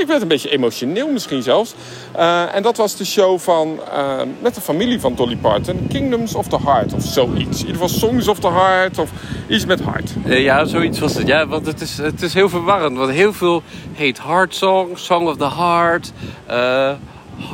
ik 0.00 0.06
werd 0.06 0.22
een 0.22 0.28
beetje 0.28 0.50
emotioneel 0.50 1.08
misschien 1.08 1.42
zelfs. 1.42 1.74
Uh, 2.16 2.54
en 2.54 2.62
dat 2.62 2.76
was 2.76 2.96
de 2.96 3.04
show 3.04 3.38
van, 3.38 3.80
uh, 3.92 4.20
met 4.40 4.54
de 4.54 4.60
familie 4.60 5.00
van 5.00 5.14
Dolly 5.14 5.36
Parton. 5.36 5.86
Kingdoms 5.88 6.34
of 6.34 6.48
the 6.48 6.58
Heart 6.64 6.92
of 6.92 7.02
zoiets. 7.02 7.60
In 7.60 7.66
ieder 7.66 7.88
Songs 7.88 8.28
of 8.28 8.38
the 8.38 8.50
Heart 8.50 8.98
of 8.98 9.10
iets 9.48 9.64
met 9.66 9.84
Heart. 9.84 10.10
Uh, 10.26 10.42
ja, 10.42 10.64
zoiets 10.64 10.98
was 10.98 11.14
het. 11.14 11.26
Ja, 11.26 11.46
want 11.46 11.66
het 11.66 11.80
is, 11.80 11.98
het 11.98 12.22
is 12.22 12.34
heel 12.34 12.48
verwarrend. 12.48 12.96
Want 12.96 13.10
heel 13.10 13.32
veel 13.32 13.62
heet 13.92 14.22
Heart 14.22 14.54
Song, 14.54 14.96
Song 14.96 15.26
of 15.26 15.36
the 15.36 15.50
Heart, 15.50 16.12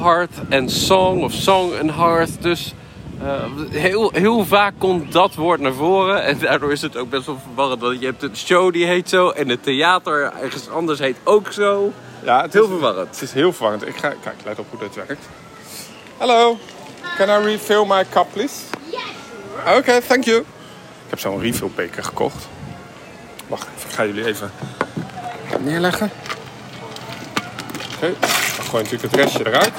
Heart 0.00 0.30
and 0.50 0.70
Song 0.70 1.22
of 1.22 1.32
Song 1.32 1.72
and 1.80 1.90
Heart. 1.90 2.42
Dus... 2.42 2.74
Uh, 3.22 3.44
heel, 3.70 4.10
heel 4.14 4.44
vaak 4.44 4.74
komt 4.78 5.12
dat 5.12 5.34
woord 5.34 5.60
naar 5.60 5.72
voren. 5.72 6.24
En 6.24 6.38
daardoor 6.38 6.72
is 6.72 6.82
het 6.82 6.96
ook 6.96 7.10
best 7.10 7.26
wel 7.26 7.38
verwarrend. 7.44 7.80
Want 7.80 8.00
je 8.00 8.06
hebt 8.06 8.22
een 8.22 8.36
show 8.36 8.72
die 8.72 8.86
heet 8.86 9.08
zo. 9.08 9.30
En 9.30 9.48
het 9.48 9.62
theater 9.62 10.32
ergens 10.42 10.68
anders 10.68 10.98
heet 10.98 11.16
ook 11.24 11.52
zo. 11.52 11.92
Ja, 12.24 12.42
het 12.42 12.54
is 12.54 12.60
heel 12.60 12.68
verwarrend. 12.68 13.10
Het 13.10 13.22
is 13.22 13.32
heel 13.32 13.52
verwarrend. 13.52 13.86
Ik 13.86 13.96
ga, 13.96 14.08
kijk, 14.22 14.36
let 14.44 14.58
op 14.58 14.66
hoe 14.70 14.78
dit 14.78 14.94
werkt. 14.94 15.28
Hallo. 16.16 16.58
Can 17.16 17.28
I 17.28 17.44
refill 17.44 17.84
my 17.86 18.04
cup, 18.10 18.26
please? 18.32 18.54
Yes. 18.90 19.00
Oké, 19.66 19.76
okay, 19.76 20.00
thank 20.00 20.24
you. 20.24 20.38
Ik 20.38 21.10
heb 21.10 21.18
zo'n 21.18 21.40
refill 21.40 21.70
beker 21.74 22.04
gekocht. 22.04 22.48
Wacht, 23.46 23.66
ik 23.88 23.94
ga 23.94 24.04
jullie 24.04 24.26
even 24.26 24.50
neerleggen. 25.60 26.10
Oké, 27.96 28.14
dan 28.20 28.64
gooi 28.64 28.84
je 28.84 28.90
natuurlijk 28.90 29.02
het 29.02 29.14
restje 29.14 29.46
eruit. 29.46 29.72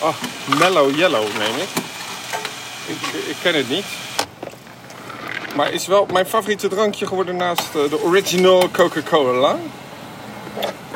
Oh, 0.00 0.14
mellow 0.58 0.96
yellow 0.96 1.26
neem 1.38 1.56
ik. 1.56 1.68
ik. 2.86 3.28
Ik 3.28 3.36
ken 3.42 3.54
het 3.54 3.68
niet. 3.68 3.84
Maar 5.56 5.72
is 5.72 5.86
wel 5.86 6.06
mijn 6.12 6.26
favoriete 6.26 6.68
drankje 6.68 7.06
geworden 7.06 7.36
naast 7.36 7.74
eh, 7.74 7.90
de 7.90 8.02
original 8.02 8.70
Coca-Cola. 8.70 9.56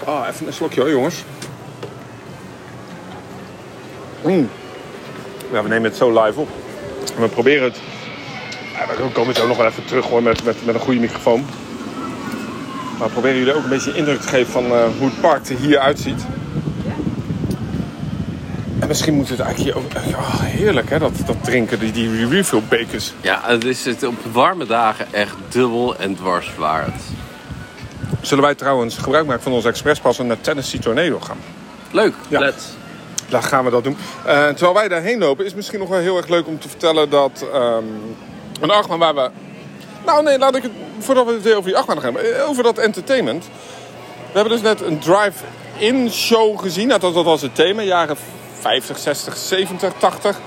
Oh, 0.04 0.26
even 0.28 0.46
een 0.46 0.52
slokje 0.52 0.80
hoor, 0.80 0.90
jongens. 0.90 1.14
Mm. 4.22 4.50
Ja, 5.52 5.62
we 5.62 5.68
nemen 5.68 5.84
het 5.84 5.96
zo 5.96 6.22
live 6.22 6.40
op. 6.40 6.48
We 7.16 7.28
proberen 7.28 7.64
het. 7.64 7.80
We 8.96 9.10
komen 9.12 9.34
zo 9.34 9.46
nog 9.46 9.56
wel 9.56 9.66
even 9.66 9.84
terug 9.84 10.06
hoor, 10.06 10.22
met, 10.22 10.44
met, 10.44 10.64
met 10.64 10.74
een 10.74 10.80
goede 10.80 11.00
microfoon. 11.00 11.46
Maar 12.98 13.06
we 13.06 13.12
proberen 13.12 13.38
jullie 13.38 13.54
ook 13.54 13.62
een 13.62 13.68
beetje 13.68 13.94
indruk 13.94 14.20
te 14.20 14.28
geven 14.28 14.52
van 14.52 14.64
uh, 14.64 14.84
hoe 14.98 15.06
het 15.06 15.20
park 15.20 15.48
er 15.48 15.56
hier 15.56 15.78
uitziet. 15.78 16.24
En 18.82 18.88
misschien 18.88 19.14
moet 19.14 19.28
het 19.28 19.40
eigenlijk 19.40 19.76
hier 19.76 19.84
ook... 19.84 20.16
Oh, 20.18 20.40
heerlijk 20.40 20.90
hè, 20.90 20.98
dat, 20.98 21.12
dat 21.26 21.44
drinken, 21.44 21.78
die, 21.78 21.92
die 21.92 22.28
refill 22.28 22.62
bekers. 22.68 23.12
Ja, 23.20 23.40
het 23.44 23.64
is 23.64 23.84
het 23.84 24.02
op 24.02 24.14
warme 24.32 24.66
dagen 24.66 25.06
echt 25.10 25.34
dubbel 25.48 25.96
en 25.96 26.14
dwars 26.14 26.52
waard. 26.56 27.00
Zullen 28.20 28.44
wij 28.44 28.54
trouwens 28.54 28.96
gebruik 28.96 29.26
maken 29.26 29.42
van 29.42 29.52
onze 29.52 29.68
expresspas 29.68 30.18
en 30.18 30.26
naar 30.26 30.40
Tennessee 30.40 30.80
Tornado 30.80 31.20
gaan? 31.20 31.36
Leuk, 31.90 32.14
Ja. 32.28 32.38
let's. 32.40 32.64
Dan 33.28 33.42
gaan 33.42 33.64
we 33.64 33.70
dat 33.70 33.84
doen. 33.84 33.96
Eh, 34.26 34.46
terwijl 34.48 34.74
wij 34.74 34.88
daarheen 34.88 35.18
lopen, 35.18 35.44
is 35.44 35.54
misschien 35.54 35.78
nog 35.78 35.88
wel 35.88 35.98
heel 35.98 36.16
erg 36.16 36.28
leuk 36.28 36.46
om 36.46 36.58
te 36.58 36.68
vertellen 36.68 37.10
dat 37.10 37.46
ehm, 37.52 37.84
een 38.60 38.70
achtbaan 38.70 38.98
waar 38.98 39.14
we. 39.14 39.30
Nou 40.06 40.22
nee, 40.22 40.38
laat 40.38 40.56
ik 40.56 40.62
het 40.62 40.72
voordat 40.98 41.26
we 41.26 41.32
het 41.32 41.52
over 41.52 41.64
die 41.64 41.76
achtbaan 41.76 42.00
gaan 42.00 42.14
hebben, 42.14 42.36
eh, 42.36 42.48
over 42.48 42.62
dat 42.62 42.78
entertainment. 42.78 43.44
We 44.32 44.38
hebben 44.38 44.52
dus 44.52 44.62
net 44.62 44.80
een 44.80 44.98
drive-in 44.98 46.10
show 46.10 46.60
gezien. 46.60 46.88
Nou, 46.88 47.00
dat, 47.00 47.14
dat 47.14 47.24
was 47.24 47.42
het 47.42 47.54
thema, 47.54 47.82
jaren 47.82 48.16
50, 48.62 48.98
60, 48.98 49.36
70, 49.36 49.92
80. 49.98 50.40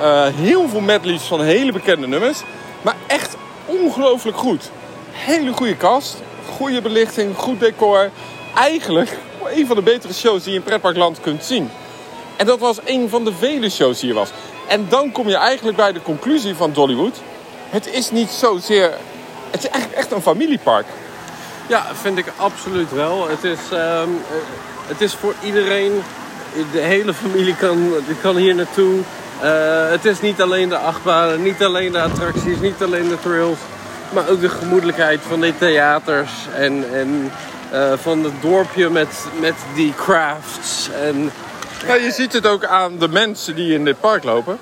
Eh, 0.00 0.26
heel 0.34 0.68
veel 0.68 0.80
medleys 0.80 1.22
van 1.22 1.42
hele 1.42 1.72
bekende 1.72 2.06
nummers. 2.06 2.42
Maar 2.82 2.96
echt 3.06 3.36
ongelooflijk 3.66 4.36
goed. 4.36 4.70
Hele 5.10 5.52
goede 5.52 5.76
cast, 5.76 6.16
goede 6.56 6.82
belichting, 6.82 7.36
goed 7.36 7.60
decor. 7.60 8.10
Eigenlijk 8.54 9.18
een 9.56 9.66
van 9.66 9.76
de 9.76 9.82
betere 9.82 10.12
shows 10.12 10.42
die 10.42 10.52
je 10.52 10.58
in 10.58 10.64
pretparkland 10.64 11.20
kunt 11.20 11.44
zien. 11.44 11.70
En 12.36 12.46
dat 12.46 12.58
was 12.58 12.78
een 12.84 13.08
van 13.08 13.24
de 13.24 13.32
vele 13.32 13.70
shows 13.70 14.00
die 14.00 14.10
hier 14.10 14.18
was. 14.18 14.30
En 14.68 14.86
dan 14.88 15.12
kom 15.12 15.28
je 15.28 15.36
eigenlijk 15.36 15.76
bij 15.76 15.92
de 15.92 16.02
conclusie 16.02 16.54
van 16.54 16.72
Dollywood. 16.72 17.20
Het 17.68 17.86
is 17.86 18.10
niet 18.10 18.30
zozeer... 18.30 18.92
Het 19.50 19.64
is 19.64 19.70
eigenlijk 19.70 20.00
echt 20.00 20.12
een 20.12 20.22
familiepark. 20.22 20.86
Ja, 21.68 21.94
vind 21.94 22.18
ik 22.18 22.32
absoluut 22.36 22.92
wel. 22.92 23.28
Het 23.28 23.44
is, 23.44 23.58
ehm, 23.70 24.08
eh, 24.08 24.36
het 24.86 25.00
is 25.00 25.14
voor 25.14 25.34
iedereen. 25.42 26.02
De 26.72 26.80
hele 26.80 27.14
familie 27.14 27.56
kan, 27.56 27.94
kan 28.22 28.36
hier 28.36 28.54
naartoe. 28.54 29.00
Eh, 29.40 29.90
het 29.90 30.04
is 30.04 30.20
niet 30.20 30.42
alleen 30.42 30.68
de 30.68 30.76
achtbanen, 30.76 31.42
niet 31.42 31.62
alleen 31.62 31.92
de 31.92 32.00
attracties, 32.00 32.60
niet 32.60 32.82
alleen 32.82 33.08
de 33.08 33.20
thrills. 33.20 33.58
Maar 34.12 34.28
ook 34.28 34.40
de 34.40 34.48
gemoedelijkheid 34.48 35.20
van 35.28 35.40
die 35.40 35.58
theaters 35.58 36.30
en, 36.54 36.84
en 36.92 37.32
eh, 37.70 37.92
van 37.96 38.24
het 38.24 38.32
dorpje 38.40 38.90
met, 38.90 39.26
met 39.40 39.54
die 39.74 39.94
crafts. 39.94 40.88
En 40.90 41.32
je 41.86 42.10
ziet 42.10 42.32
het 42.32 42.46
ook 42.46 42.64
aan 42.64 42.98
de 42.98 43.08
mensen 43.08 43.54
die 43.54 43.74
in 43.74 43.84
dit 43.84 44.00
park 44.00 44.24
lopen. 44.24 44.58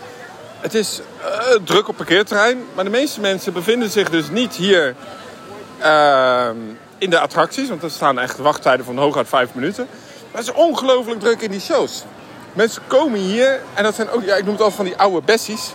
Het 0.61 0.75
is 0.75 1.01
eh, 1.21 1.57
druk 1.65 1.89
op 1.89 1.97
parkeerterrein. 1.97 2.65
Maar 2.75 2.85
de 2.85 2.91
meeste 2.91 3.21
mensen 3.21 3.53
bevinden 3.53 3.91
zich 3.91 4.11
dus 4.11 4.31
niet 4.31 4.55
hier 4.55 4.95
ehm, 5.79 6.57
in 6.99 7.11
de 7.11 7.21
attracties. 7.21 7.69
Want 7.69 7.83
er 7.83 7.91
staan 7.91 8.19
echt 8.19 8.39
wachttijden 8.39 8.85
van 8.85 8.99
hooguit 8.99 9.29
vijf 9.29 9.49
minuten. 9.55 9.89
Maar 10.33 10.41
het 10.41 10.51
is 10.51 10.63
ongelooflijk 10.63 11.21
druk 11.21 11.41
in 11.41 11.51
die 11.51 11.61
shows. 11.61 12.05
Mensen 12.53 12.83
komen 12.87 13.19
hier, 13.19 13.61
en 13.75 13.83
dat 13.83 13.95
zijn 13.95 14.11
ook, 14.11 14.25
ja, 14.25 14.35
ik 14.35 14.45
noem 14.45 14.53
het 14.53 14.63
altijd 14.63 14.75
van 14.75 14.85
die 14.85 14.97
oude 14.97 15.23
bessies. 15.25 15.73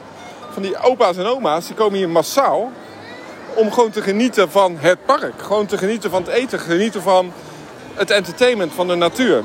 Van 0.52 0.62
die 0.62 0.78
opa's 0.78 1.18
en 1.18 1.26
oma's, 1.26 1.66
die 1.66 1.76
komen 1.76 1.98
hier 1.98 2.10
massaal. 2.10 2.72
Om 3.54 3.72
gewoon 3.72 3.92
te 3.92 4.02
genieten 4.02 4.52
van 4.52 4.78
het 4.80 5.06
park. 5.06 5.42
Gewoon 5.42 5.66
te 5.66 5.78
genieten 5.78 6.10
van 6.10 6.22
het 6.24 6.32
eten, 6.32 6.60
genieten 6.60 7.02
van 7.02 7.34
het 7.94 8.10
entertainment, 8.12 8.74
van 8.74 8.88
de 8.88 8.96
natuur. 8.96 9.44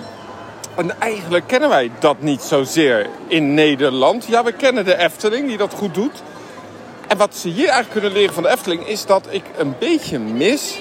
En 0.76 1.00
eigenlijk 1.00 1.46
kennen 1.46 1.68
wij 1.68 1.90
dat 1.98 2.20
niet 2.20 2.42
zozeer 2.42 3.06
in 3.26 3.54
Nederland. 3.54 4.24
Ja, 4.26 4.44
we 4.44 4.52
kennen 4.52 4.84
de 4.84 4.96
Efteling, 4.96 5.46
die 5.46 5.56
dat 5.56 5.74
goed 5.74 5.94
doet. 5.94 6.22
En 7.06 7.16
wat 7.16 7.36
ze 7.36 7.48
hier 7.48 7.68
eigenlijk 7.68 7.90
kunnen 7.90 8.12
leren 8.12 8.34
van 8.34 8.42
de 8.42 8.48
Efteling... 8.48 8.86
is 8.86 9.06
dat 9.06 9.26
ik 9.30 9.44
een 9.56 9.74
beetje 9.78 10.18
mis... 10.18 10.80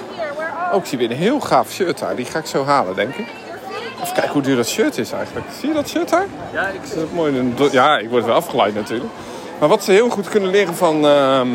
Oh, 0.71 0.79
ik 0.79 0.85
zie 0.85 0.97
weer 0.97 1.11
een 1.11 1.17
heel 1.17 1.39
gaaf 1.39 1.71
shirt 1.71 1.99
daar. 1.99 2.15
Die 2.15 2.25
ga 2.25 2.39
ik 2.39 2.45
zo 2.45 2.65
halen, 2.65 2.95
denk 2.95 3.15
ik. 3.15 3.27
Even 4.01 4.13
kijken 4.13 4.31
hoe 4.33 4.41
duur 4.41 4.55
dat 4.55 4.67
shirt 4.67 4.97
is 4.97 5.11
eigenlijk. 5.11 5.45
Zie 5.59 5.67
je 5.67 5.73
dat 5.73 5.87
shirt 5.89 6.09
daar? 6.09 6.25
ja, 6.53 6.67
ik 6.67 6.81
Is 6.83 6.93
dat 6.93 7.11
mooi? 7.13 7.53
Ja, 7.71 7.97
ik 7.97 8.09
word 8.09 8.25
wel 8.25 8.35
afgeleid 8.35 8.73
natuurlijk. 8.75 9.09
Maar 9.59 9.69
wat 9.69 9.83
ze 9.83 9.91
heel 9.91 10.09
goed 10.09 10.29
kunnen 10.29 10.49
leren 10.49 10.75
van... 10.75 11.05
ehm, 11.05 11.47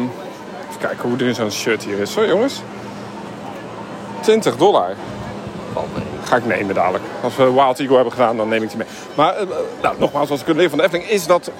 Even 0.69 0.81
kijken 0.89 1.09
hoe 1.09 1.17
duur 1.17 1.35
zo'n 1.35 1.51
shirt 1.51 1.85
hier 1.85 1.99
is. 1.99 2.15
Hoor, 2.15 2.27
jongens. 2.27 2.63
20 4.21 4.57
dollar. 4.57 4.95
Ga 6.25 6.37
ik 6.37 6.47
nemen 6.47 6.75
dadelijk. 6.75 7.05
Als 7.23 7.37
we 7.37 7.53
Wild 7.53 7.79
Eagle 7.81 7.95
hebben 7.95 8.13
gedaan, 8.13 8.37
dan 8.37 8.49
neem 8.49 8.63
ik 8.63 8.69
die 8.69 8.79
mee. 8.79 8.87
Maar 9.15 9.37
eh, 9.37 9.47
nou, 9.83 9.95
nogmaals, 9.99 10.29
wat 10.29 10.39
we 10.39 10.45
kunnen 10.45 10.63
leren 10.63 10.79
van 10.79 10.91
de 10.91 10.97
Efteling... 10.97 11.21
is 11.21 11.27
dat 11.27 11.51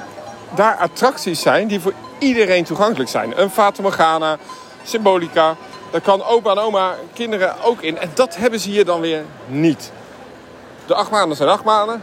daar 0.55 0.77
attracties 0.77 1.41
zijn 1.43 1.67
die 1.69 1.81
voor 1.81 1.93
iedereen 2.19 2.65
toegankelijk 2.65 3.11
zijn. 3.11 3.41
Een 3.41 3.51
Fata 3.51 3.83
Morgana, 3.83 4.37
Symbolica. 4.85 5.55
Daar 5.91 6.01
kan 6.01 6.25
opa 6.25 6.51
en 6.51 6.59
oma 6.59 6.95
kinderen 7.13 7.55
ook 7.65 7.83
in. 7.83 7.99
En 7.99 8.11
dat 8.15 8.37
hebben 8.37 8.61
ze 8.61 8.69
hier 8.69 8.85
dan 8.85 9.01
weer 9.01 9.23
niet. 9.47 9.93
De 10.87 10.95
acht 10.95 11.11
maanden 11.11 11.37
zijn 11.37 11.49
acht 11.49 11.65
maanden. 11.65 12.03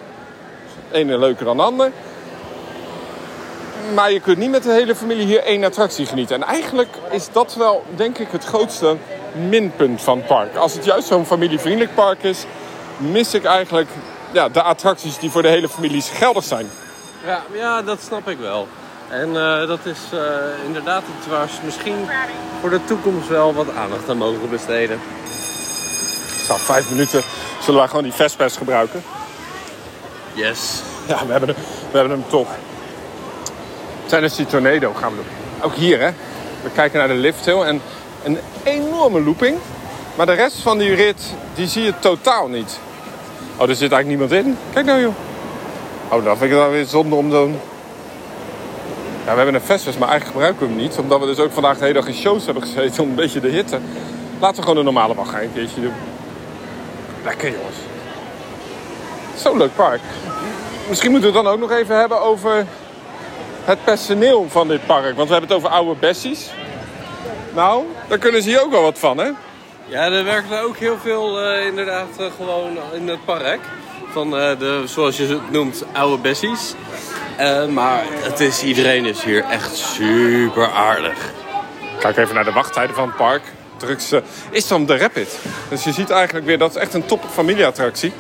De 0.92 0.98
ene 0.98 1.18
leuker 1.18 1.46
dan 1.46 1.58
de 1.58 1.64
ander. 1.64 1.92
Maar 3.94 4.12
je 4.12 4.20
kunt 4.20 4.38
niet 4.38 4.52
met 4.52 4.64
de 4.64 4.72
hele 4.72 4.96
familie 4.96 5.26
hier 5.26 5.44
één 5.44 5.64
attractie 5.64 6.06
genieten. 6.06 6.36
En 6.36 6.44
eigenlijk 6.44 6.96
is 7.10 7.32
dat 7.32 7.56
wel, 7.56 7.84
denk 7.96 8.18
ik, 8.18 8.28
het 8.32 8.44
grootste 8.44 8.98
minpunt 9.50 10.02
van 10.02 10.18
het 10.18 10.28
park. 10.28 10.56
Als 10.56 10.74
het 10.74 10.86
juist 10.86 11.08
zo'n 11.08 11.26
familievriendelijk 11.26 11.96
park 11.96 12.24
is, 12.24 12.46
mis 12.98 13.34
ik 13.34 13.44
eigenlijk 13.44 13.90
ja, 14.32 14.50
de 14.50 14.62
attracties 14.62 15.18
die 15.18 15.32
voor 15.32 15.42
de 15.42 15.48
hele 15.48 15.70
familie 15.70 16.02
geldig 16.02 16.44
zijn. 16.44 16.70
Ja, 17.26 17.44
ja, 17.54 17.82
dat 17.82 18.02
snap 18.02 18.30
ik 18.30 18.38
wel. 18.38 18.68
En 19.10 19.36
eh, 19.36 19.68
dat 19.68 19.80
is 19.84 20.00
eh, 20.14 20.66
inderdaad 20.66 21.04
iets 21.18 21.28
waar 21.28 21.50
ze 21.50 21.60
misschien 21.66 22.08
voor 22.60 22.70
de 22.70 22.84
toekomst 22.86 23.28
wel 23.28 23.54
wat 23.54 23.76
aandacht 23.76 24.10
aan 24.10 24.18
mogen 24.18 24.50
besteden. 24.50 25.00
Zo, 26.48 26.56
vijf 26.58 26.90
minuten 26.90 27.24
zullen 27.62 27.80
wij 27.80 27.90
gewoon 27.90 28.04
die 28.04 28.14
Vespers 28.14 28.58
gebruiken. 28.58 29.04
Yes. 30.34 30.82
Ja, 31.08 31.26
we 31.26 31.32
hebben 31.32 31.50
hem, 31.50 31.58
we 31.92 31.98
hebben 31.98 32.18
hem 32.18 32.30
toch. 32.30 32.48
Tennessee 34.06 34.46
Tornado 34.46 34.94
gaan 34.94 35.10
we 35.10 35.16
doen. 35.16 35.26
Ook 35.62 35.76
hier, 35.76 36.00
hè. 36.00 36.10
We 36.64 36.70
kijken 36.74 37.00
naar 37.00 37.08
de 37.08 37.14
lifthill 37.14 37.62
en 37.62 37.82
een 38.24 38.38
enorme 38.64 39.22
looping. 39.22 39.58
Maar 40.16 40.26
de 40.26 40.32
rest 40.32 40.58
van 40.58 40.78
die 40.78 40.94
rit, 40.94 41.22
die 41.56 41.68
zie 41.68 41.84
je 41.84 41.94
totaal 42.00 42.48
niet. 42.48 42.80
Oh, 43.58 43.70
er 43.70 43.76
zit 43.76 43.92
eigenlijk 43.92 44.08
niemand 44.08 44.32
in. 44.32 44.58
Kijk 44.74 44.86
nou, 44.86 45.02
joh. 45.02 45.14
Oh, 46.10 46.24
dan 46.24 46.38
vind 46.38 46.52
ik 46.52 46.58
het 46.58 46.60
dan 46.60 46.70
weer 46.70 46.86
zonde 46.86 47.16
om 47.16 47.30
dan... 47.30 47.60
Ja, 49.26 49.32
we 49.32 49.36
hebben 49.38 49.56
een 49.56 49.62
Vespas, 49.62 49.98
maar 49.98 50.10
eigenlijk 50.10 50.38
gebruiken 50.38 50.68
we 50.68 50.74
hem 50.74 50.82
niet. 50.82 50.98
Omdat 50.98 51.20
we 51.20 51.26
dus 51.26 51.40
ook 51.40 51.52
vandaag 51.52 51.78
de 51.78 51.82
hele 51.82 51.94
dag 51.94 52.08
in 52.08 52.14
shows 52.14 52.46
hebben 52.46 52.64
gezeten 52.64 53.04
om 53.04 53.10
een 53.10 53.16
beetje 53.16 53.40
de 53.40 53.50
hitte. 53.50 53.80
Laten 54.40 54.56
we 54.56 54.62
gewoon 54.62 54.78
de 54.78 54.84
normale 54.84 55.16
wachtrij 55.16 55.44
een 55.44 55.54
keertje 55.54 55.82
doen. 55.82 55.94
Lekker, 57.24 57.52
jongens. 57.52 57.76
Zo'n 59.36 59.58
leuk 59.58 59.76
park. 59.76 60.02
Misschien 60.90 61.12
moeten 61.12 61.32
we 61.32 61.36
het 61.36 61.46
dan 61.46 61.54
ook 61.54 61.60
nog 61.60 61.72
even 61.72 61.96
hebben 61.96 62.22
over 62.22 62.66
het 63.64 63.84
personeel 63.84 64.46
van 64.50 64.68
dit 64.68 64.86
park. 64.86 65.16
Want 65.16 65.28
we 65.28 65.34
hebben 65.34 65.50
het 65.50 65.58
over 65.58 65.70
oude 65.70 66.00
bessies. 66.00 66.50
Nou, 67.54 67.84
daar 68.08 68.18
kunnen 68.18 68.42
ze 68.42 68.50
hier 68.50 68.62
ook 68.64 68.72
wel 68.72 68.82
wat 68.82 69.00
van, 69.00 69.18
hè? 69.18 69.30
Ja, 69.86 70.12
er 70.12 70.24
werken 70.24 70.62
ook 70.62 70.78
heel 70.78 70.98
veel 70.98 71.42
eh, 71.42 71.66
inderdaad 71.66 72.08
eh, 72.20 72.26
gewoon 72.38 72.78
in 72.94 73.08
het 73.08 73.26
park. 73.26 73.60
Van 74.12 74.38
eh, 74.38 74.60
de, 74.60 74.84
zoals 74.86 75.18
je 75.18 75.26
het 75.26 75.52
noemt, 75.52 75.86
oude 75.94 76.22
bessies. 76.22 76.74
Eh, 77.38 77.66
maar 77.66 78.04
het 78.10 78.40
is, 78.40 78.64
iedereen 78.64 79.06
is 79.06 79.24
hier 79.24 79.44
echt 79.44 79.76
super 79.76 80.72
aardig. 80.72 81.32
Kijk 82.00 82.18
even 82.18 82.36
naar 82.36 82.44
de 82.44 82.52
wachttijden 82.52 82.96
van 82.96 83.08
het 83.08 83.18
park. 83.18 83.42
Drukste 83.82 84.24
is 84.52 84.68
dan 84.68 84.86
de 84.86 84.98
Rapid. 84.98 85.40
Dus 85.70 85.84
je 85.84 85.92
ziet 85.92 86.10
eigenlijk 86.10 86.46
weer, 86.46 86.58
dat 86.58 86.70
is 86.70 86.82
echt 86.82 86.94
een 86.94 87.06
top 87.06 87.24
familieattractie. 87.32 88.14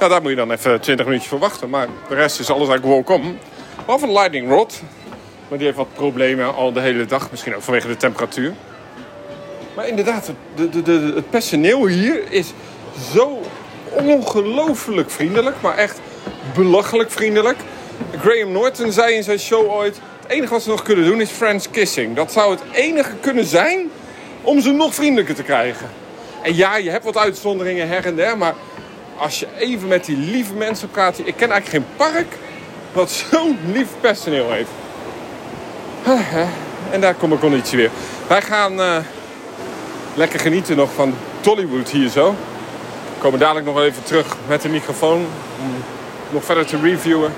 Ja, 0.00 0.08
daar 0.08 0.22
moet 0.22 0.30
je 0.30 0.36
dan 0.36 0.50
even 0.50 0.80
20 0.80 1.06
minuutjes 1.06 1.30
voor 1.30 1.38
wachten. 1.38 1.70
Maar 1.70 1.88
de 2.08 2.14
rest 2.14 2.40
is 2.40 2.50
alles 2.50 2.68
eigenlijk 2.68 3.06
welkom. 3.06 3.38
Behalve 3.84 4.06
een 4.06 4.12
Lightning 4.12 4.48
Rod. 4.48 4.82
Maar 5.48 5.58
die 5.58 5.66
heeft 5.66 5.78
wat 5.78 5.94
problemen 5.94 6.54
al 6.54 6.72
de 6.72 6.80
hele 6.80 7.04
dag. 7.04 7.30
Misschien 7.30 7.54
ook 7.54 7.62
vanwege 7.62 7.86
de 7.86 7.96
temperatuur. 7.96 8.52
Maar 9.76 9.88
inderdaad, 9.88 10.32
de, 10.54 10.68
de, 10.68 10.82
de, 10.82 11.12
het 11.14 11.30
personeel 11.30 11.86
hier 11.86 12.32
is 12.32 12.52
zo 13.12 13.40
ongelooflijk 13.90 15.10
vriendelijk. 15.10 15.56
Maar 15.60 15.76
echt 15.76 16.00
belachelijk 16.54 17.10
vriendelijk. 17.10 17.58
Graham 18.20 18.52
Norton 18.52 18.92
zei 18.92 19.14
in 19.14 19.22
zijn 19.22 19.38
show 19.38 19.70
ooit... 19.70 20.00
Het 20.22 20.32
enige 20.32 20.52
wat 20.52 20.62
ze 20.62 20.68
nog 20.68 20.82
kunnen 20.82 21.04
doen 21.04 21.20
is 21.20 21.30
friends 21.30 21.70
kissing. 21.70 22.16
Dat 22.16 22.32
zou 22.32 22.50
het 22.50 22.62
enige 22.72 23.12
kunnen 23.20 23.44
zijn 23.44 23.90
om 24.44 24.60
ze 24.60 24.70
nog 24.70 24.94
vriendelijker 24.94 25.34
te 25.34 25.42
krijgen. 25.42 25.88
En 26.42 26.56
ja, 26.56 26.76
je 26.76 26.90
hebt 26.90 27.04
wat 27.04 27.16
uitzonderingen 27.16 27.88
her 27.88 28.06
en 28.06 28.16
der, 28.16 28.38
maar 28.38 28.54
als 29.16 29.40
je 29.40 29.46
even 29.58 29.88
met 29.88 30.04
die 30.04 30.16
lieve 30.16 30.54
mensen 30.54 30.90
praat... 30.90 31.18
Ik 31.18 31.36
ken 31.36 31.50
eigenlijk 31.50 31.84
geen 31.84 31.96
park 31.96 32.36
wat 32.92 33.10
zo'n 33.30 33.58
lief 33.72 33.88
personeel 34.00 34.50
heeft. 34.52 34.70
En 36.90 37.00
daar 37.00 37.14
kom 37.14 37.32
ik 37.32 37.40
conditie 37.40 37.78
weer. 37.78 37.90
Wij 38.26 38.42
gaan 38.42 38.80
uh, 38.80 38.96
lekker 40.14 40.40
genieten 40.40 40.76
nog 40.76 40.92
van 40.94 41.14
Dollywood 41.40 41.88
hier 41.88 42.08
zo. 42.08 42.30
We 43.14 43.20
komen 43.20 43.38
dadelijk 43.38 43.66
nog 43.66 43.80
even 43.80 44.02
terug 44.02 44.36
met 44.46 44.62
de 44.62 44.68
microfoon 44.68 45.26
om 45.60 45.84
nog 46.30 46.44
verder 46.44 46.66
te 46.66 46.80
reviewen. 46.82 47.32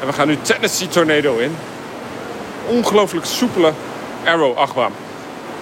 En 0.00 0.06
we 0.06 0.12
gaan 0.12 0.28
nu 0.28 0.36
Tennessee 0.42 0.88
Tornado 0.88 1.38
in. 1.38 1.56
Ongelooflijk 2.68 3.26
soepele 3.26 3.72
Arrow 4.24 4.56
achtbaan. 4.56 4.92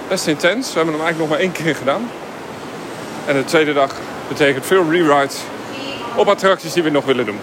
Best 0.08 0.26
intens. 0.26 0.68
We 0.68 0.76
hebben 0.76 0.94
hem 0.94 1.04
eigenlijk 1.04 1.18
nog 1.18 1.28
maar 1.28 1.38
één 1.38 1.64
keer 1.64 1.74
gedaan. 1.74 2.10
En 3.26 3.34
de 3.36 3.44
tweede 3.44 3.72
dag 3.72 3.94
betekent 4.28 4.66
veel 4.66 4.90
rewrites 4.90 5.40
op 6.16 6.28
attracties 6.28 6.72
die 6.72 6.82
we 6.82 6.90
nog 6.90 7.04
willen 7.04 7.26
doen. 7.26 7.38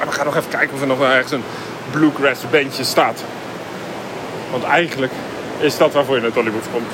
En 0.00 0.06
we 0.06 0.12
gaan 0.12 0.26
nog 0.26 0.36
even 0.36 0.50
kijken 0.50 0.74
of 0.74 0.80
er 0.80 0.86
nog 0.86 1.00
ergens 1.00 1.32
een 1.32 1.42
bluegrass 1.90 2.50
bandje 2.50 2.84
staat. 2.84 3.24
Want 4.50 4.64
eigenlijk 4.64 5.12
is 5.58 5.76
dat 5.76 5.92
waarvoor 5.92 6.14
je 6.14 6.20
naar 6.20 6.30
Hollywood 6.30 6.70
komt. 6.72 6.90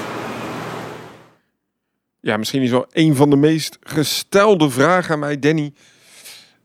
Ja, 2.21 2.37
misschien 2.37 2.63
is 2.63 2.71
wel 2.71 2.87
een 2.93 3.17
van 3.17 3.31
de 3.31 3.37
meest 3.37 3.79
gestelde 3.81 4.71
vragen 4.71 5.13
aan 5.13 5.19
mij, 5.19 5.39
Danny. 5.39 5.73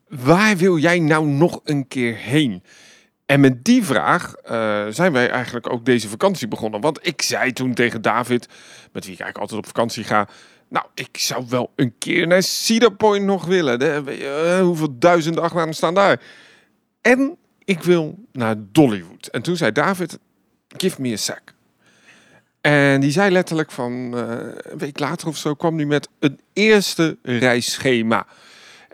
Waar 0.08 0.56
wil 0.56 0.78
jij 0.78 0.98
nou 0.98 1.26
nog 1.26 1.60
een 1.64 1.88
keer 1.88 2.16
heen? 2.16 2.62
En 3.26 3.40
met 3.40 3.64
die 3.64 3.84
vraag 3.84 4.34
uh, 4.50 4.86
zijn 4.88 5.12
wij 5.12 5.30
eigenlijk 5.30 5.72
ook 5.72 5.84
deze 5.84 6.08
vakantie 6.08 6.48
begonnen. 6.48 6.80
Want 6.80 7.06
ik 7.06 7.22
zei 7.22 7.52
toen 7.52 7.74
tegen 7.74 8.02
David, 8.02 8.48
met 8.92 9.04
wie 9.04 9.14
ik 9.14 9.20
eigenlijk 9.20 9.38
altijd 9.38 9.58
op 9.58 9.66
vakantie 9.66 10.04
ga... 10.04 10.28
Nou, 10.68 10.86
ik 10.94 11.18
zou 11.18 11.44
wel 11.48 11.72
een 11.76 11.94
keer 11.98 12.26
naar 12.26 12.42
Cedar 12.42 12.92
Point 12.92 13.24
nog 13.24 13.44
willen. 13.44 13.78
De, 13.78 14.02
uh, 14.06 14.60
hoeveel 14.60 14.98
duizenden 14.98 15.42
achtbanen 15.42 15.74
staan 15.74 15.94
daar? 15.94 16.20
En 17.00 17.36
ik 17.64 17.82
wil 17.82 18.18
naar 18.32 18.54
Dollywood. 18.58 19.26
En 19.26 19.42
toen 19.42 19.56
zei 19.56 19.72
David, 19.72 20.18
give 20.76 21.00
me 21.00 21.12
a 21.12 21.16
sec. 21.16 21.54
En 22.60 23.00
die 23.00 23.10
zei 23.10 23.30
letterlijk 23.30 23.70
van 23.70 23.92
een 23.92 24.78
week 24.78 24.98
later 24.98 25.28
of 25.28 25.36
zo 25.36 25.54
kwam 25.54 25.76
hij 25.76 25.86
met 25.86 26.08
een 26.18 26.40
eerste 26.52 27.18
reisschema. 27.22 28.26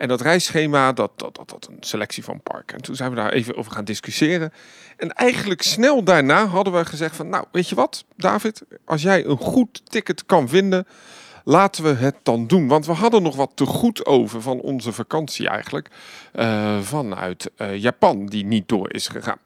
En 0.01 0.07
dat 0.07 0.21
reisschema, 0.21 0.93
dat, 0.93 1.11
dat, 1.15 1.35
dat, 1.35 1.49
dat 1.49 1.67
een 1.71 1.77
selectie 1.79 2.23
van 2.23 2.41
parken. 2.41 2.77
En 2.77 2.83
toen 2.83 2.95
zijn 2.95 3.09
we 3.09 3.15
daar 3.15 3.31
even 3.31 3.55
over 3.55 3.71
gaan 3.71 3.85
discussiëren. 3.85 4.53
En 4.97 5.13
eigenlijk 5.13 5.61
snel 5.61 6.03
daarna 6.03 6.45
hadden 6.45 6.73
we 6.73 6.85
gezegd 6.85 7.15
van, 7.15 7.29
nou, 7.29 7.45
weet 7.51 7.69
je 7.69 7.75
wat, 7.75 8.05
David, 8.15 8.61
als 8.85 9.01
jij 9.01 9.25
een 9.25 9.37
goed 9.37 9.81
ticket 9.91 10.25
kan 10.25 10.49
vinden, 10.49 10.87
laten 11.43 11.83
we 11.83 11.89
het 11.89 12.15
dan 12.23 12.47
doen. 12.47 12.67
Want 12.67 12.85
we 12.85 12.91
hadden 12.91 13.21
nog 13.21 13.35
wat 13.35 13.51
te 13.55 13.65
goed 13.65 14.05
over 14.05 14.41
van 14.41 14.59
onze 14.59 14.91
vakantie 14.91 15.47
eigenlijk, 15.47 15.87
uh, 16.35 16.79
vanuit 16.79 17.51
uh, 17.57 17.77
Japan, 17.77 18.25
die 18.25 18.45
niet 18.45 18.67
door 18.67 18.93
is 18.93 19.07
gegaan. 19.07 19.39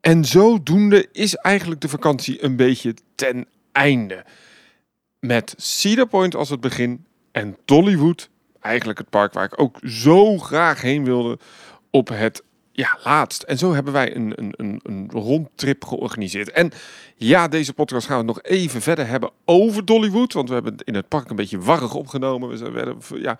En 0.00 0.24
zodoende 0.24 1.08
is 1.12 1.34
eigenlijk 1.34 1.80
de 1.80 1.88
vakantie 1.88 2.44
een 2.44 2.56
beetje 2.56 2.94
ten 3.14 3.46
einde. 3.72 4.24
Met 5.18 5.54
Cedar 5.56 6.06
Point 6.06 6.34
als 6.34 6.48
het 6.48 6.60
begin 6.60 7.04
en 7.32 7.56
Dollywood, 7.64 8.30
eigenlijk 8.60 8.98
het 8.98 9.10
park 9.10 9.32
waar 9.32 9.44
ik 9.44 9.60
ook 9.60 9.78
zo 9.84 10.38
graag 10.38 10.80
heen 10.80 11.04
wilde, 11.04 11.38
op 11.90 12.08
het 12.08 12.42
ja, 12.72 12.98
laatst. 13.04 13.42
En 13.42 13.58
zo 13.58 13.72
hebben 13.72 13.92
wij 13.92 14.16
een, 14.16 14.32
een, 14.36 14.54
een, 14.56 14.80
een 14.82 15.10
rondtrip 15.12 15.84
georganiseerd. 15.84 16.50
En 16.50 16.70
ja, 17.16 17.48
deze 17.48 17.72
podcast 17.72 18.06
gaan 18.06 18.18
we 18.18 18.24
nog 18.24 18.42
even 18.42 18.82
verder 18.82 19.06
hebben 19.06 19.30
over 19.44 19.84
Dollywood. 19.84 20.32
Want 20.32 20.48
we 20.48 20.54
hebben 20.54 20.76
in 20.84 20.94
het 20.94 21.08
park 21.08 21.30
een 21.30 21.36
beetje 21.36 21.58
warrig 21.58 21.94
opgenomen. 21.94 22.48
We 22.48 22.70
werden 22.70 22.96
ja, 23.14 23.38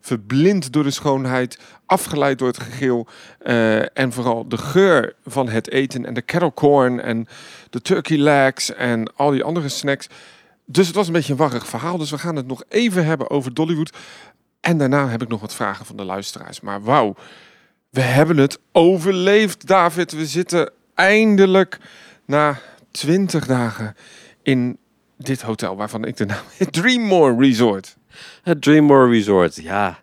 verblind 0.00 0.72
door 0.72 0.82
de 0.82 0.90
schoonheid, 0.90 1.58
afgeleid 1.86 2.38
door 2.38 2.48
het 2.48 2.60
gegil. 2.60 3.06
Uh, 3.42 3.98
en 3.98 4.12
vooral 4.12 4.48
de 4.48 4.58
geur 4.58 5.14
van 5.26 5.48
het 5.48 5.70
eten 5.70 6.06
en 6.06 6.14
de 6.14 6.22
kettle 6.22 6.54
corn 6.54 7.00
en 7.00 7.26
de 7.70 7.80
turkey 7.80 8.16
legs 8.16 8.74
en 8.74 9.16
al 9.16 9.30
die 9.30 9.44
andere 9.44 9.68
snacks. 9.68 10.06
Dus 10.64 10.86
het 10.86 10.96
was 10.96 11.06
een 11.06 11.12
beetje 11.12 11.32
een 11.32 11.38
warrig 11.38 11.66
verhaal. 11.66 11.98
Dus 11.98 12.10
we 12.10 12.18
gaan 12.18 12.36
het 12.36 12.46
nog 12.46 12.62
even 12.68 13.04
hebben 13.04 13.30
over 13.30 13.54
Dollywood. 13.54 13.96
En 14.60 14.78
daarna 14.78 15.08
heb 15.08 15.22
ik 15.22 15.28
nog 15.28 15.40
wat 15.40 15.54
vragen 15.54 15.86
van 15.86 15.96
de 15.96 16.04
luisteraars. 16.04 16.60
Maar 16.60 16.82
wauw, 16.82 17.14
we 17.90 18.00
hebben 18.00 18.36
het 18.36 18.58
overleefd, 18.72 19.66
David. 19.66 20.12
We 20.12 20.26
zitten 20.26 20.70
eindelijk 20.94 21.78
na 22.24 22.58
20 22.90 23.46
dagen 23.46 23.96
in 24.42 24.78
dit 25.16 25.42
hotel 25.42 25.76
waarvan 25.76 26.04
ik 26.04 26.16
de 26.16 26.26
naam 26.26 26.44
Dreammore 26.70 27.36
Resort. 27.38 27.96
Het 28.42 28.62
Dreammore 28.62 29.10
Resort, 29.10 29.54
ja. 29.56 29.98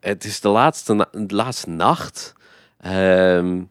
Het 0.00 0.24
is 0.24 0.40
de 0.40 0.48
laatste, 0.48 1.08
de 1.12 1.34
laatste 1.34 1.70
nacht. 1.70 2.32
Um, 2.86 3.70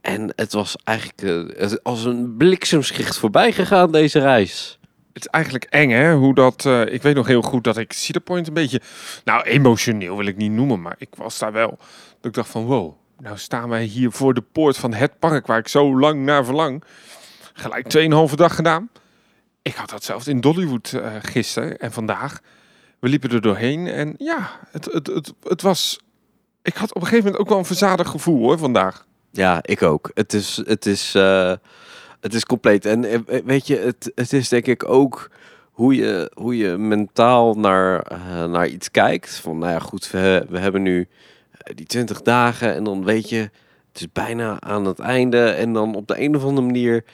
en 0.00 0.32
het 0.36 0.52
was 0.52 0.76
eigenlijk 0.84 1.22
uh, 1.22 1.72
als 1.82 2.04
een 2.04 2.36
bliksemschicht 2.36 3.18
voorbij 3.18 3.52
gegaan, 3.52 3.92
deze 3.92 4.18
reis. 4.18 4.78
Het 5.16 5.24
is 5.24 5.30
eigenlijk 5.30 5.64
eng, 5.64 5.90
hè? 5.90 6.14
Hoe 6.14 6.34
dat. 6.34 6.64
Uh, 6.64 6.92
ik 6.92 7.02
weet 7.02 7.14
nog 7.14 7.26
heel 7.26 7.42
goed 7.42 7.64
dat 7.64 7.76
ik 7.76 7.92
Cedar 7.92 8.22
Point 8.22 8.46
een 8.46 8.54
beetje. 8.54 8.80
Nou, 9.24 9.42
emotioneel 9.42 10.16
wil 10.16 10.26
ik 10.26 10.36
niet 10.36 10.50
noemen, 10.50 10.82
maar 10.82 10.94
ik 10.98 11.08
was 11.14 11.38
daar 11.38 11.52
wel. 11.52 11.70
Dat 12.16 12.24
ik 12.24 12.32
dacht 12.32 12.48
van 12.48 12.64
wow, 12.64 12.94
nou 13.18 13.38
staan 13.38 13.68
wij 13.68 13.84
hier 13.84 14.10
voor 14.10 14.34
de 14.34 14.40
poort 14.40 14.76
van 14.76 14.94
het 14.94 15.18
park 15.18 15.46
waar 15.46 15.58
ik 15.58 15.68
zo 15.68 15.98
lang 15.98 16.24
naar 16.24 16.44
verlang. 16.44 16.84
Gelijk 17.52 17.96
2,5 18.30 18.34
dag 18.34 18.54
gedaan. 18.54 18.90
Ik 19.62 19.74
had 19.74 19.90
datzelfde 19.90 20.30
in 20.30 20.40
Dollywood 20.40 20.92
uh, 20.94 21.14
gisteren 21.20 21.78
en 21.78 21.92
vandaag. 21.92 22.40
We 23.00 23.08
liepen 23.08 23.30
er 23.30 23.40
doorheen 23.40 23.86
en 23.86 24.14
ja, 24.18 24.50
het, 24.70 24.84
het, 24.84 25.06
het, 25.06 25.32
het 25.42 25.62
was... 25.62 26.00
Ik 26.62 26.74
had 26.74 26.94
op 26.94 27.00
een 27.00 27.08
gegeven 27.08 27.24
moment 27.24 27.42
ook 27.42 27.48
wel 27.48 27.58
een 27.58 27.64
verzadigd 27.64 28.10
gevoel 28.10 28.38
hoor, 28.38 28.58
vandaag. 28.58 29.06
Ja, 29.30 29.58
ik 29.62 29.82
ook. 29.82 30.10
Het 30.14 30.32
is, 30.32 30.62
het 30.64 30.86
is, 30.86 31.14
uh, 31.14 31.52
het 32.26 32.34
is 32.34 32.44
compleet. 32.44 32.84
En 32.84 33.04
uh, 33.04 33.18
weet 33.44 33.66
je, 33.66 33.76
het, 33.76 34.12
het 34.14 34.32
is 34.32 34.48
denk 34.48 34.66
ik 34.66 34.88
ook 34.88 35.30
hoe 35.70 35.94
je, 35.94 36.30
hoe 36.34 36.56
je 36.56 36.76
mentaal 36.76 37.54
naar, 37.54 38.12
uh, 38.12 38.44
naar 38.44 38.68
iets 38.68 38.90
kijkt. 38.90 39.34
Van 39.34 39.58
nou 39.58 39.72
ja, 39.72 39.78
goed, 39.78 40.10
we, 40.10 40.46
we 40.48 40.58
hebben 40.58 40.82
nu 40.82 41.08
die 41.74 41.86
20 41.86 42.22
dagen 42.22 42.74
en 42.74 42.84
dan 42.84 43.04
weet 43.04 43.28
je, 43.28 43.36
het 43.92 44.00
is 44.00 44.12
bijna 44.12 44.60
aan 44.60 44.84
het 44.84 44.98
einde. 44.98 45.44
En 45.44 45.72
dan 45.72 45.94
op 45.94 46.06
de 46.06 46.20
een 46.20 46.36
of 46.36 46.44
andere 46.44 46.66
manier 46.66 47.04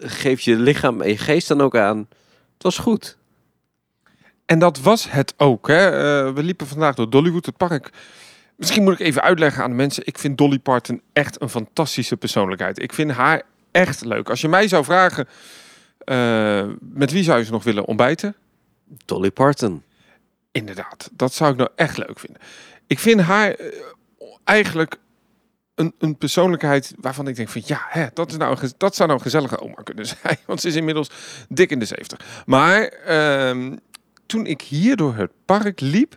geeft 0.00 0.44
je 0.44 0.56
lichaam 0.56 1.00
en 1.00 1.08
je 1.08 1.18
geest 1.18 1.48
dan 1.48 1.60
ook 1.60 1.76
aan. 1.76 1.98
Het 2.54 2.62
was 2.62 2.78
goed. 2.78 3.16
En 4.46 4.58
dat 4.58 4.80
was 4.80 5.10
het 5.10 5.34
ook. 5.36 5.68
Hè? 5.68 5.90
We 6.32 6.42
liepen 6.42 6.66
vandaag 6.66 6.94
door 6.94 7.10
Dollywood, 7.10 7.46
het 7.46 7.56
park. 7.56 7.90
Misschien 8.56 8.82
moet 8.82 8.92
ik 8.92 9.00
even 9.00 9.22
uitleggen 9.22 9.62
aan 9.62 9.70
de 9.70 9.76
mensen. 9.76 10.06
Ik 10.06 10.18
vind 10.18 10.38
Dolly 10.38 10.58
Parton 10.58 11.02
echt 11.12 11.40
een 11.40 11.48
fantastische 11.48 12.16
persoonlijkheid. 12.16 12.82
Ik 12.82 12.92
vind 12.92 13.10
haar 13.10 13.42
echt 13.72 14.04
leuk. 14.04 14.30
Als 14.30 14.40
je 14.40 14.48
mij 14.48 14.68
zou 14.68 14.84
vragen, 14.84 15.28
uh, 16.04 16.64
met 16.80 17.12
wie 17.12 17.24
zou 17.24 17.38
je 17.38 17.44
ze 17.44 17.50
nog 17.50 17.64
willen 17.64 17.84
ontbijten? 17.84 18.34
Dolly 19.04 19.30
Parton. 19.30 19.82
Inderdaad, 20.52 21.10
dat 21.12 21.34
zou 21.34 21.50
ik 21.50 21.56
nou 21.56 21.70
echt 21.76 21.96
leuk 21.96 22.18
vinden. 22.18 22.42
Ik 22.86 22.98
vind 22.98 23.20
haar 23.20 23.60
uh, 23.60 23.66
eigenlijk 24.44 24.96
een, 25.74 25.94
een, 25.98 26.18
persoonlijkheid 26.18 26.94
waarvan 26.98 27.28
ik 27.28 27.36
denk 27.36 27.48
van 27.48 27.62
ja, 27.64 27.86
hè, 27.88 28.06
dat, 28.14 28.30
is 28.30 28.36
nou, 28.36 28.56
dat 28.76 28.94
zou 28.94 29.08
nou 29.08 29.20
een 29.20 29.24
gezellige 29.24 29.60
oma 29.60 29.82
kunnen 29.84 30.06
zijn. 30.22 30.38
Want 30.46 30.60
ze 30.60 30.68
is 30.68 30.74
inmiddels 30.74 31.10
dik 31.48 31.70
in 31.70 31.78
de 31.78 31.84
70. 31.84 32.42
Maar 32.46 32.92
uh, 33.08 33.72
toen 34.26 34.46
ik 34.46 34.60
hier 34.60 34.96
door 34.96 35.14
het 35.14 35.30
park 35.44 35.80
liep, 35.80 36.16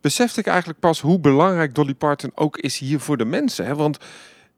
besefte 0.00 0.40
ik 0.40 0.46
eigenlijk 0.46 0.80
pas 0.80 1.00
hoe 1.00 1.20
belangrijk 1.20 1.74
Dolly 1.74 1.94
Parton 1.94 2.30
ook 2.34 2.58
is 2.58 2.78
hier 2.78 3.00
voor 3.00 3.16
de 3.16 3.24
mensen. 3.24 3.66
Hè? 3.66 3.74
Want 3.74 3.98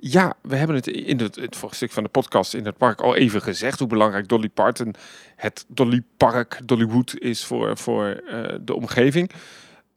ja, 0.00 0.34
we 0.42 0.56
hebben 0.56 0.76
het 0.76 0.86
in 0.86 1.20
het, 1.20 1.36
het 1.36 1.56
stuk 1.70 1.92
van 1.92 2.02
de 2.02 2.08
podcast 2.08 2.54
in 2.54 2.66
het 2.66 2.76
park 2.76 3.00
al 3.00 3.16
even 3.16 3.42
gezegd 3.42 3.78
hoe 3.78 3.88
belangrijk 3.88 4.28
Dolly 4.28 4.48
Parton, 4.48 4.94
het 5.36 5.64
Dolly 5.68 6.02
Park, 6.16 6.60
Dollywood 6.64 7.18
is 7.18 7.44
voor, 7.44 7.76
voor 7.76 8.22
uh, 8.24 8.44
de 8.60 8.74
omgeving. 8.74 9.30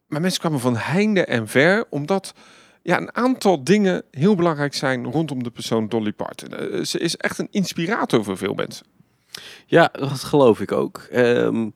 Maar 0.06 0.20
mensen 0.20 0.40
kwamen 0.40 0.60
van 0.60 0.76
heinde 0.76 1.24
en 1.24 1.48
ver, 1.48 1.84
omdat 1.90 2.34
ja, 2.82 2.98
een 2.98 3.14
aantal 3.14 3.64
dingen 3.64 4.02
heel 4.10 4.34
belangrijk 4.34 4.74
zijn 4.74 5.04
rondom 5.04 5.42
de 5.42 5.50
persoon 5.50 5.88
Dolly 5.88 6.12
Parton. 6.12 6.48
Uh, 6.60 6.84
ze 6.84 6.98
is 6.98 7.16
echt 7.16 7.38
een 7.38 7.48
inspirator 7.50 8.24
voor 8.24 8.36
veel 8.36 8.54
mensen. 8.54 8.86
Ja, 9.66 9.88
dat 9.92 10.24
geloof 10.24 10.60
ik 10.60 10.72
ook. 10.72 11.08
Um, 11.12 11.74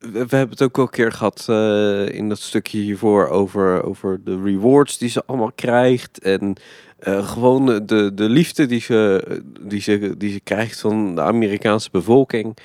we, 0.00 0.18
hebben 0.18 0.50
het 0.50 0.62
ook 0.62 0.78
al 0.78 0.82
een 0.82 0.90
keer 0.90 1.12
gehad 1.12 1.46
uh, 1.50 2.08
in 2.08 2.28
dat 2.28 2.38
stukje 2.38 2.78
hiervoor 2.78 3.28
over, 3.28 3.84
over 3.84 4.24
de 4.24 4.42
rewards 4.42 4.98
die 4.98 5.08
ze 5.08 5.22
allemaal 5.26 5.52
krijgt. 5.52 6.18
En 6.18 6.56
uh, 7.00 7.28
gewoon 7.28 7.86
de, 7.86 8.14
de 8.14 8.28
liefde 8.28 8.66
die 8.66 8.80
ze, 8.80 9.24
die, 9.60 9.80
ze, 9.80 10.14
die 10.16 10.32
ze 10.32 10.40
krijgt 10.40 10.80
van 10.80 11.14
de 11.14 11.20
Amerikaanse 11.20 11.88
bevolking. 11.92 12.56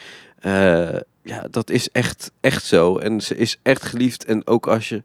Uh, 0.46 1.00
ja, 1.24 1.48
dat 1.52 1.70
is 1.70 1.90
echt, 1.92 2.32
echt 2.42 2.64
zo. 2.64 2.98
En 2.98 3.22
ze 3.22 3.36
is 3.36 3.60
echt 3.62 3.84
geliefd. 3.84 4.26
En 4.26 4.48
ook 4.48 4.68
als 4.68 4.90
je 4.90 5.04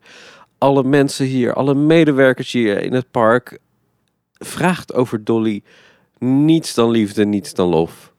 alle 0.59 0.83
mensen 0.83 1.27
hier, 1.27 1.55
alle 1.55 1.75
medewerkers 1.75 2.53
hier 2.53 2.83
in 2.83 2.93
het 2.93 3.11
park 3.11 3.59
vraagt 4.33 4.95
over 4.95 5.25
Dolly, 5.25 5.63
niets 6.19 6.75
dan 6.75 6.91
liefde, 6.91 7.25
niets 7.25 7.55
dan 7.55 7.69
lof. 7.69 8.13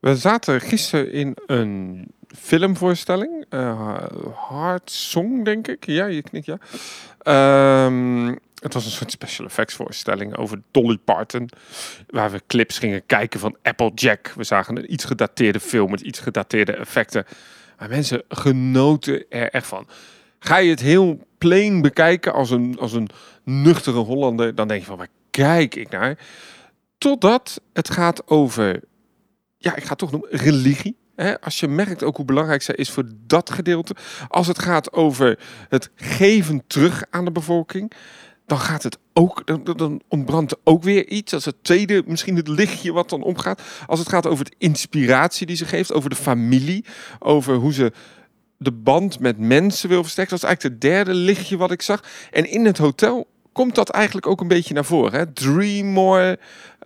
We 0.00 0.16
zaten 0.16 0.60
gisteren 0.60 1.12
in 1.12 1.36
een 1.46 2.06
filmvoorstelling. 2.38 3.44
Uh, 3.50 4.04
Hard 4.34 4.90
Song, 4.90 5.44
denk 5.44 5.68
ik. 5.68 5.86
Ja, 5.86 6.06
je 6.06 6.22
knikt 6.22 6.46
ja. 6.46 6.58
Ehm, 7.18 8.26
het 8.62 8.74
was 8.74 8.84
een 8.84 8.90
soort 8.90 9.10
special 9.10 9.46
effects 9.46 9.74
voorstelling 9.74 10.36
over 10.36 10.62
Dolly 10.70 10.98
Parton. 11.04 11.48
Waar 12.06 12.30
we 12.30 12.42
clips 12.46 12.78
gingen 12.78 13.06
kijken 13.06 13.40
van 13.40 13.56
Applejack. 13.62 14.32
We 14.36 14.44
zagen 14.44 14.76
een 14.76 14.92
iets 14.92 15.04
gedateerde 15.04 15.60
film 15.60 15.90
met 15.90 16.00
iets 16.00 16.18
gedateerde 16.18 16.72
effecten. 16.72 17.24
Maar 17.78 17.88
mensen 17.88 18.22
genoten 18.28 19.24
er 19.28 19.50
echt 19.50 19.66
van. 19.66 19.86
Ga 20.38 20.56
je 20.56 20.70
het 20.70 20.80
heel 20.80 21.26
plain 21.38 21.82
bekijken 21.82 22.32
als 22.32 22.50
een, 22.50 22.76
als 22.78 22.92
een 22.92 23.08
nuchtere 23.44 23.98
Hollander, 23.98 24.54
dan 24.54 24.68
denk 24.68 24.80
je 24.80 24.86
van 24.86 24.98
waar 24.98 25.08
kijk 25.30 25.74
ik 25.74 25.90
naar? 25.90 26.18
Totdat 26.98 27.60
het 27.72 27.90
gaat 27.90 28.28
over, 28.28 28.80
ja, 29.56 29.76
ik 29.76 29.82
ga 29.82 29.88
het 29.88 29.98
toch 29.98 30.10
noemen, 30.10 30.28
religie. 30.30 30.96
Als 31.40 31.60
je 31.60 31.68
merkt 31.68 32.02
ook 32.02 32.16
hoe 32.16 32.24
belangrijk 32.24 32.62
zij 32.62 32.74
is 32.74 32.90
voor 32.90 33.04
dat 33.26 33.50
gedeelte. 33.50 33.94
Als 34.28 34.46
het 34.46 34.58
gaat 34.58 34.92
over 34.92 35.38
het 35.68 35.90
geven 35.94 36.62
terug 36.66 37.04
aan 37.10 37.24
de 37.24 37.32
bevolking 37.32 37.92
dan 38.46 38.60
gaat 38.60 38.82
het 38.82 38.98
ook, 39.12 39.64
dan, 39.78 40.02
ontbrandt 40.08 40.56
ook 40.64 40.82
weer 40.82 41.08
iets. 41.08 41.32
Is 41.32 41.44
het 41.44 41.64
tweede, 41.64 42.02
misschien 42.06 42.36
het 42.36 42.48
lichtje 42.48 42.92
wat 42.92 43.10
dan 43.10 43.22
omgaat. 43.22 43.62
Als 43.86 43.98
het 43.98 44.08
gaat 44.08 44.26
over 44.26 44.44
de 44.44 44.54
inspiratie 44.58 45.46
die 45.46 45.56
ze 45.56 45.64
geeft, 45.64 45.92
over 45.92 46.10
de 46.10 46.16
familie, 46.16 46.84
over 47.18 47.54
hoe 47.54 47.72
ze 47.72 47.92
de 48.56 48.72
band 48.72 49.20
met 49.20 49.38
mensen 49.38 49.88
wil 49.88 50.02
versterken. 50.02 50.38
Dat 50.38 50.42
is 50.42 50.48
eigenlijk 50.48 50.74
het 50.74 50.92
derde 50.92 51.14
lichtje 51.14 51.56
wat 51.56 51.70
ik 51.70 51.82
zag. 51.82 52.04
En 52.30 52.50
in 52.50 52.64
het 52.64 52.78
hotel 52.78 53.26
komt 53.52 53.74
dat 53.74 53.90
eigenlijk 53.90 54.26
ook 54.26 54.40
een 54.40 54.48
beetje 54.48 54.74
naar 54.74 54.84
voren. 54.84 55.12
Hè? 55.12 55.32
Dream 55.32 55.86
more, 55.86 56.38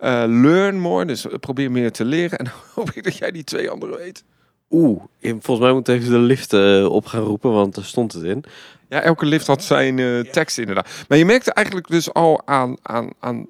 uh, 0.03 0.23
learn 0.27 0.79
more. 0.79 1.05
Dus 1.05 1.25
probeer 1.39 1.71
meer 1.71 1.91
te 1.91 2.05
leren. 2.05 2.37
En 2.45 2.51
hoop 2.73 2.91
ik 2.91 3.03
dat 3.03 3.17
jij 3.17 3.31
die 3.31 3.43
twee 3.43 3.69
andere 3.69 3.97
weet. 3.97 4.23
Oeh, 4.69 5.03
volgens 5.21 5.59
mij 5.59 5.73
moet 5.73 5.87
even 5.87 6.09
de 6.09 6.17
lift 6.17 6.53
uh, 6.53 6.85
op 6.85 7.05
gaan 7.05 7.21
roepen, 7.21 7.51
want 7.51 7.75
er 7.75 7.85
stond 7.85 8.13
het 8.13 8.23
in. 8.23 8.43
Ja, 8.89 9.01
elke 9.01 9.25
lift 9.25 9.47
had 9.47 9.63
zijn 9.63 9.97
uh, 9.97 10.19
tekst 10.19 10.57
inderdaad. 10.57 10.89
Maar 11.07 11.17
je 11.17 11.25
merkte 11.25 11.53
eigenlijk 11.53 11.87
dus 11.87 12.13
al 12.13 12.41
aan, 12.47 12.77
aan, 12.81 13.09
aan 13.19 13.47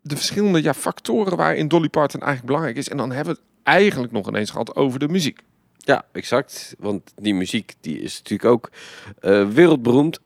de 0.00 0.16
verschillende 0.16 0.62
ja, 0.62 0.74
factoren 0.74 1.36
waarin 1.36 1.68
Dolly 1.68 1.88
Parton 1.88 2.20
eigenlijk 2.20 2.46
belangrijk 2.46 2.76
is. 2.76 2.88
En 2.88 2.96
dan 2.96 3.12
hebben 3.12 3.34
we 3.34 3.40
het 3.40 3.50
eigenlijk 3.62 4.12
nog 4.12 4.28
ineens 4.28 4.50
gehad 4.50 4.76
over 4.76 4.98
de 4.98 5.08
muziek. 5.08 5.40
Ja, 5.76 6.04
exact. 6.12 6.74
Want 6.78 7.12
die 7.14 7.34
muziek 7.34 7.74
die 7.80 8.00
is 8.00 8.16
natuurlijk 8.16 8.50
ook 8.50 8.70
uh, 9.20 9.48
wereldberoemd. 9.48 10.20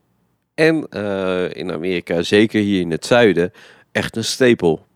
En 0.61 0.89
in 1.53 1.73
Amerika, 1.73 2.23
zeker 2.23 2.61
hier 2.61 2.81
in 2.81 2.91
het 2.91 3.07
zuiden, 3.07 3.53
echt 3.93 4.17
een 4.17 4.25
stapel. 4.25 4.87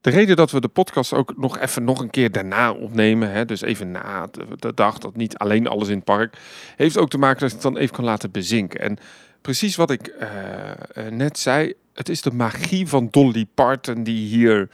De 0.00 0.10
reden 0.10 0.36
dat 0.36 0.50
we 0.50 0.60
de 0.60 0.68
podcast 0.68 1.12
ook 1.12 1.36
nog 1.36 1.58
even 1.58 1.84
nog 1.84 2.00
een 2.00 2.10
keer 2.10 2.32
daarna 2.32 2.72
opnemen, 2.72 3.30
hè, 3.30 3.44
dus 3.44 3.60
even 3.60 3.90
na 3.90 4.28
de, 4.58 4.74
dag, 4.74 4.98
dat 4.98 5.16
niet 5.16 5.36
alleen 5.36 5.66
alles 5.66 5.88
in 5.88 5.94
het 5.94 6.04
park, 6.04 6.36
heeft 6.76 6.98
ook 6.98 7.10
te 7.10 7.18
maken 7.18 7.40
dat 7.40 7.48
ik 7.48 7.54
het 7.54 7.62
dan 7.62 7.76
even 7.76 7.94
kan 7.94 8.04
laten 8.04 8.30
bezinken. 8.30 8.80
En 8.80 8.98
precies 9.40 9.76
wat 9.76 9.90
ik 9.90 10.14
uh, 10.20 11.08
net 11.10 11.38
zei, 11.38 11.72
het 11.94 12.08
is 12.08 12.22
de 12.22 12.32
magie 12.32 12.88
van 12.88 13.08
Dolly 13.10 13.46
Parton 13.54 14.02
die 14.02 14.26
hier 14.26 14.68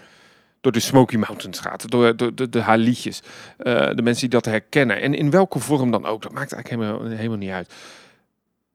door 0.61 0.73
de 0.73 0.81
Smoky 0.81 1.17
Mountains 1.17 1.59
gaat, 1.61 1.91
door, 1.91 2.17
door 2.35 2.63
haar 2.63 2.79
liedjes, 2.79 3.23
de 3.57 4.01
mensen 4.03 4.21
die 4.21 4.41
dat 4.41 4.45
herkennen. 4.45 5.01
En 5.01 5.15
in 5.15 5.31
welke 5.31 5.59
vorm 5.59 5.91
dan 5.91 6.07
ook, 6.07 6.23
dat 6.23 6.33
maakt 6.33 6.53
eigenlijk 6.53 6.83
helemaal, 6.83 7.17
helemaal 7.17 7.39
niet 7.39 7.51
uit. 7.51 7.75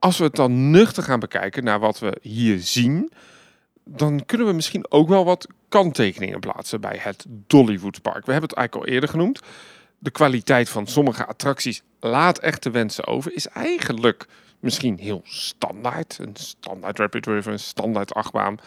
Als 0.03 0.17
we 0.17 0.23
het 0.23 0.35
dan 0.35 0.71
nuchter 0.71 1.03
gaan 1.03 1.19
bekijken 1.19 1.63
naar 1.63 1.79
wat 1.79 1.99
we 1.99 2.17
hier 2.21 2.59
zien, 2.59 3.11
dan 3.85 4.25
kunnen 4.25 4.47
we 4.47 4.53
misschien 4.53 4.91
ook 4.91 5.07
wel 5.07 5.25
wat 5.25 5.47
kanttekeningen 5.69 6.39
plaatsen 6.39 6.81
bij 6.81 6.97
het 6.99 7.25
Dollywood 7.27 8.01
Park. 8.01 8.25
We 8.25 8.31
hebben 8.31 8.49
het 8.49 8.57
eigenlijk 8.57 8.87
al 8.87 8.93
eerder 8.93 9.09
genoemd. 9.09 9.39
De 9.99 10.11
kwaliteit 10.11 10.69
van 10.69 10.87
sommige 10.87 11.25
attracties 11.25 11.81
laat 11.99 12.39
echt 12.39 12.61
te 12.61 12.69
wensen 12.69 13.07
over. 13.07 13.35
Is 13.35 13.47
eigenlijk 13.47 14.27
misschien 14.59 14.97
heel 14.97 15.21
standaard. 15.23 16.17
Een 16.21 16.35
standaard 16.35 16.99
Rapid 16.99 17.25
River, 17.25 17.51
een 17.51 17.59
standaard 17.59 18.13
achtbaan. 18.13 18.57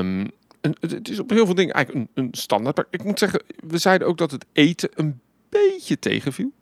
Um, 0.00 0.30
het 0.80 1.08
is 1.08 1.18
op 1.18 1.30
heel 1.30 1.46
veel 1.46 1.54
dingen 1.54 1.74
eigenlijk 1.74 2.08
een, 2.14 2.24
een 2.24 2.34
standaard 2.34 2.74
park. 2.74 2.88
Ik 2.90 3.04
moet 3.04 3.18
zeggen, 3.18 3.42
we 3.56 3.78
zeiden 3.78 4.08
ook 4.08 4.18
dat 4.18 4.30
het 4.30 4.46
eten 4.52 4.88
een 4.94 5.20
beetje 5.48 5.98
tegenviel. 5.98 6.52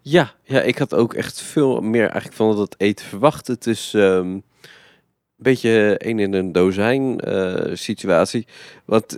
Ja, 0.00 0.34
ja, 0.42 0.60
ik 0.60 0.78
had 0.78 0.94
ook 0.94 1.14
echt 1.14 1.42
veel 1.42 1.80
meer 1.80 2.04
eigenlijk 2.04 2.34
van 2.34 2.56
dat 2.56 2.74
eten 2.78 3.06
verwacht. 3.06 3.46
Het 3.46 3.66
is... 3.66 3.92
Um 3.96 4.42
beetje 5.36 5.94
een 5.98 6.18
in 6.18 6.32
een 6.32 6.52
dozijn 6.52 7.28
uh, 7.28 7.74
situatie. 7.74 8.46
Want 8.84 9.16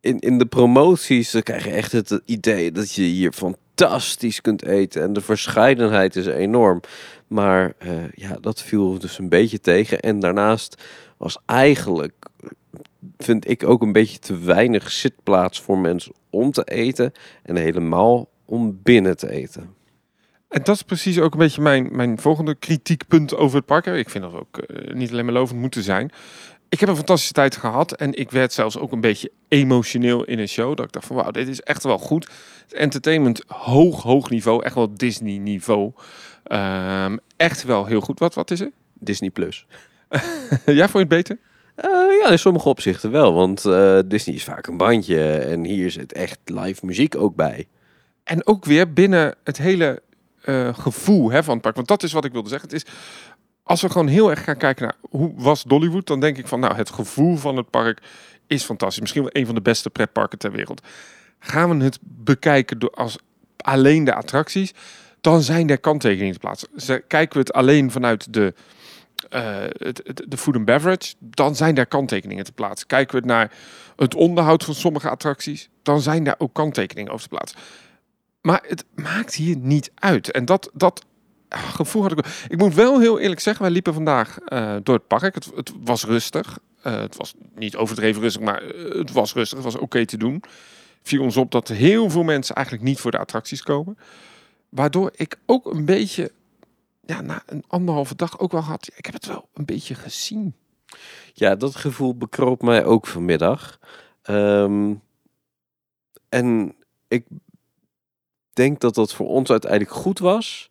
in, 0.00 0.18
in 0.18 0.38
de 0.38 0.46
promoties 0.46 1.36
krijg 1.42 1.64
je 1.64 1.70
echt 1.70 1.92
het 1.92 2.20
idee 2.24 2.72
dat 2.72 2.92
je 2.92 3.02
hier 3.02 3.32
fantastisch 3.32 4.40
kunt 4.40 4.64
eten. 4.64 5.02
En 5.02 5.12
de 5.12 5.20
verscheidenheid 5.20 6.16
is 6.16 6.26
enorm. 6.26 6.80
Maar 7.26 7.74
uh, 7.84 7.92
ja, 8.14 8.36
dat 8.40 8.62
viel 8.62 8.98
dus 8.98 9.18
een 9.18 9.28
beetje 9.28 9.60
tegen. 9.60 10.00
En 10.00 10.20
daarnaast 10.20 10.82
was 11.16 11.38
eigenlijk, 11.46 12.14
vind 13.18 13.48
ik 13.48 13.64
ook 13.64 13.82
een 13.82 13.92
beetje 13.92 14.18
te 14.18 14.38
weinig 14.38 14.90
zitplaats 14.90 15.60
voor 15.60 15.78
mensen 15.78 16.12
om 16.30 16.50
te 16.50 16.64
eten. 16.64 17.12
En 17.42 17.56
helemaal 17.56 18.28
om 18.52 18.80
binnen 18.82 19.16
te 19.16 19.30
eten. 19.30 19.74
En 20.48 20.62
dat 20.62 20.74
is 20.74 20.82
precies 20.82 21.18
ook 21.18 21.32
een 21.32 21.38
beetje 21.38 21.62
mijn, 21.62 21.88
mijn 21.92 22.18
volgende 22.18 22.54
kritiekpunt 22.54 23.36
over 23.36 23.56
het 23.56 23.66
park. 23.66 23.86
Ik 23.86 24.10
vind 24.10 24.24
dat 24.24 24.34
ook 24.34 24.62
uh, 24.66 24.94
niet 24.94 25.10
alleen 25.10 25.24
maar 25.24 25.34
lovend 25.34 25.60
moeten 25.60 25.82
zijn. 25.82 26.10
Ik 26.68 26.80
heb 26.80 26.88
een 26.88 26.96
fantastische 26.96 27.32
tijd 27.32 27.56
gehad 27.56 27.92
en 27.92 28.14
ik 28.14 28.30
werd 28.30 28.52
zelfs 28.52 28.78
ook 28.78 28.92
een 28.92 29.00
beetje 29.00 29.32
emotioneel 29.48 30.24
in 30.24 30.38
een 30.38 30.48
show. 30.48 30.76
Dat 30.76 30.86
ik 30.86 30.92
dacht 30.92 31.06
van 31.06 31.16
wauw, 31.16 31.30
dit 31.30 31.48
is 31.48 31.60
echt 31.60 31.82
wel 31.82 31.98
goed. 31.98 32.30
Entertainment 32.68 33.42
hoog, 33.46 34.02
hoog 34.02 34.30
niveau. 34.30 34.64
Echt 34.64 34.74
wel 34.74 34.94
Disney 34.94 35.38
niveau. 35.38 35.92
Um, 36.44 37.18
echt 37.36 37.62
wel 37.64 37.86
heel 37.86 38.00
goed. 38.00 38.18
Wat, 38.18 38.34
wat 38.34 38.50
is 38.50 38.60
er? 38.60 38.70
Disney 38.94 39.30
Plus. 39.30 39.66
ja, 40.66 40.88
vond 40.88 40.92
je 40.92 40.98
het 40.98 41.08
beter? 41.08 41.38
Uh, 41.76 42.20
ja, 42.20 42.30
in 42.30 42.38
sommige 42.38 42.68
opzichten 42.68 43.10
wel. 43.10 43.32
Want 43.32 43.64
uh, 43.64 43.98
Disney 44.06 44.34
is 44.34 44.44
vaak 44.44 44.66
een 44.66 44.76
bandje. 44.76 45.30
En 45.30 45.64
hier 45.64 45.90
zit 45.90 46.12
echt 46.12 46.38
live 46.44 46.86
muziek 46.86 47.16
ook 47.16 47.34
bij. 47.36 47.66
En 48.24 48.46
ook 48.46 48.64
weer 48.64 48.92
binnen 48.92 49.34
het 49.44 49.58
hele 49.58 50.02
uh, 50.44 50.74
gevoel 50.74 51.30
hè, 51.30 51.42
van 51.42 51.52
het 51.52 51.62
park. 51.62 51.74
Want 51.74 51.88
dat 51.88 52.02
is 52.02 52.12
wat 52.12 52.24
ik 52.24 52.32
wilde 52.32 52.48
zeggen. 52.48 52.68
Het 52.68 52.76
is, 52.84 52.92
als 53.62 53.82
we 53.82 53.90
gewoon 53.90 54.06
heel 54.06 54.30
erg 54.30 54.44
gaan 54.44 54.56
kijken 54.56 54.84
naar 54.84 54.94
hoe 55.10 55.32
was 55.36 55.62
Dollywood, 55.62 56.06
dan 56.06 56.20
denk 56.20 56.38
ik 56.38 56.46
van 56.46 56.60
nou, 56.60 56.74
het 56.74 56.90
gevoel 56.90 57.36
van 57.36 57.56
het 57.56 57.70
park 57.70 58.00
is 58.46 58.64
fantastisch. 58.64 59.00
Misschien 59.00 59.22
wel 59.22 59.30
een 59.32 59.46
van 59.46 59.54
de 59.54 59.60
beste 59.60 59.90
pretparken 59.90 60.38
ter 60.38 60.52
wereld. 60.52 60.86
Gaan 61.38 61.78
we 61.78 61.84
het 61.84 61.98
bekijken 62.02 62.78
door 62.78 62.90
als 62.90 63.18
alleen 63.56 64.04
de 64.04 64.14
attracties, 64.14 64.72
dan 65.20 65.42
zijn 65.42 65.70
er 65.70 65.78
kanttekeningen 65.78 66.32
te 66.32 66.38
plaatsen. 66.38 66.68
Kijken 67.06 67.32
we 67.32 67.38
het 67.38 67.52
alleen 67.52 67.90
vanuit 67.90 68.32
de, 68.32 68.54
het, 69.28 70.22
de 70.28 70.36
food 70.36 70.56
and 70.56 70.64
beverage, 70.64 71.14
dan 71.18 71.56
zijn 71.56 71.74
daar 71.74 71.86
kanttekeningen 71.86 72.44
te 72.44 72.52
plaatsen. 72.52 72.86
Kijken 72.86 73.12
we 73.12 73.16
het 73.16 73.26
naar 73.26 73.52
het 73.96 74.14
onderhoud 74.14 74.64
van 74.64 74.74
sommige 74.74 75.08
attracties, 75.08 75.68
dan 75.82 76.00
zijn 76.00 76.24
daar 76.24 76.34
ook 76.38 76.54
kanttekeningen 76.54 77.12
over 77.12 77.28
te 77.28 77.36
plaatsen. 77.36 77.58
Maar 78.42 78.64
het 78.66 78.84
maakt 78.94 79.34
hier 79.34 79.56
niet 79.56 79.90
uit. 79.94 80.30
En 80.30 80.44
dat, 80.44 80.70
dat 80.74 81.04
gevoel 81.48 82.02
had 82.02 82.12
ik. 82.12 82.46
Ik 82.48 82.58
moet 82.58 82.74
wel 82.74 83.00
heel 83.00 83.18
eerlijk 83.18 83.40
zeggen, 83.40 83.62
wij 83.62 83.72
liepen 83.72 83.94
vandaag 83.94 84.38
uh, 84.48 84.76
door 84.82 84.94
het 84.94 85.06
park. 85.06 85.34
Het, 85.34 85.50
het 85.54 85.72
was 85.80 86.04
rustig. 86.04 86.58
Uh, 86.86 87.00
het 87.00 87.16
was 87.16 87.34
niet 87.54 87.76
overdreven 87.76 88.22
rustig, 88.22 88.42
maar 88.42 88.74
uh, 88.74 88.94
het 88.98 89.12
was 89.12 89.34
rustig. 89.34 89.58
Het 89.58 89.72
was 89.72 89.76
oké 89.76 90.06
te 90.06 90.16
doen. 90.16 90.42
Viel 91.02 91.22
ons 91.22 91.36
op 91.36 91.50
dat 91.50 91.68
heel 91.68 92.10
veel 92.10 92.22
mensen 92.22 92.54
eigenlijk 92.54 92.86
niet 92.86 93.00
voor 93.00 93.10
de 93.10 93.18
attracties 93.18 93.62
komen. 93.62 93.98
Waardoor 94.68 95.10
ik 95.14 95.38
ook 95.46 95.72
een 95.72 95.84
beetje, 95.84 96.32
ja, 97.06 97.20
na 97.20 97.42
een 97.46 97.64
anderhalve 97.66 98.16
dag 98.16 98.38
ook 98.38 98.52
wel 98.52 98.60
had. 98.60 98.90
Ik 98.94 99.04
heb 99.04 99.14
het 99.14 99.26
wel 99.26 99.48
een 99.54 99.64
beetje 99.64 99.94
gezien. 99.94 100.54
Ja, 101.32 101.54
dat 101.54 101.76
gevoel 101.76 102.16
bekroop 102.16 102.62
mij 102.62 102.84
ook 102.84 103.06
vanmiddag. 103.06 103.78
Um, 104.30 105.02
en 106.28 106.74
ik 107.08 107.24
denk 108.52 108.80
dat 108.80 108.94
dat 108.94 109.14
voor 109.14 109.28
ons 109.28 109.50
uiteindelijk 109.50 109.92
goed 109.92 110.18
was. 110.18 110.70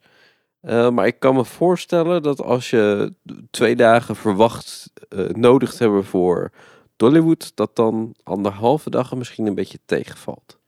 Uh, 0.62 0.90
maar 0.90 1.06
ik 1.06 1.18
kan 1.18 1.34
me 1.34 1.44
voorstellen 1.44 2.22
dat 2.22 2.42
als 2.42 2.70
je 2.70 3.14
twee 3.50 3.76
dagen 3.76 4.16
verwacht 4.16 4.92
uh, 5.08 5.28
nodig 5.28 5.78
hebben 5.78 6.04
voor 6.04 6.50
Dollywood, 6.96 7.52
dat 7.54 7.76
dan 7.76 8.14
anderhalve 8.22 8.90
dagen 8.90 9.18
misschien 9.18 9.46
een 9.46 9.54
beetje 9.54 9.78
tegenvalt. 9.84 10.58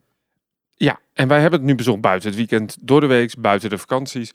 Ja, 0.74 0.98
en 1.12 1.28
wij 1.28 1.40
hebben 1.40 1.58
het 1.58 1.68
nu 1.68 1.74
bezocht 1.74 2.00
buiten 2.00 2.28
het 2.28 2.38
weekend, 2.38 2.76
door 2.80 3.00
de 3.00 3.06
week, 3.06 3.34
buiten 3.38 3.70
de 3.70 3.78
vakanties. 3.78 4.32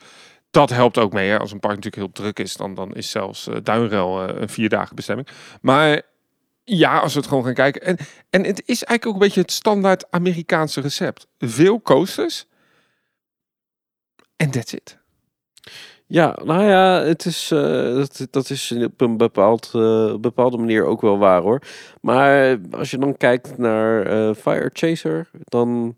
Dat 0.51 0.69
helpt 0.69 0.97
ook 0.97 1.13
mee. 1.13 1.29
Hè? 1.29 1.39
Als 1.39 1.51
een 1.51 1.59
park 1.59 1.75
natuurlijk 1.75 2.03
heel 2.03 2.23
druk 2.23 2.39
is, 2.39 2.55
dan, 2.55 2.73
dan 2.73 2.95
is 2.95 3.09
zelfs 3.09 3.47
uh, 3.47 3.55
Duinrel 3.63 4.29
een 4.29 4.49
vier 4.49 4.69
dagen 4.69 4.95
bestemming. 4.95 5.27
Maar 5.61 6.01
ja, 6.63 6.99
als 6.99 7.13
we 7.13 7.19
het 7.19 7.27
gewoon 7.27 7.43
gaan 7.43 7.53
kijken. 7.53 7.81
En, 7.81 7.97
en 8.29 8.45
het 8.45 8.59
is 8.59 8.83
eigenlijk 8.83 9.05
ook 9.05 9.13
een 9.13 9.27
beetje 9.27 9.41
het 9.41 9.51
standaard 9.51 10.11
Amerikaanse 10.11 10.81
recept. 10.81 11.27
Veel 11.37 11.81
coasters, 11.81 12.45
en 14.39 14.51
that's 14.51 14.73
it. 14.73 14.97
Ja, 16.05 16.37
nou 16.43 16.63
ja, 16.63 17.01
het 17.01 17.25
is, 17.25 17.51
uh, 17.51 17.59
dat, 17.95 18.27
dat 18.29 18.49
is 18.49 18.71
op 18.71 19.01
een 19.01 19.17
bepaald, 19.17 19.71
uh, 19.75 20.15
bepaalde 20.15 20.57
manier 20.57 20.83
ook 20.83 21.01
wel 21.01 21.17
waar 21.17 21.41
hoor. 21.41 21.61
Maar 22.01 22.59
als 22.71 22.91
je 22.91 22.97
dan 22.97 23.17
kijkt 23.17 23.57
naar 23.57 24.11
uh, 24.11 24.35
Fire 24.35 24.69
Chaser, 24.73 25.29
dan 25.43 25.95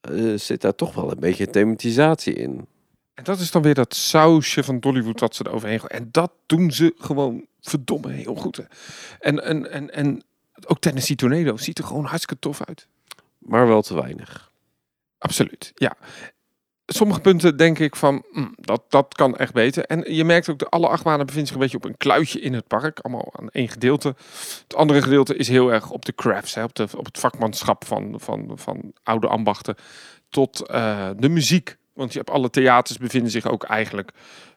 eh, 0.00 0.34
zit 0.34 0.60
daar 0.60 0.74
toch 0.74 0.94
wel 0.94 1.10
een 1.10 1.20
beetje 1.20 1.50
thematisatie 1.50 2.34
in. 2.34 2.66
En 3.14 3.24
dat 3.24 3.38
is 3.38 3.50
dan 3.50 3.62
weer 3.62 3.74
dat 3.74 3.94
sausje 3.94 4.64
van 4.64 4.80
Dollywood 4.80 5.18
dat 5.18 5.34
ze 5.34 5.44
er 5.44 5.52
overheen 5.52 5.80
gooien. 5.80 5.96
En 5.96 6.08
dat 6.10 6.32
doen 6.46 6.70
ze 6.70 6.94
gewoon 6.98 7.46
verdomme 7.60 8.10
heel 8.10 8.34
goed. 8.34 8.56
Hè. 8.56 8.64
En, 9.18 9.44
en, 9.44 9.70
en, 9.70 9.94
en 9.94 10.22
ook 10.66 10.80
Tennessee 10.80 11.16
Tornado 11.16 11.56
ziet 11.56 11.78
er 11.78 11.84
gewoon 11.84 12.04
hartstikke 12.04 12.38
tof 12.38 12.64
uit. 12.64 12.86
Maar 13.38 13.66
wel 13.66 13.82
te 13.82 13.94
weinig. 13.94 14.52
Absoluut, 15.18 15.72
ja. 15.74 15.96
Sommige 16.92 17.20
punten 17.20 17.56
denk 17.56 17.78
ik 17.78 17.96
van, 17.96 18.24
hm, 18.32 18.46
dat, 18.54 18.82
dat 18.88 19.14
kan 19.14 19.36
echt 19.36 19.52
beter. 19.52 19.84
En 19.84 20.14
je 20.14 20.24
merkt 20.24 20.48
ook, 20.48 20.58
de 20.58 20.68
alle 20.68 20.88
achtbanen 20.88 21.26
bevinden 21.26 21.46
zich 21.46 21.56
een 21.56 21.62
beetje 21.62 21.76
op 21.76 21.84
een 21.84 21.96
kluitje 21.96 22.40
in 22.40 22.52
het 22.52 22.66
park. 22.66 22.98
Allemaal 22.98 23.32
aan 23.38 23.48
één 23.48 23.68
gedeelte. 23.68 24.14
Het 24.62 24.74
andere 24.74 25.02
gedeelte 25.02 25.36
is 25.36 25.48
heel 25.48 25.72
erg 25.72 25.90
op 25.90 26.04
de 26.04 26.14
crafts, 26.14 26.54
hè, 26.54 26.62
op, 26.62 26.74
de, 26.74 26.88
op 26.96 27.04
het 27.04 27.18
vakmanschap 27.18 27.84
van, 27.84 28.14
van, 28.16 28.52
van 28.54 28.92
oude 29.02 29.26
ambachten. 29.26 29.74
Tot 30.28 30.68
eh, 30.68 31.10
de 31.16 31.28
muziek. 31.28 31.76
Want 31.94 32.12
je 32.12 32.18
hebt 32.18 32.30
alle 32.30 32.50
theaters 32.50 32.98
bevinden 32.98 33.30
zich 33.30 33.46
ook 33.46 33.64
eigenlijk 33.64 34.10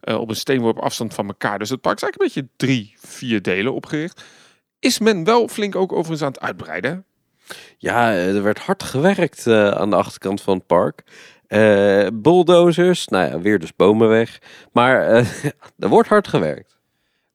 uh, 0.04 0.20
op 0.20 0.30
een 0.30 0.36
steenworp 0.36 0.80
afstand 0.80 1.14
van 1.14 1.28
elkaar. 1.28 1.60
Dus 1.60 1.70
het 1.70 1.82
park 1.82 1.96
is 1.96 2.04
eigenlijk 2.04 2.36
een 2.36 2.42
beetje 2.44 2.56
drie, 2.66 2.96
vier 2.98 3.42
delen 3.42 3.74
opgericht. 3.74 4.24
Is 4.80 5.00
men 5.00 5.24
wel 5.24 5.48
flink 5.48 5.76
ook 5.76 5.92
overigens 5.92 6.22
aan 6.22 6.32
het 6.32 6.40
uitbreiden? 6.40 7.06
Ja, 7.78 8.14
er 8.14 8.44
werd 8.44 8.60
hard 8.60 8.84
gewerkt 8.84 9.48
aan 9.48 9.90
de 9.90 9.96
achterkant 9.96 10.42
van 10.42 10.58
het 10.58 10.66
park. 10.66 11.04
Uh, 11.54 12.08
bulldozers, 12.14 13.08
nou 13.08 13.30
ja, 13.30 13.39
weer 13.39 13.60
dus 13.60 13.76
bomen 13.76 14.10
weg. 14.10 14.39
Maar 14.72 15.12
uh, 15.12 15.34
er 15.80 15.89
wordt 15.89 16.10
hard 16.10 16.28
gewerkt. 16.28 16.78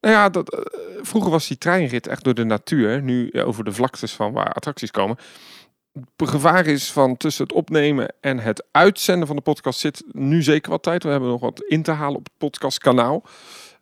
Nou 0.00 0.14
ja, 0.14 0.28
dat, 0.28 0.54
uh, 0.54 0.60
vroeger 1.02 1.30
was 1.30 1.48
die 1.48 1.58
treinrit 1.58 2.06
echt 2.06 2.24
door 2.24 2.34
de 2.34 2.44
natuur. 2.44 3.02
Nu 3.02 3.32
over 3.32 3.64
de 3.64 3.72
vlaktes 3.72 4.12
van 4.12 4.32
waar 4.32 4.52
attracties 4.52 4.90
komen. 4.90 5.16
Het 6.16 6.28
gevaar 6.28 6.66
is 6.66 6.92
van 6.92 7.16
tussen 7.16 7.42
het 7.44 7.52
opnemen 7.52 8.14
en 8.20 8.38
het 8.38 8.64
uitzenden 8.70 9.26
van 9.26 9.36
de 9.36 9.42
podcast 9.42 9.80
zit 9.80 10.04
nu 10.12 10.42
zeker 10.42 10.70
wat 10.70 10.82
tijd. 10.82 11.02
We 11.02 11.08
hebben 11.08 11.28
nog 11.28 11.40
wat 11.40 11.62
in 11.62 11.82
te 11.82 11.90
halen 11.90 12.18
op 12.18 12.24
het 12.24 12.38
podcastkanaal. 12.38 13.22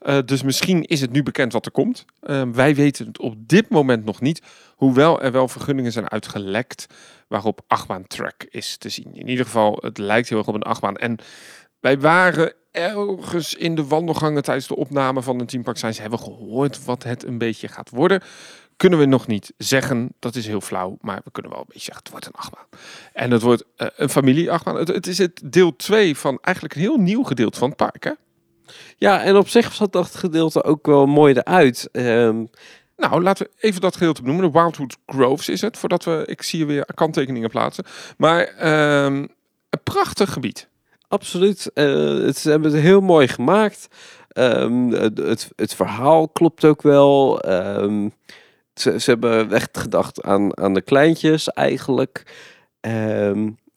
Uh, 0.03 0.19
dus 0.25 0.43
misschien 0.43 0.83
is 0.85 1.01
het 1.01 1.13
nu 1.13 1.23
bekend 1.23 1.53
wat 1.53 1.67
er 1.67 1.73
komt. 1.73 2.05
Wij 2.53 2.75
weten 2.75 3.07
het 3.07 3.19
op 3.19 3.35
dit 3.39 3.69
moment 3.69 4.05
nog 4.05 4.21
niet. 4.21 4.43
Hoewel 4.75 5.23
er 5.23 5.33
wel 5.33 5.49
vergunningen 5.49 5.93
zijn 5.93 6.11
uitgelekt 6.11 6.87
waarop 7.29 7.61
achtbaan 7.67 8.07
track 8.07 8.47
is 8.49 8.77
te 8.77 8.89
zien. 8.89 9.15
In 9.15 9.29
ieder 9.29 9.45
geval, 9.45 9.79
het 9.81 9.99
lijkt 9.99 10.29
heel 10.29 10.39
erg 10.39 10.49
op 10.49 10.55
een 10.55 10.63
achtbaan. 10.63 10.97
En 10.97 11.19
wij 11.81 11.99
waren 11.99 12.55
ergens 12.71 13.55
in 13.55 13.75
de 13.75 13.87
wandelgangen 13.87 14.43
tijdens 14.43 14.67
de 14.67 14.77
opname 14.77 15.23
van 15.23 15.41
een 15.41 15.47
teampark 15.47 15.79
zijn. 15.79 15.95
Ze 15.95 16.01
hebben 16.01 16.19
gehoord 16.19 16.85
wat 16.85 17.03
het 17.03 17.25
een 17.25 17.39
beetje 17.39 17.69
gaat 17.69 17.91
worden. 17.91 18.23
Kunnen 18.77 18.99
we 18.99 19.05
nog 19.05 19.27
niet 19.27 19.53
zeggen, 19.57 20.13
dat 20.19 20.35
is 20.35 20.47
heel 20.47 20.61
flauw, 20.61 20.97
maar 21.01 21.21
we 21.25 21.31
kunnen 21.31 21.53
wel 21.53 21.61
een 21.61 21.67
beetje 21.69 21.85
zeggen, 21.85 22.03
het 22.03 22.13
wordt 22.13 22.27
een 22.27 22.41
achtbaan. 22.41 22.67
En 23.13 23.31
het 23.31 23.43
wordt 23.43 23.65
uh, 23.77 23.89
een 23.97 24.09
familie-achtbaan. 24.09 24.77
Het, 24.77 24.89
het, 24.89 25.07
is 25.07 25.19
het 25.19 25.41
deel 25.45 25.77
2 25.77 26.17
van 26.17 26.39
eigenlijk 26.41 26.75
een 26.75 26.81
heel 26.81 26.97
nieuw 26.97 27.23
gedeelte 27.23 27.59
van 27.59 27.69
het 27.69 27.77
park, 27.77 28.05
hè? 28.05 28.13
Ja, 28.97 29.23
en 29.23 29.37
op 29.37 29.49
zich 29.49 29.73
zat 29.73 29.93
dat 29.93 30.15
gedeelte 30.15 30.65
ook 30.65 30.87
wel 30.87 31.07
mooi 31.07 31.35
eruit. 31.35 31.89
Um... 31.93 32.49
Nou, 32.97 33.23
laten 33.23 33.47
we 33.47 33.67
even 33.67 33.81
dat 33.81 33.97
gedeelte 33.97 34.23
benoemen. 34.23 34.53
De 34.53 34.59
Wildwood 34.59 34.97
Groves 35.07 35.49
is 35.49 35.61
het, 35.61 35.77
voordat 35.77 36.05
we, 36.05 36.23
ik 36.27 36.43
zie 36.43 36.67
weer 36.67 36.87
kanttekeningen 36.95 37.51
plaatsen. 37.51 37.85
Maar 38.17 38.49
um, 39.05 39.29
een 39.71 39.83
prachtig 39.83 40.33
gebied. 40.33 40.69
Absoluut. 41.09 41.71
Het, 41.75 42.37
ze 42.37 42.51
hebben 42.51 42.73
het 42.73 42.81
heel 42.81 43.01
mooi 43.01 43.29
gemaakt. 43.29 43.89
Um, 44.33 44.93
het, 44.93 45.51
het, 45.57 45.75
verhaal 45.75 46.29
klopt 46.29 46.65
ook 46.65 46.83
wel. 46.83 47.49
Um, 47.49 48.13
ze, 48.75 49.01
ze, 49.01 49.11
hebben 49.11 49.53
echt 49.53 49.79
gedacht 49.79 50.23
aan, 50.23 50.59
aan 50.59 50.75
de 50.75 50.83
kleintjes 50.83 51.49
eigenlijk. 51.49 52.23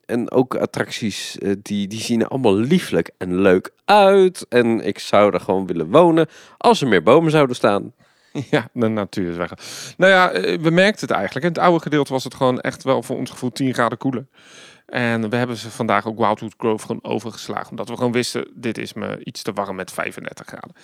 En 0.10 0.32
ook 0.32 0.56
attracties, 0.56 1.38
uh, 1.40 1.54
die, 1.62 1.88
die 1.88 2.02
zien 2.02 2.22
er 2.22 2.28
allemaal 2.28 2.56
lieflijk 2.56 3.12
en 3.18 3.42
leuk 3.42 3.72
uit. 3.86 4.46
En 4.50 4.86
ik 4.86 5.00
zou 5.00 5.34
er 5.34 5.40
gewoon 5.40 5.68
willen 5.68 5.90
wonen 5.90 6.28
als 6.58 6.82
er 6.82 6.88
meer 6.88 7.04
bomen 7.04 7.32
zouden 7.32 7.56
staan. 7.56 7.94
Ja, 8.50 8.70
de 8.74 8.88
natuur 8.88 9.30
is 9.30 9.38
weg. 9.38 9.52
Nou 9.98 10.12
ja, 10.12 10.32
we 10.60 10.70
merkten 10.70 11.08
het 11.08 11.18
eigenlijk. 11.18 11.46
In 11.46 11.52
het 11.52 11.62
oude 11.62 11.82
gedeelte 11.82 12.14
was 12.14 12.24
het 12.24 12.34
gewoon 12.34 12.60
echt 12.60 12.84
wel 12.84 13.04
voor 13.04 13.18
ons 13.18 13.30
gevoel 13.30 13.52
10 13.52 13.74
graden 13.74 13.98
koeler. 13.98 14.28
En 14.90 15.30
we 15.30 15.36
hebben 15.36 15.56
ze 15.56 15.70
vandaag 15.70 16.06
ook 16.06 16.18
Wildwood 16.18 16.54
Grove 16.58 16.86
gewoon 16.86 17.04
overgeslagen. 17.04 17.70
Omdat 17.70 17.90
we 17.90 17.96
gewoon 17.96 18.12
wisten, 18.12 18.48
dit 18.54 18.78
is 18.78 18.94
me 18.94 19.24
iets 19.24 19.42
te 19.42 19.54
warm 19.54 19.76
met 19.76 19.92
35 19.92 20.46
graden. 20.48 20.76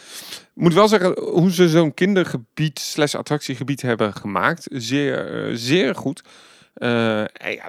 Moet 0.54 0.74
wel 0.74 0.88
zeggen, 0.88 1.20
hoe 1.20 1.52
ze 1.52 1.70
zo'n 1.70 1.94
kindergebied 1.94 2.80
slash 2.80 3.16
attractiegebied 3.16 3.82
hebben 3.82 4.14
gemaakt. 4.14 4.68
Zeer, 4.72 5.48
uh, 5.50 5.56
zeer 5.56 5.96
goed. 5.96 6.24
En 6.74 7.30
ja, 7.44 7.68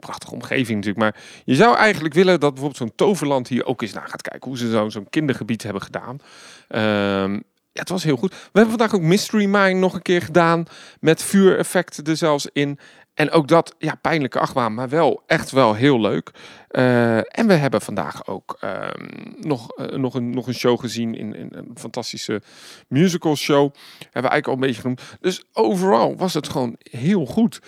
prachtige 0.00 0.32
omgeving 0.32 0.84
natuurlijk. 0.84 0.98
Maar 0.98 1.16
je 1.44 1.54
zou 1.54 1.76
eigenlijk 1.76 2.14
willen 2.14 2.40
dat 2.40 2.50
bijvoorbeeld 2.50 2.76
zo'n 2.76 2.96
toverland 2.96 3.48
hier 3.48 3.66
ook 3.66 3.82
eens 3.82 3.92
naar 3.92 4.08
gaat 4.08 4.22
kijken. 4.22 4.48
Hoe 4.48 4.58
ze 4.58 4.70
zo'n 4.70 4.90
zo'n 4.90 5.10
kindergebied 5.10 5.62
hebben 5.62 5.82
gedaan. 5.82 6.18
Uh, 6.70 7.40
ja, 7.74 7.80
het 7.80 7.88
was 7.88 8.04
heel 8.04 8.16
goed. 8.16 8.30
We 8.30 8.58
hebben 8.58 8.78
vandaag 8.78 8.94
ook 8.94 9.06
Mystery 9.06 9.44
Mine 9.44 9.72
nog 9.74 9.94
een 9.94 10.02
keer 10.02 10.22
gedaan. 10.22 10.64
Met 11.00 11.22
vuureffecten 11.22 12.04
er 12.04 12.16
zelfs 12.16 12.48
in. 12.52 12.78
En 13.14 13.30
ook 13.30 13.48
dat, 13.48 13.74
ja, 13.78 13.94
pijnlijke 13.94 14.38
achtbaan, 14.38 14.74
maar 14.74 14.88
wel 14.88 15.22
echt 15.26 15.50
wel 15.50 15.74
heel 15.74 16.00
leuk. 16.00 16.30
Uh, 16.70 17.16
en 17.16 17.46
we 17.46 17.52
hebben 17.52 17.80
vandaag 17.80 18.26
ook 18.26 18.58
uh, 18.64 18.88
nog, 19.40 19.78
uh, 19.78 19.86
nog, 19.86 20.14
een, 20.14 20.30
nog 20.30 20.46
een 20.46 20.54
show 20.54 20.80
gezien 20.80 21.14
in, 21.14 21.34
in, 21.34 21.48
een 21.50 21.70
fantastische 21.74 22.42
musical 22.88 23.36
show. 23.36 23.74
Hebben 23.98 24.22
we 24.22 24.28
eigenlijk 24.28 24.46
al 24.46 24.52
een 24.52 24.60
beetje 24.60 24.80
genoemd. 24.80 25.02
Dus 25.20 25.44
overal 25.52 26.16
was 26.16 26.34
het 26.34 26.48
gewoon 26.48 26.76
heel 26.78 27.26
goed. 27.26 27.60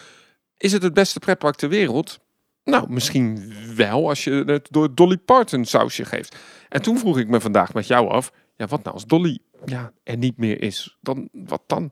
Is 0.56 0.72
het 0.72 0.82
het 0.82 0.94
beste 0.94 1.18
pretpark 1.18 1.56
ter 1.56 1.68
wereld? 1.68 2.18
Nou, 2.64 2.86
misschien 2.88 3.54
wel 3.76 4.08
als 4.08 4.24
je 4.24 4.42
het 4.46 4.68
door 4.70 4.94
Dolly 4.94 5.16
Parton 5.16 5.64
sausje 5.64 6.04
geeft. 6.04 6.36
En 6.68 6.82
toen 6.82 6.98
vroeg 6.98 7.18
ik 7.18 7.28
me 7.28 7.40
vandaag 7.40 7.74
met 7.74 7.86
jou 7.86 8.08
af, 8.08 8.32
ja, 8.56 8.66
wat 8.66 8.82
nou 8.82 8.94
als 8.94 9.06
Dolly 9.06 9.38
ja, 9.64 9.92
er 10.02 10.16
niet 10.16 10.36
meer 10.36 10.62
is? 10.62 10.96
Dan, 11.00 11.28
wat 11.32 11.62
dan? 11.66 11.90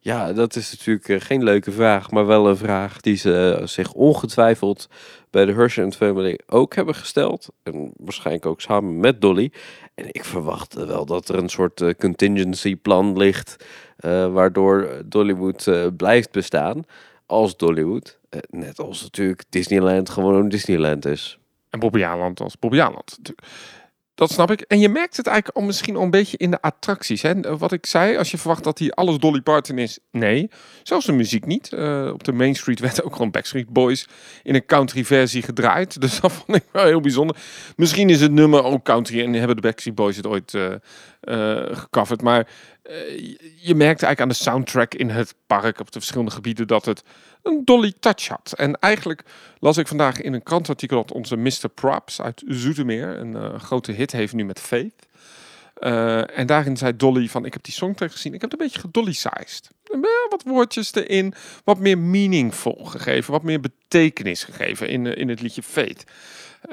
Ja, 0.00 0.32
dat 0.32 0.56
is 0.56 0.70
natuurlijk 0.70 1.22
geen 1.22 1.42
leuke 1.42 1.72
vraag, 1.72 2.10
maar 2.10 2.26
wel 2.26 2.48
een 2.48 2.56
vraag 2.56 3.00
die 3.00 3.16
ze 3.16 3.62
zich 3.64 3.92
ongetwijfeld 3.92 4.88
bij 5.30 5.44
de 5.44 5.52
Hershey 5.52 5.90
Family 5.90 6.38
ook 6.46 6.74
hebben 6.74 6.94
gesteld. 6.94 7.48
En 7.62 7.92
waarschijnlijk 7.96 8.46
ook 8.46 8.60
samen 8.60 9.00
met 9.00 9.20
Dolly. 9.20 9.52
En 9.94 10.04
ik 10.08 10.24
verwacht 10.24 10.74
wel 10.74 11.06
dat 11.06 11.28
er 11.28 11.34
een 11.34 11.48
soort 11.48 11.96
contingency 11.98 12.76
plan 12.76 13.16
ligt, 13.16 13.56
uh, 14.00 14.32
waardoor 14.32 15.02
Dollywood 15.06 15.66
uh, 15.66 15.86
blijft 15.96 16.30
bestaan 16.30 16.84
als 17.26 17.56
Dollywood. 17.56 18.18
net 18.48 18.78
als 18.78 19.02
natuurlijk 19.02 19.44
Disneyland 19.48 20.08
gewoon 20.08 20.48
Disneyland 20.48 21.04
is. 21.04 21.38
En 21.70 21.78
Bobbejaanland 21.78 22.40
als 22.40 22.58
Bobbejaanland 22.58 23.14
natuurlijk. 23.16 23.46
Dat 24.20 24.30
snap 24.30 24.50
ik. 24.50 24.60
En 24.60 24.78
je 24.78 24.88
merkt 24.88 25.16
het 25.16 25.26
eigenlijk 25.26 25.56
al 25.56 25.64
misschien 25.64 25.96
al 25.96 26.02
een 26.02 26.10
beetje 26.10 26.36
in 26.36 26.50
de 26.50 26.60
attracties. 26.62 27.22
Hè? 27.22 27.58
Wat 27.58 27.72
ik 27.72 27.86
zei, 27.86 28.16
als 28.16 28.30
je 28.30 28.38
verwacht 28.38 28.64
dat 28.64 28.78
hier 28.78 28.92
alles 28.92 29.18
Dolly 29.18 29.40
Parton 29.40 29.78
is. 29.78 29.98
Nee, 30.10 30.50
zelfs 30.82 31.06
de 31.06 31.12
muziek 31.12 31.46
niet. 31.46 31.70
Uh, 31.72 32.10
op 32.12 32.24
de 32.24 32.32
Main 32.32 32.54
Street 32.54 32.80
werd 32.80 33.02
ook 33.02 33.12
gewoon 33.12 33.30
Backstreet 33.30 33.68
Boys 33.68 34.08
in 34.42 34.54
een 34.54 34.66
country 34.66 35.04
versie 35.04 35.42
gedraaid. 35.42 36.00
Dus 36.00 36.20
dat 36.20 36.32
vond 36.44 36.56
ik 36.56 36.64
wel 36.72 36.84
heel 36.84 37.00
bijzonder. 37.00 37.36
Misschien 37.76 38.10
is 38.10 38.20
het 38.20 38.32
nummer 38.32 38.64
ook 38.64 38.84
country 38.84 39.24
en 39.24 39.32
hebben 39.32 39.56
de 39.56 39.62
Backstreet 39.62 39.94
Boys 39.94 40.16
het 40.16 40.26
ooit 40.26 40.52
uh, 40.52 40.64
uh, 41.22 41.76
gecoverd. 41.76 42.22
Maar 42.22 42.46
je 43.56 43.74
merkte 43.74 44.06
eigenlijk 44.06 44.20
aan 44.20 44.28
de 44.28 44.34
soundtrack 44.34 44.94
in 44.94 45.10
het 45.10 45.34
park 45.46 45.80
op 45.80 45.92
de 45.92 45.98
verschillende 45.98 46.30
gebieden 46.30 46.66
dat 46.66 46.84
het 46.84 47.02
een 47.42 47.64
dolly 47.64 47.92
touch 48.00 48.28
had. 48.28 48.52
En 48.56 48.78
eigenlijk 48.78 49.24
las 49.58 49.76
ik 49.76 49.88
vandaag 49.88 50.20
in 50.20 50.32
een 50.32 50.42
krantartikel 50.42 50.96
dat 50.96 51.12
onze 51.12 51.36
Mr. 51.36 51.68
Props 51.74 52.20
uit 52.20 52.42
Zoetermeer 52.46 53.18
een 53.18 53.32
uh, 53.32 53.54
grote 53.54 53.92
hit 53.92 54.12
heeft 54.12 54.32
nu 54.32 54.44
met 54.44 54.60
Faith. 54.60 55.08
Uh, 55.80 56.38
en 56.38 56.46
daarin 56.46 56.76
zei 56.76 56.96
Dolly 56.96 57.28
van, 57.28 57.44
ik 57.44 57.52
heb 57.52 57.62
die 57.62 57.74
songtrack 57.74 58.12
gezien, 58.12 58.34
ik 58.34 58.40
heb 58.40 58.50
het 58.50 58.60
een 58.60 58.66
beetje 58.66 58.80
gedolly-sized. 58.80 59.70
Wat 60.28 60.42
woordjes 60.44 60.94
erin, 60.94 61.34
wat 61.64 61.78
meer 61.78 61.98
meaningful 61.98 62.84
gegeven, 62.84 63.32
wat 63.32 63.42
meer 63.42 63.60
betekenis 63.60 64.44
gegeven 64.44 64.88
in, 64.88 65.06
in 65.06 65.28
het 65.28 65.40
liedje 65.40 65.62
Faith. 65.62 66.04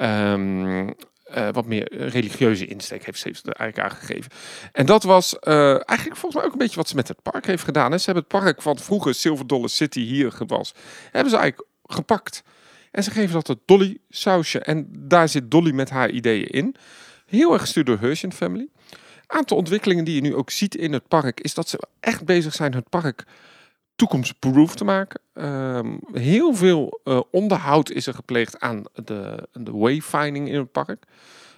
Um, 0.00 0.94
uh, 1.36 1.48
wat 1.52 1.66
meer 1.66 2.08
religieuze 2.08 2.66
insteek 2.66 3.04
heeft 3.04 3.18
ze 3.18 3.30
eigenlijk 3.42 3.78
aangegeven. 3.78 4.30
En 4.72 4.86
dat 4.86 5.02
was 5.02 5.36
uh, 5.42 5.70
eigenlijk 5.70 6.16
volgens 6.16 6.34
mij 6.34 6.44
ook 6.44 6.52
een 6.52 6.58
beetje 6.58 6.76
wat 6.76 6.88
ze 6.88 6.94
met 6.94 7.08
het 7.08 7.22
park 7.22 7.46
heeft 7.46 7.64
gedaan. 7.64 7.90
Hè. 7.90 7.98
Ze 7.98 8.04
hebben 8.04 8.24
het 8.28 8.42
park 8.42 8.62
van 8.62 8.78
vroeger 8.78 9.14
Silver 9.14 9.46
Dollar 9.46 9.68
City 9.68 10.00
hier 10.00 10.32
was, 10.46 10.74
hebben 11.10 11.30
ze 11.30 11.36
eigenlijk 11.36 11.68
gepakt. 11.84 12.42
En 12.90 13.02
ze 13.02 13.10
geven 13.10 13.32
dat 13.32 13.46
het 13.46 13.58
Dolly 13.64 13.98
sausje. 14.08 14.58
En 14.58 14.88
daar 14.90 15.28
zit 15.28 15.50
Dolly 15.50 15.70
met 15.70 15.90
haar 15.90 16.10
ideeën 16.10 16.46
in. 16.46 16.74
Heel 17.26 17.52
erg 17.52 17.60
gestuurd 17.60 17.86
door 17.86 17.98
Hershey 17.98 18.30
Family. 18.30 18.68
Aantal 19.26 19.56
ontwikkelingen 19.56 20.04
die 20.04 20.14
je 20.14 20.20
nu 20.20 20.34
ook 20.34 20.50
ziet 20.50 20.74
in 20.74 20.92
het 20.92 21.08
park, 21.08 21.40
is 21.40 21.54
dat 21.54 21.68
ze 21.68 21.88
echt 22.00 22.24
bezig 22.24 22.54
zijn 22.54 22.74
het 22.74 22.88
park 22.88 23.24
toekomstproof 23.98 24.74
te 24.74 24.84
maken. 24.84 25.20
Um, 25.34 26.00
heel 26.12 26.54
veel 26.54 27.00
uh, 27.04 27.20
onderhoud 27.30 27.90
is 27.90 28.06
er 28.06 28.14
gepleegd 28.14 28.60
aan 28.60 28.82
de, 29.04 29.48
de 29.52 29.72
wayfinding 29.72 30.48
in 30.48 30.58
het 30.58 30.72
park. 30.72 31.04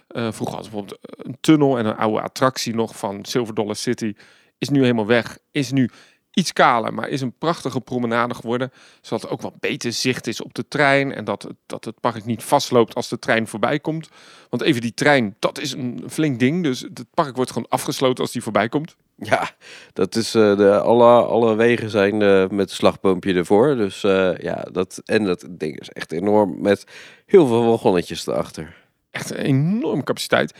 Uh, 0.09 0.31
vroeger 0.31 0.55
had 0.55 0.63
bijvoorbeeld 0.63 0.99
een 1.01 1.37
tunnel 1.41 1.77
en 1.77 1.85
een 1.85 1.95
oude 1.95 2.21
attractie 2.21 2.75
nog 2.75 2.97
van 2.97 3.25
Silver 3.25 3.53
Dollar 3.53 3.75
City. 3.75 4.13
Is 4.57 4.69
nu 4.69 4.81
helemaal 4.81 5.05
weg. 5.05 5.37
Is 5.51 5.71
nu 5.71 5.89
iets 6.33 6.53
kaler, 6.53 6.93
maar 6.93 7.09
is 7.09 7.21
een 7.21 7.37
prachtige 7.37 7.81
promenade 7.81 8.33
geworden. 8.33 8.71
Zodat 9.01 9.23
er 9.23 9.29
ook 9.29 9.41
wat 9.41 9.59
beter 9.59 9.93
zicht 9.93 10.27
is 10.27 10.41
op 10.41 10.53
de 10.53 10.67
trein. 10.67 11.13
En 11.13 11.23
dat, 11.23 11.47
dat 11.65 11.85
het 11.85 11.99
park 11.99 12.25
niet 12.25 12.43
vastloopt 12.43 12.95
als 12.95 13.09
de 13.09 13.19
trein 13.19 13.47
voorbij 13.47 13.79
komt. 13.79 14.09
Want 14.49 14.61
even 14.61 14.81
die 14.81 14.93
trein, 14.93 15.35
dat 15.39 15.59
is 15.59 15.71
een 15.71 16.03
flink 16.09 16.39
ding. 16.39 16.63
Dus 16.63 16.79
het 16.79 17.05
park 17.13 17.35
wordt 17.35 17.51
gewoon 17.51 17.69
afgesloten 17.69 18.23
als 18.23 18.31
die 18.31 18.43
voorbij 18.43 18.69
komt. 18.69 18.95
Ja, 19.29 19.49
dat 19.93 20.15
is 20.15 20.35
eh, 20.35 20.57
de, 20.57 20.79
alle, 20.79 21.23
alle 21.23 21.55
wegen 21.55 21.89
zijn 21.89 22.21
eh, 22.21 22.47
met 22.47 22.71
slagboompje 22.71 23.33
ervoor. 23.33 23.75
Dus 23.75 24.03
eh, 24.03 24.37
ja, 24.37 24.65
dat, 24.71 25.01
en 25.05 25.23
dat 25.23 25.47
ding 25.49 25.79
is 25.79 25.89
echt 25.89 26.11
enorm 26.11 26.61
met 26.61 26.85
heel 27.25 27.47
veel 27.47 27.65
wagonnetjes 27.65 28.27
erachter. 28.27 28.75
Echt 29.11 29.31
een 29.31 29.37
enorme 29.37 30.03
capaciteit. 30.03 30.53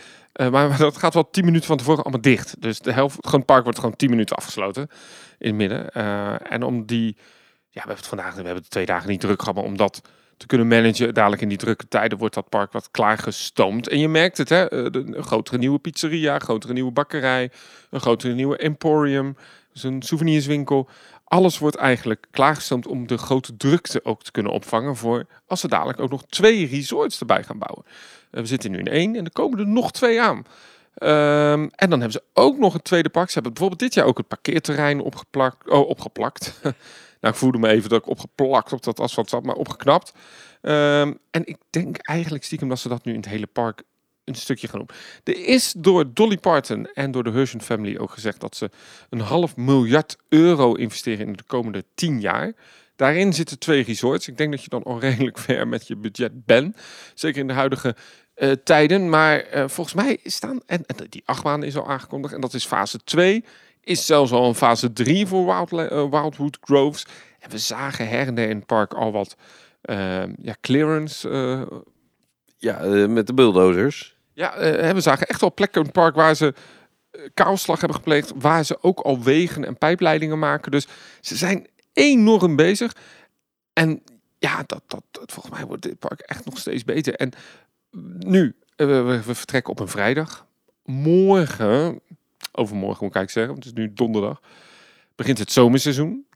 Maar 0.50 0.78
dat 0.78 0.96
gaat 0.96 1.14
wel 1.14 1.30
10 1.30 1.44
minuten 1.44 1.66
van 1.66 1.76
tevoren 1.76 2.02
allemaal 2.02 2.20
dicht. 2.20 2.62
Dus 2.62 2.78
de 2.78 2.92
helft, 2.92 3.16
gewoon 3.20 3.40
het 3.40 3.46
park 3.46 3.62
wordt 3.62 3.78
gewoon 3.78 3.96
10 3.96 4.10
minuten 4.10 4.36
afgesloten 4.36 4.88
in 5.38 5.48
het 5.48 5.56
midden. 5.56 5.92
En 6.44 6.62
om 6.62 6.86
die, 6.86 7.16
ja, 7.16 7.22
we 7.70 7.78
hebben 7.78 7.96
het 7.96 8.06
vandaag, 8.06 8.30
we 8.30 8.36
hebben 8.36 8.62
het 8.62 8.70
twee 8.70 8.86
dagen 8.86 9.10
niet 9.10 9.20
druk 9.20 9.40
gehad, 9.40 9.54
maar 9.54 9.64
om 9.64 9.76
dat 9.76 10.00
te 10.42 10.48
kunnen 10.48 10.68
managen, 10.68 11.14
dadelijk 11.14 11.42
in 11.42 11.48
die 11.48 11.58
drukke 11.58 11.88
tijden 11.88 12.18
wordt 12.18 12.34
dat 12.34 12.48
park 12.48 12.72
wat 12.72 12.90
klaargestoomd. 12.90 13.88
En 13.88 13.98
je 13.98 14.08
merkt 14.08 14.38
het, 14.38 14.48
hè, 14.48 14.68
eh, 14.68 14.86
een 14.90 15.22
grotere 15.22 15.58
nieuwe 15.58 15.78
pizzeria, 15.78 16.34
een 16.34 16.40
grotere 16.40 16.72
nieuwe 16.72 16.90
bakkerij, 16.90 17.50
een 17.90 18.00
grotere 18.00 18.34
nieuwe 18.34 18.56
emporium, 18.56 19.36
dus 19.72 20.06
souvenirswinkel. 20.08 20.88
Alles 21.24 21.58
wordt 21.58 21.76
eigenlijk 21.76 22.26
klaargestoomd 22.30 22.86
om 22.86 23.06
de 23.06 23.18
grote 23.18 23.56
drukte 23.56 24.04
ook 24.04 24.22
te 24.22 24.30
kunnen 24.30 24.52
opvangen 24.52 24.96
voor 24.96 25.26
als 25.46 25.60
ze 25.60 25.68
dadelijk 25.68 26.00
ook 26.00 26.10
nog 26.10 26.24
twee 26.28 26.66
resorts 26.66 27.20
erbij 27.20 27.42
gaan 27.42 27.58
bouwen. 27.58 27.84
Eh, 28.30 28.40
we 28.40 28.46
zitten 28.46 28.70
nu 28.70 28.78
in 28.78 28.88
één 28.88 29.16
en 29.16 29.24
er 29.24 29.32
komen 29.32 29.58
er 29.58 29.68
nog 29.68 29.92
twee 29.92 30.20
aan. 30.20 30.44
Ehm, 30.94 31.68
en 31.74 31.90
dan 31.90 32.00
hebben 32.00 32.12
ze 32.12 32.22
ook 32.32 32.58
nog 32.58 32.74
een 32.74 32.82
tweede 32.82 33.08
park. 33.08 33.26
Ze 33.26 33.34
hebben 33.34 33.52
bijvoorbeeld 33.52 33.80
dit 33.80 33.94
jaar 33.94 34.06
ook 34.06 34.18
het 34.18 34.28
parkeerterrein 34.28 35.00
opgeplakt. 35.00 35.70
Oh, 35.70 35.88
opgeplakt. 35.88 36.60
nou, 37.22 37.34
ik 37.34 37.40
voelde 37.40 37.58
me 37.58 37.68
even 37.68 37.88
dat 37.88 38.00
ik 38.00 38.08
opgeplakt 38.08 38.72
op 38.72 38.82
dat 38.82 39.00
asfalt 39.00 39.28
zat, 39.28 39.44
maar 39.44 39.54
opgeknapt. 39.54 40.12
Ehm, 40.60 41.12
en 41.30 41.46
ik 41.46 41.56
denk 41.70 41.96
eigenlijk 41.96 42.44
stiekem 42.44 42.68
dat 42.68 42.78
ze 42.78 42.88
dat 42.88 43.04
nu 43.04 43.12
in 43.12 43.18
het 43.18 43.28
hele 43.28 43.46
park 43.46 43.82
een 44.24 44.34
stukje 44.34 44.68
gaan 44.68 44.78
doen. 44.78 44.96
Er 45.24 45.46
is 45.46 45.74
door 45.76 46.12
Dolly 46.14 46.38
Parton 46.38 46.86
en 46.86 47.10
door 47.10 47.24
de 47.24 47.30
Herschel 47.30 47.60
Family 47.60 47.96
ook 47.96 48.10
gezegd 48.10 48.40
dat 48.40 48.56
ze 48.56 48.70
een 49.10 49.20
half 49.20 49.56
miljard 49.56 50.16
euro 50.28 50.74
investeren 50.74 51.26
in 51.26 51.32
de 51.32 51.42
komende 51.46 51.84
tien 51.94 52.20
jaar. 52.20 52.52
Daarin 52.96 53.32
zitten 53.32 53.58
twee 53.58 53.82
resorts. 53.82 54.28
Ik 54.28 54.36
denk 54.36 54.50
dat 54.50 54.62
je 54.62 54.68
dan 54.68 54.82
al 54.82 55.00
redelijk 55.08 55.38
ver 55.38 55.68
met 55.68 55.86
je 55.86 55.96
budget 55.96 56.44
bent. 56.44 56.76
Zeker 57.14 57.40
in 57.40 57.46
de 57.46 57.52
huidige 57.52 57.96
eh, 58.34 58.50
tijden. 58.50 59.08
Maar 59.08 59.40
eh, 59.40 59.68
volgens 59.68 59.94
mij 59.94 60.18
staan, 60.24 60.60
en, 60.66 60.84
en 60.86 61.06
die 61.08 61.22
achtbaan 61.24 61.62
is 61.62 61.76
al 61.76 61.88
aangekondigd, 61.88 62.34
en 62.34 62.40
dat 62.40 62.54
is 62.54 62.66
fase 62.66 62.98
2. 63.04 63.44
Is 63.84 64.06
zelfs 64.06 64.32
al 64.32 64.48
een 64.48 64.54
fase 64.54 64.92
3 64.92 65.26
voor 65.26 65.44
Wild, 65.46 65.90
eh, 65.90 66.10
Wildwood 66.10 66.58
Groves. 66.60 67.06
En 67.38 67.50
we 67.50 67.58
zagen 67.58 68.08
her 68.08 68.26
en 68.26 68.34
der 68.34 68.48
in 68.48 68.56
het 68.56 68.66
park 68.66 68.92
al 68.94 69.12
wat 69.12 69.36
eh, 69.82 70.22
ja, 70.42 70.54
clearance. 70.60 71.28
eh, 71.30 71.78
Ja, 72.56 72.78
eh, 72.80 73.06
met 73.08 73.26
de 73.26 73.34
bulldozers. 73.34 74.16
ja, 74.32 74.52
we 74.94 75.00
zagen 75.00 75.26
echt 75.26 75.40
wel 75.40 75.54
plekken 75.54 75.80
in 75.80 75.86
het 75.86 75.96
park 75.96 76.14
waar 76.14 76.34
ze 76.34 76.54
kaalslag 77.34 77.78
hebben 77.78 77.96
gepleegd. 77.98 78.32
Waar 78.36 78.64
ze 78.64 78.82
ook 78.82 79.00
al 79.00 79.22
wegen 79.22 79.64
en 79.64 79.78
pijpleidingen 79.78 80.38
maken. 80.38 80.70
Dus 80.70 80.86
ze 81.20 81.36
zijn 81.36 81.66
enorm 81.92 82.56
bezig. 82.56 82.96
En 83.72 84.02
ja, 84.38 84.62
dat, 84.66 84.82
dat, 84.86 85.02
dat, 85.10 85.32
volgens 85.32 85.54
mij 85.54 85.66
wordt 85.66 85.82
dit 85.82 85.98
park 85.98 86.20
echt 86.20 86.44
nog 86.44 86.58
steeds 86.58 86.84
beter. 86.84 87.14
En 87.14 87.30
nu, 88.18 88.54
we 88.76 89.20
vertrekken 89.22 89.72
op 89.72 89.80
een 89.80 89.88
vrijdag. 89.88 90.46
Morgen, 90.84 92.00
overmorgen 92.52 93.04
moet 93.04 93.14
ik 93.14 93.16
eigenlijk 93.16 93.30
zeggen, 93.30 93.52
want 93.52 93.64
het 93.64 93.74
is 93.74 93.80
nu 93.80 93.92
donderdag, 93.94 94.40
begint 95.14 95.38
het 95.38 95.52
zomerseizoen. 95.52 96.26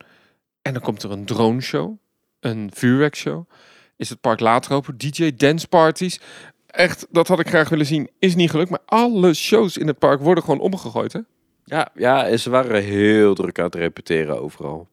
En 0.63 0.73
dan 0.73 0.83
komt 0.83 1.03
er 1.03 1.11
een 1.11 1.25
drone 1.25 1.61
show, 1.61 1.97
een 2.41 2.71
vuurwerkshow. 2.75 3.49
Is 3.97 4.09
het 4.09 4.21
park 4.21 4.41
later 4.41 4.73
open, 4.73 4.99
DJ 4.99 5.35
dance 5.37 5.69
parties. 5.69 6.21
Echt, 6.67 7.07
dat 7.11 7.29
had 7.29 7.41
ik 7.41 7.49
graag 7.49 7.69
willen 7.69 7.87
zien. 7.87 8.11
Is 8.19 8.35
niet 8.35 8.51
gelukt, 8.51 8.71
maar 8.71 8.83
alle 8.85 9.35
shows 9.35 9.77
in 9.77 9.87
het 9.87 9.99
park 9.99 10.21
worden 10.21 10.45
gewoon 10.45 10.61
omgegooid. 10.61 11.13
Hè? 11.13 11.21
Ja, 11.65 11.89
ja, 11.95 12.27
en 12.27 12.41
ze 12.41 12.51
waren 12.51 12.83
heel 12.83 13.35
druk 13.35 13.59
aan 13.59 13.65
het 13.65 13.75
repeteren 13.75 14.41
overal. 14.41 14.89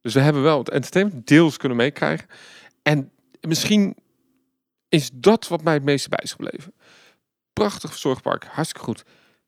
Dus 0.00 0.14
we 0.14 0.20
hebben 0.20 0.42
wel 0.42 0.58
het 0.58 0.70
entertainment 0.70 1.26
deels 1.26 1.56
kunnen 1.56 1.76
meekrijgen. 1.76 2.26
En 2.82 3.10
misschien 3.40 3.96
is 4.88 5.10
dat 5.12 5.48
wat 5.48 5.62
mij 5.62 5.74
het 5.74 5.84
meeste 5.84 6.08
bij 6.08 6.20
is 6.22 6.32
gebleven. 6.32 6.74
Prachtig 7.52 7.90
verzorgd 7.90 8.22
park, 8.22 8.44
hartstikke 8.44 8.86
goed. 8.86 9.04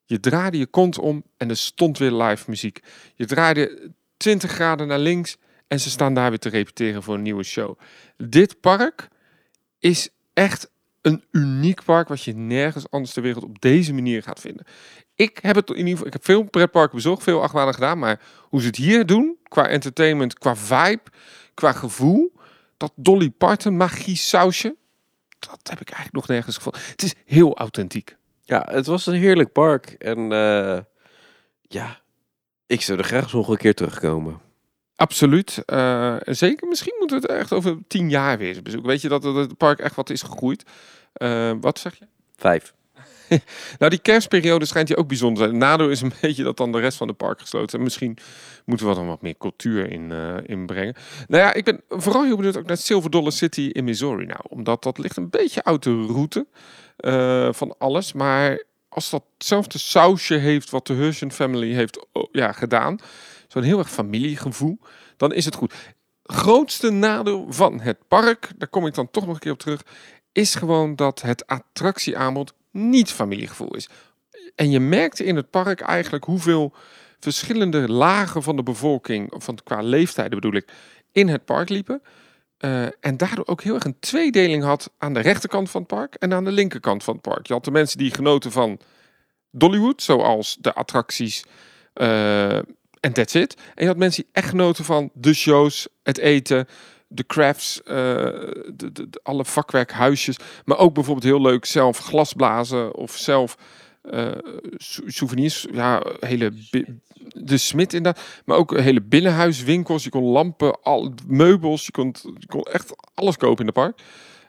Je 0.09 0.21
draaide 0.21 0.59
je 0.59 0.67
kont 0.67 0.99
om 0.99 1.23
en 1.37 1.51
er 1.51 1.57
stond 1.57 1.99
weer 1.99 2.13
live 2.13 2.45
muziek. 2.51 2.81
Je 3.15 3.27
draaide 3.27 3.93
20 4.17 4.51
graden 4.51 4.87
naar 4.87 4.99
links 4.99 5.37
en 5.67 5.81
ze 5.81 5.91
staan 5.91 6.15
daar 6.15 6.29
weer 6.29 6.39
te 6.39 6.49
repeteren 6.49 7.03
voor 7.03 7.15
een 7.15 7.23
nieuwe 7.23 7.43
show. 7.43 7.79
Dit 8.17 8.61
park 8.61 9.09
is 9.79 10.09
echt 10.33 10.71
een 11.03 11.25
uniek 11.31 11.85
park 11.85 12.09
wat 12.09 12.23
je 12.23 12.35
nergens 12.35 12.91
anders 12.91 13.13
ter 13.13 13.23
wereld 13.23 13.45
op 13.45 13.61
deze 13.61 13.93
manier 13.93 14.23
gaat 14.23 14.41
vinden. 14.41 14.67
Ik 15.15 15.39
heb 15.43 15.57
het 15.57 15.71
in 15.71 15.77
ieder 15.77 15.91
geval, 15.91 16.07
ik 16.07 16.13
heb 16.13 16.25
veel 16.25 16.43
pretparken 16.43 16.97
bezocht, 16.97 17.23
veel 17.23 17.43
achtbanen 17.43 17.75
gedaan, 17.75 17.99
maar 17.99 18.21
hoe 18.41 18.61
ze 18.61 18.67
het 18.67 18.77
hier 18.77 19.07
doen, 19.07 19.39
qua 19.43 19.69
entertainment, 19.69 20.39
qua 20.39 20.57
vibe, 20.57 21.03
qua 21.55 21.73
gevoel, 21.73 22.33
dat 22.77 22.93
Dolly 22.95 23.31
Parton 23.31 23.77
magie 23.77 24.17
sausje, 24.17 24.77
dat 25.39 25.61
heb 25.63 25.81
ik 25.81 25.91
eigenlijk 25.91 26.15
nog 26.15 26.29
nergens 26.29 26.57
gevonden. 26.57 26.83
Het 26.91 27.03
is 27.03 27.15
heel 27.25 27.57
authentiek. 27.57 28.18
Ja, 28.49 28.69
het 28.71 28.87
was 28.87 29.07
een 29.07 29.15
heerlijk 29.15 29.53
park. 29.53 29.87
En 29.87 30.33
eh, 30.33 30.79
ja, 31.63 32.01
ik 32.67 32.81
zou 32.81 32.99
er 32.99 33.05
graag 33.05 33.33
nog 33.33 33.49
een 33.49 33.57
keer 33.57 33.75
terugkomen. 33.75 34.41
Absoluut. 34.97 35.63
Eh, 35.65 36.17
zeker, 36.25 36.69
misschien 36.69 36.95
moeten 36.99 37.21
we 37.21 37.27
het 37.27 37.37
echt 37.37 37.53
over 37.53 37.79
tien 37.89 38.11
jaar 38.11 38.39
weer 38.39 38.49
eens 38.49 38.63
bezoeken. 38.63 38.89
Weet 38.89 39.01
je 39.01 39.09
dat 39.09 39.23
het 39.23 39.35
het 39.37 39.57
park 39.57 39.79
echt 39.79 39.95
wat 39.95 40.11
is 40.11 40.23
gegroeid? 40.23 40.65
Eh, 41.13 41.53
wat 41.61 41.79
zeg 41.79 41.99
je? 41.99 42.07
Vijf. 42.37 42.75
Nou, 43.79 43.91
die 43.91 43.99
kerstperiode 43.99 44.65
schijnt 44.65 44.89
hier 44.89 44.97
ook 44.97 45.09
bijzonder 45.09 45.45
zijn. 45.45 45.59
Nadeel 45.59 45.91
is 45.91 46.01
een 46.01 46.13
beetje 46.21 46.43
dat 46.43 46.57
dan 46.57 46.73
de 46.73 46.81
rest 46.81 46.97
van 46.97 47.07
de 47.07 47.13
park 47.13 47.41
gesloten. 47.41 47.79
En 47.79 47.85
misschien 47.85 48.19
moeten 48.65 48.89
we 48.89 48.95
dan 48.95 49.07
wat 49.07 49.23
meer 49.23 49.37
cultuur 49.39 49.91
in, 49.91 50.13
eh, 50.13 50.37
inbrengen. 50.47 50.95
Nou 51.27 51.43
ja, 51.43 51.55
ik 51.55 51.65
ben 51.65 51.81
vooral 51.89 52.25
heel 52.25 52.37
benieuwd 52.37 52.57
ook 52.57 52.67
naar 52.67 52.77
Silver 52.77 53.11
Dollar 53.11 53.33
City 53.33 53.71
in 53.73 53.85
Missouri 53.85 54.27
nou. 54.27 54.41
Omdat 54.49 54.83
dat 54.83 54.99
ligt 54.99 55.17
een 55.17 55.31
beetje 55.31 55.65
uit 55.65 55.83
de 55.83 56.07
route 56.07 56.47
eh, 56.97 57.49
van 57.53 57.75
alles. 57.79 58.13
Maar 58.13 58.63
als 58.89 59.11
dat 59.11 59.25
hetzelfde 59.35 59.79
sausje 59.79 60.35
heeft 60.35 60.71
wat 60.71 60.87
de 60.87 60.95
Herschel 60.95 61.31
Family 61.31 61.73
heeft 61.73 62.07
oh, 62.13 62.29
ja, 62.33 62.53
gedaan. 62.53 62.99
Zo'n 63.49 63.63
heel 63.63 63.79
erg 63.79 63.91
familiegevoel. 63.91 64.79
Dan 65.17 65.33
is 65.33 65.45
het 65.45 65.55
goed. 65.55 65.75
Grootste 66.23 66.91
nadeel 66.91 67.47
van 67.49 67.81
het 67.81 67.99
park, 68.09 68.51
daar 68.57 68.69
kom 68.69 68.87
ik 68.87 68.95
dan 68.95 69.11
toch 69.11 69.27
nog 69.27 69.35
een 69.35 69.41
keer 69.41 69.53
op 69.53 69.59
terug, 69.59 69.83
is 70.33 70.55
gewoon 70.55 70.97
dat 70.97 71.23
het 71.23 71.47
attractieaanbod 71.47 72.55
niet 72.71 73.11
familiegevoel 73.11 73.75
is. 73.75 73.89
En 74.55 74.71
je 74.71 74.81
merkte 74.81 75.25
in 75.25 75.37
het 75.37 75.51
park 75.51 75.81
eigenlijk 75.81 76.25
hoeveel 76.25 76.75
verschillende 77.21 77.89
lagen 77.89 78.43
van 78.43 78.57
de 78.57 78.63
bevolking, 78.63 79.35
van 79.37 79.59
qua 79.65 79.83
leeftijden 79.83 80.41
bedoel 80.41 80.61
ik, 80.61 80.73
in 81.13 81.29
het 81.29 81.45
park 81.45 81.69
liepen. 81.69 82.03
Eh, 82.59 82.83
en 82.83 83.17
daardoor 83.17 83.47
ook 83.47 83.63
heel 83.63 83.75
erg 83.75 83.85
een 83.85 83.99
tweedeling 84.01 84.63
had 84.63 84.91
aan 84.99 85.15
de 85.15 85.21
rechterkant 85.21 85.71
van 85.71 85.81
het 85.81 85.91
park 85.91 86.15
en 86.15 86.33
aan 86.33 86.45
de 86.45 86.53
linkerkant 86.53 87.05
van 87.05 87.15
het 87.15 87.23
park. 87.23 87.47
Je 87.47 87.53
had 87.53 87.65
de 87.65 87.71
mensen 87.71 87.99
die 87.99 88.15
genoten 88.15 88.53
van 88.53 88.81
Dollywood, 89.51 90.03
zoals 90.03 90.57
de 90.61 90.75
attracties 90.75 91.45
eh, 91.93 92.57
en 93.01 93.13
that's 93.13 93.35
it. 93.35 93.55
En 93.55 93.83
je 93.83 93.87
had 93.87 93.97
mensen 93.97 94.23
die 94.23 94.33
echt 94.33 94.49
genoten 94.49 94.85
van 94.85 95.11
de 95.15 95.35
shows, 95.35 95.89
het 96.03 96.19
eten, 96.19 96.67
de 97.09 97.27
crafts, 97.27 97.83
eh, 97.83 97.95
de, 98.75 99.09
alle 99.23 99.45
vakwerkhuisjes. 99.45 100.37
Maar 100.65 100.79
ook 100.79 100.95
bijvoorbeeld 100.95 101.27
heel 101.27 101.41
leuk 101.41 101.65
zelf 101.65 101.99
glasblazen 101.99 102.95
of 102.95 103.17
zelf 103.17 103.57
eh, 104.03 104.31
sou- 104.77 105.11
souvenirs. 105.11 105.67
Ja, 105.73 106.03
hele 106.21 106.53
de 107.35 107.57
smid 107.57 107.95
inderdaad. 107.95 108.25
Maar 108.45 108.57
ook 108.57 108.79
hele 108.79 109.03
binnenhuiswinkels. 109.03 110.05
Je 110.05 110.11
kon 110.11 110.25
lampen, 110.25 110.83
al, 110.83 111.13
meubels. 111.27 111.85
Je 111.87 111.93
kon, 111.93 112.15
je 112.39 112.47
kon 112.47 112.63
echt 112.63 112.95
alles 113.15 113.37
kopen 113.37 113.59
in 113.59 113.67
het 113.67 113.75
park. 113.75 114.01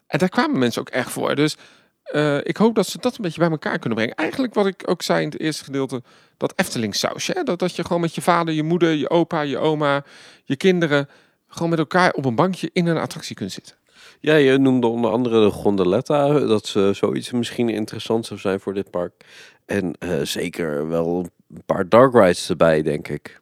En 0.08 0.20
daar 0.20 0.30
kwamen 0.30 0.60
mensen 0.60 0.82
ook 0.82 0.90
echt 0.90 1.10
voor. 1.12 1.36
Dus 1.36 1.56
eh, 2.04 2.38
ik 2.44 2.58
hoop 2.58 2.76
dat 2.76 2.88
ze 2.88 2.98
dat 3.00 3.16
een 3.16 3.22
beetje 3.22 3.40
bij 3.40 3.50
elkaar 3.50 3.80
kunnen 3.80 3.98
brengen. 3.98 4.16
Eigenlijk 4.16 4.54
wat 4.54 4.66
ik 4.66 4.84
ook 4.86 5.02
zei 5.02 5.22
in 5.24 5.30
het 5.30 5.40
eerste 5.40 5.64
gedeelte. 5.64 6.04
Dat 6.38 6.54
Efteling 6.56 6.96
sausje. 6.96 7.32
Hè? 7.32 7.44
Dat, 7.44 7.60
dat 7.60 7.76
je 7.76 7.84
gewoon 7.86 8.02
met 8.02 8.16
je 8.16 8.22
vader, 8.22 8.54
je 8.54 8.64
moeder, 8.64 8.92
je 8.92 9.10
opa, 9.10 9.42
je 9.42 9.58
oma, 9.58 10.04
je 10.44 10.56
kinderen... 10.56 11.10
gewoon 11.50 11.70
met 11.70 11.80
elkaar 11.80 12.12
op 12.14 12.26
een 12.26 12.36
bankje 12.36 12.70
in 12.74 12.88
een 12.88 12.98
attractie 12.98 13.36
kunt 13.36 13.52
zitten. 13.52 13.76
Ja, 14.20 14.36
je 14.36 14.58
noemde 14.58 14.88
onder 14.88 15.12
andere 15.12 15.46
de 15.46 15.52
gondoletta. 15.52 16.40
Dat 16.40 16.66
ze 16.66 16.92
zoiets 16.94 17.32
misschien 17.32 17.70
interessant 17.70 18.26
zou 18.26 18.40
zijn 18.40 18.60
voor 18.60 18.74
dit 18.74 18.92
park. 18.92 19.26
En 19.66 19.94
eh, 20.00 20.22
zeker 20.22 20.88
wel 20.88 21.28
een 21.54 21.64
paar 21.66 21.90
dark 21.90 22.14
rides 22.14 22.50
erbij, 22.50 22.82
denk 22.82 23.08
ik. 23.08 23.42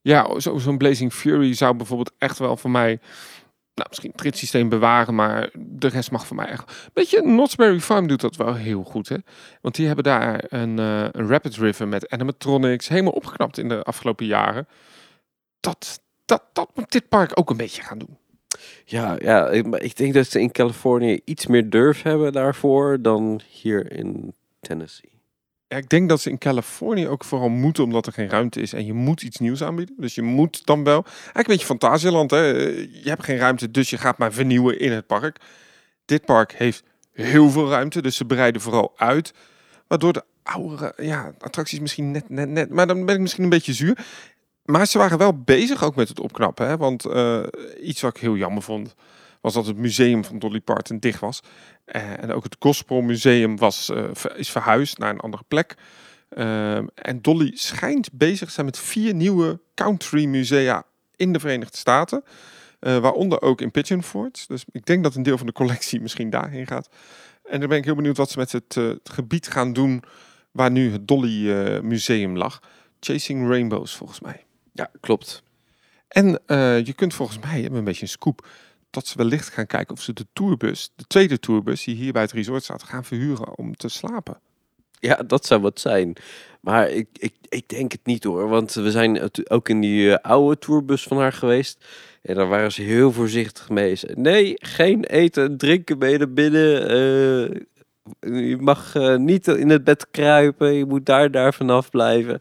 Ja, 0.00 0.40
zo- 0.40 0.58
zo'n 0.58 0.78
Blazing 0.78 1.12
Fury 1.12 1.54
zou 1.54 1.76
bijvoorbeeld 1.76 2.12
echt 2.18 2.38
wel 2.38 2.56
voor 2.56 2.70
mij... 2.70 3.00
Nou, 3.74 3.88
misschien 3.90 4.10
het 4.12 4.20
ritssysteem 4.20 4.68
bewaren, 4.68 5.14
maar 5.14 5.50
de 5.58 5.88
rest 5.88 6.10
mag 6.10 6.26
voor 6.26 6.36
mij 6.36 6.46
echt... 6.46 6.88
Weet 6.94 7.10
je, 7.10 7.20
Knott's 7.20 7.54
Berry 7.54 7.80
Farm 7.80 8.06
doet 8.06 8.20
dat 8.20 8.36
wel 8.36 8.54
heel 8.54 8.82
goed, 8.82 9.08
hè? 9.08 9.16
Want 9.60 9.74
die 9.74 9.86
hebben 9.86 10.04
daar 10.04 10.44
een, 10.48 10.78
eh, 10.78 11.06
een 11.12 11.28
Rapid 11.28 11.56
River 11.56 11.88
met 11.88 12.10
animatronics... 12.10 12.88
helemaal 12.88 13.12
opgeknapt 13.12 13.58
in 13.58 13.68
de 13.68 13.82
afgelopen 13.82 14.26
jaren. 14.26 14.68
dat, 15.60 16.00
dat, 16.28 16.42
dat 16.52 16.70
moet 16.74 16.92
dit 16.92 17.08
park 17.08 17.30
ook 17.34 17.50
een 17.50 17.56
beetje 17.56 17.82
gaan 17.82 17.98
doen. 17.98 18.16
Ja, 18.84 19.16
ja 19.18 19.48
ik, 19.48 19.66
maar 19.66 19.82
ik 19.82 19.96
denk 19.96 20.14
dat 20.14 20.26
ze 20.26 20.40
in 20.40 20.50
Californië 20.50 21.20
iets 21.24 21.46
meer 21.46 21.70
durf 21.70 22.02
hebben 22.02 22.32
daarvoor 22.32 23.02
dan 23.02 23.40
hier 23.48 23.92
in 23.92 24.34
Tennessee. 24.60 25.10
Ja, 25.68 25.76
ik 25.76 25.88
denk 25.88 26.08
dat 26.08 26.20
ze 26.20 26.30
in 26.30 26.38
Californië 26.38 27.08
ook 27.08 27.24
vooral 27.24 27.48
moeten 27.48 27.84
omdat 27.84 28.06
er 28.06 28.12
geen 28.12 28.28
ruimte 28.28 28.60
is 28.60 28.72
en 28.72 28.86
je 28.86 28.92
moet 28.92 29.22
iets 29.22 29.38
nieuws 29.38 29.62
aanbieden. 29.62 29.94
Dus 29.98 30.14
je 30.14 30.22
moet 30.22 30.66
dan 30.66 30.84
wel. 30.84 31.04
Eigenlijk 31.04 31.36
een 31.36 31.44
beetje 31.44 31.66
Fantasieland. 31.66 32.30
Hè? 32.30 32.44
Je 32.46 33.08
hebt 33.08 33.24
geen 33.24 33.36
ruimte, 33.36 33.70
dus 33.70 33.90
je 33.90 33.98
gaat 33.98 34.18
maar 34.18 34.32
vernieuwen 34.32 34.80
in 34.80 34.92
het 34.92 35.06
park. 35.06 35.40
Dit 36.04 36.24
park 36.24 36.52
heeft 36.52 36.82
heel 37.12 37.50
veel 37.50 37.68
ruimte, 37.68 38.02
dus 38.02 38.16
ze 38.16 38.24
breiden 38.24 38.60
vooral 38.60 38.92
uit. 38.96 39.32
Waardoor 39.86 40.12
de 40.12 40.24
oudere 40.42 40.92
ja, 40.96 41.32
attracties 41.38 41.80
misschien 41.80 42.10
net, 42.10 42.28
net, 42.28 42.48
net. 42.48 42.70
Maar 42.70 42.86
dan 42.86 43.04
ben 43.06 43.14
ik 43.14 43.20
misschien 43.20 43.44
een 43.44 43.50
beetje 43.50 43.72
zuur. 43.72 43.98
Maar 44.70 44.86
ze 44.86 44.98
waren 44.98 45.18
wel 45.18 45.42
bezig 45.42 45.84
ook 45.84 45.94
met 45.96 46.08
het 46.08 46.20
opknappen. 46.20 46.66
Hè? 46.66 46.76
Want 46.76 47.06
uh, 47.06 47.42
iets 47.80 48.00
wat 48.00 48.16
ik 48.16 48.20
heel 48.20 48.36
jammer 48.36 48.62
vond, 48.62 48.94
was 49.40 49.54
dat 49.54 49.66
het 49.66 49.76
museum 49.76 50.24
van 50.24 50.38
Dolly 50.38 50.60
Parton 50.60 50.98
dicht 50.98 51.20
was. 51.20 51.40
Uh, 51.86 52.22
en 52.22 52.32
ook 52.32 52.44
het 52.44 52.56
Gospel 52.58 53.00
Museum 53.00 53.56
was, 53.56 53.90
uh, 53.90 54.04
is 54.36 54.50
verhuisd 54.50 54.98
naar 54.98 55.10
een 55.10 55.20
andere 55.20 55.42
plek. 55.48 55.74
en 56.94 57.18
Dolly 57.20 57.50
schijnt 57.54 58.12
bezig 58.12 58.48
te 58.48 58.54
zijn 58.54 58.66
met 58.66 58.78
vier 58.78 59.14
nieuwe 59.14 59.60
country 59.74 60.24
musea 60.24 60.84
in 61.16 61.32
de 61.32 61.40
Verenigde 61.40 61.76
Staten. 61.76 62.24
waaronder 62.78 63.42
ook 63.42 63.60
in 63.60 63.70
Pigeon 63.70 64.02
Forge. 64.02 64.44
Dus 64.46 64.64
ik 64.72 64.86
denk 64.86 65.02
dat 65.02 65.14
een 65.14 65.22
deel 65.22 65.38
van 65.38 65.46
de 65.46 65.52
collectie 65.52 66.00
misschien 66.00 66.30
daarheen 66.30 66.66
gaat. 66.66 66.88
En 67.44 67.60
dan 67.60 67.68
ben 67.68 67.78
ik 67.78 67.84
heel 67.84 67.94
benieuwd 67.94 68.16
wat 68.16 68.30
ze 68.30 68.38
met 68.38 68.52
het, 68.52 68.74
het 68.74 69.10
gebied 69.10 69.48
gaan 69.48 69.72
doen 69.72 70.02
waar 70.50 70.70
nu 70.70 70.92
het 70.92 71.08
Dolly 71.08 71.50
Museum 71.82 72.36
lag. 72.36 72.62
Chasing 73.00 73.48
Rainbows 73.48 73.96
volgens 73.96 74.20
mij. 74.20 74.46
Ja, 74.78 74.90
klopt. 75.00 75.42
En 76.08 76.40
uh, 76.46 76.84
je 76.84 76.92
kunt 76.92 77.14
volgens 77.14 77.38
mij, 77.38 77.60
hebben 77.60 77.78
een 77.78 77.84
beetje 77.84 78.02
een 78.02 78.08
scoop, 78.08 78.46
dat 78.90 79.06
ze 79.06 79.16
wellicht 79.16 79.48
gaan 79.48 79.66
kijken 79.66 79.94
of 79.94 80.02
ze 80.02 80.12
de 80.12 80.26
tourbus, 80.32 80.92
de 80.96 81.04
tweede 81.06 81.38
tourbus 81.38 81.84
die 81.84 81.94
hier 81.94 82.12
bij 82.12 82.22
het 82.22 82.32
resort 82.32 82.62
staat, 82.62 82.82
gaan 82.82 83.04
verhuren 83.04 83.58
om 83.58 83.76
te 83.76 83.88
slapen. 83.88 84.40
Ja, 85.00 85.14
dat 85.14 85.46
zou 85.46 85.60
wat 85.60 85.80
zijn. 85.80 86.16
Maar 86.60 86.90
ik, 86.90 87.08
ik, 87.12 87.34
ik 87.48 87.68
denk 87.68 87.92
het 87.92 88.06
niet 88.06 88.24
hoor. 88.24 88.48
Want 88.48 88.72
we 88.72 88.90
zijn 88.90 89.30
ook 89.50 89.68
in 89.68 89.80
die 89.80 90.06
uh, 90.06 90.14
oude 90.14 90.58
tourbus 90.58 91.02
van 91.02 91.18
haar 91.18 91.32
geweest. 91.32 91.84
En 92.22 92.34
daar 92.34 92.48
waren 92.48 92.72
ze 92.72 92.82
heel 92.82 93.12
voorzichtig 93.12 93.68
mee. 93.68 93.98
Nee, 94.14 94.54
geen 94.56 95.04
eten 95.04 95.44
en 95.44 95.56
drinken 95.56 95.98
mee 95.98 96.18
naar 96.18 96.32
binnen. 96.32 96.96
Uh, 97.50 97.60
je 98.20 98.56
mag 98.60 98.94
uh, 98.94 99.16
niet 99.16 99.46
in 99.46 99.70
het 99.70 99.84
bed 99.84 100.10
kruipen. 100.10 100.72
Je 100.72 100.84
moet 100.84 101.06
daar, 101.06 101.30
daar 101.30 101.54
vanaf 101.54 101.90
blijven. 101.90 102.40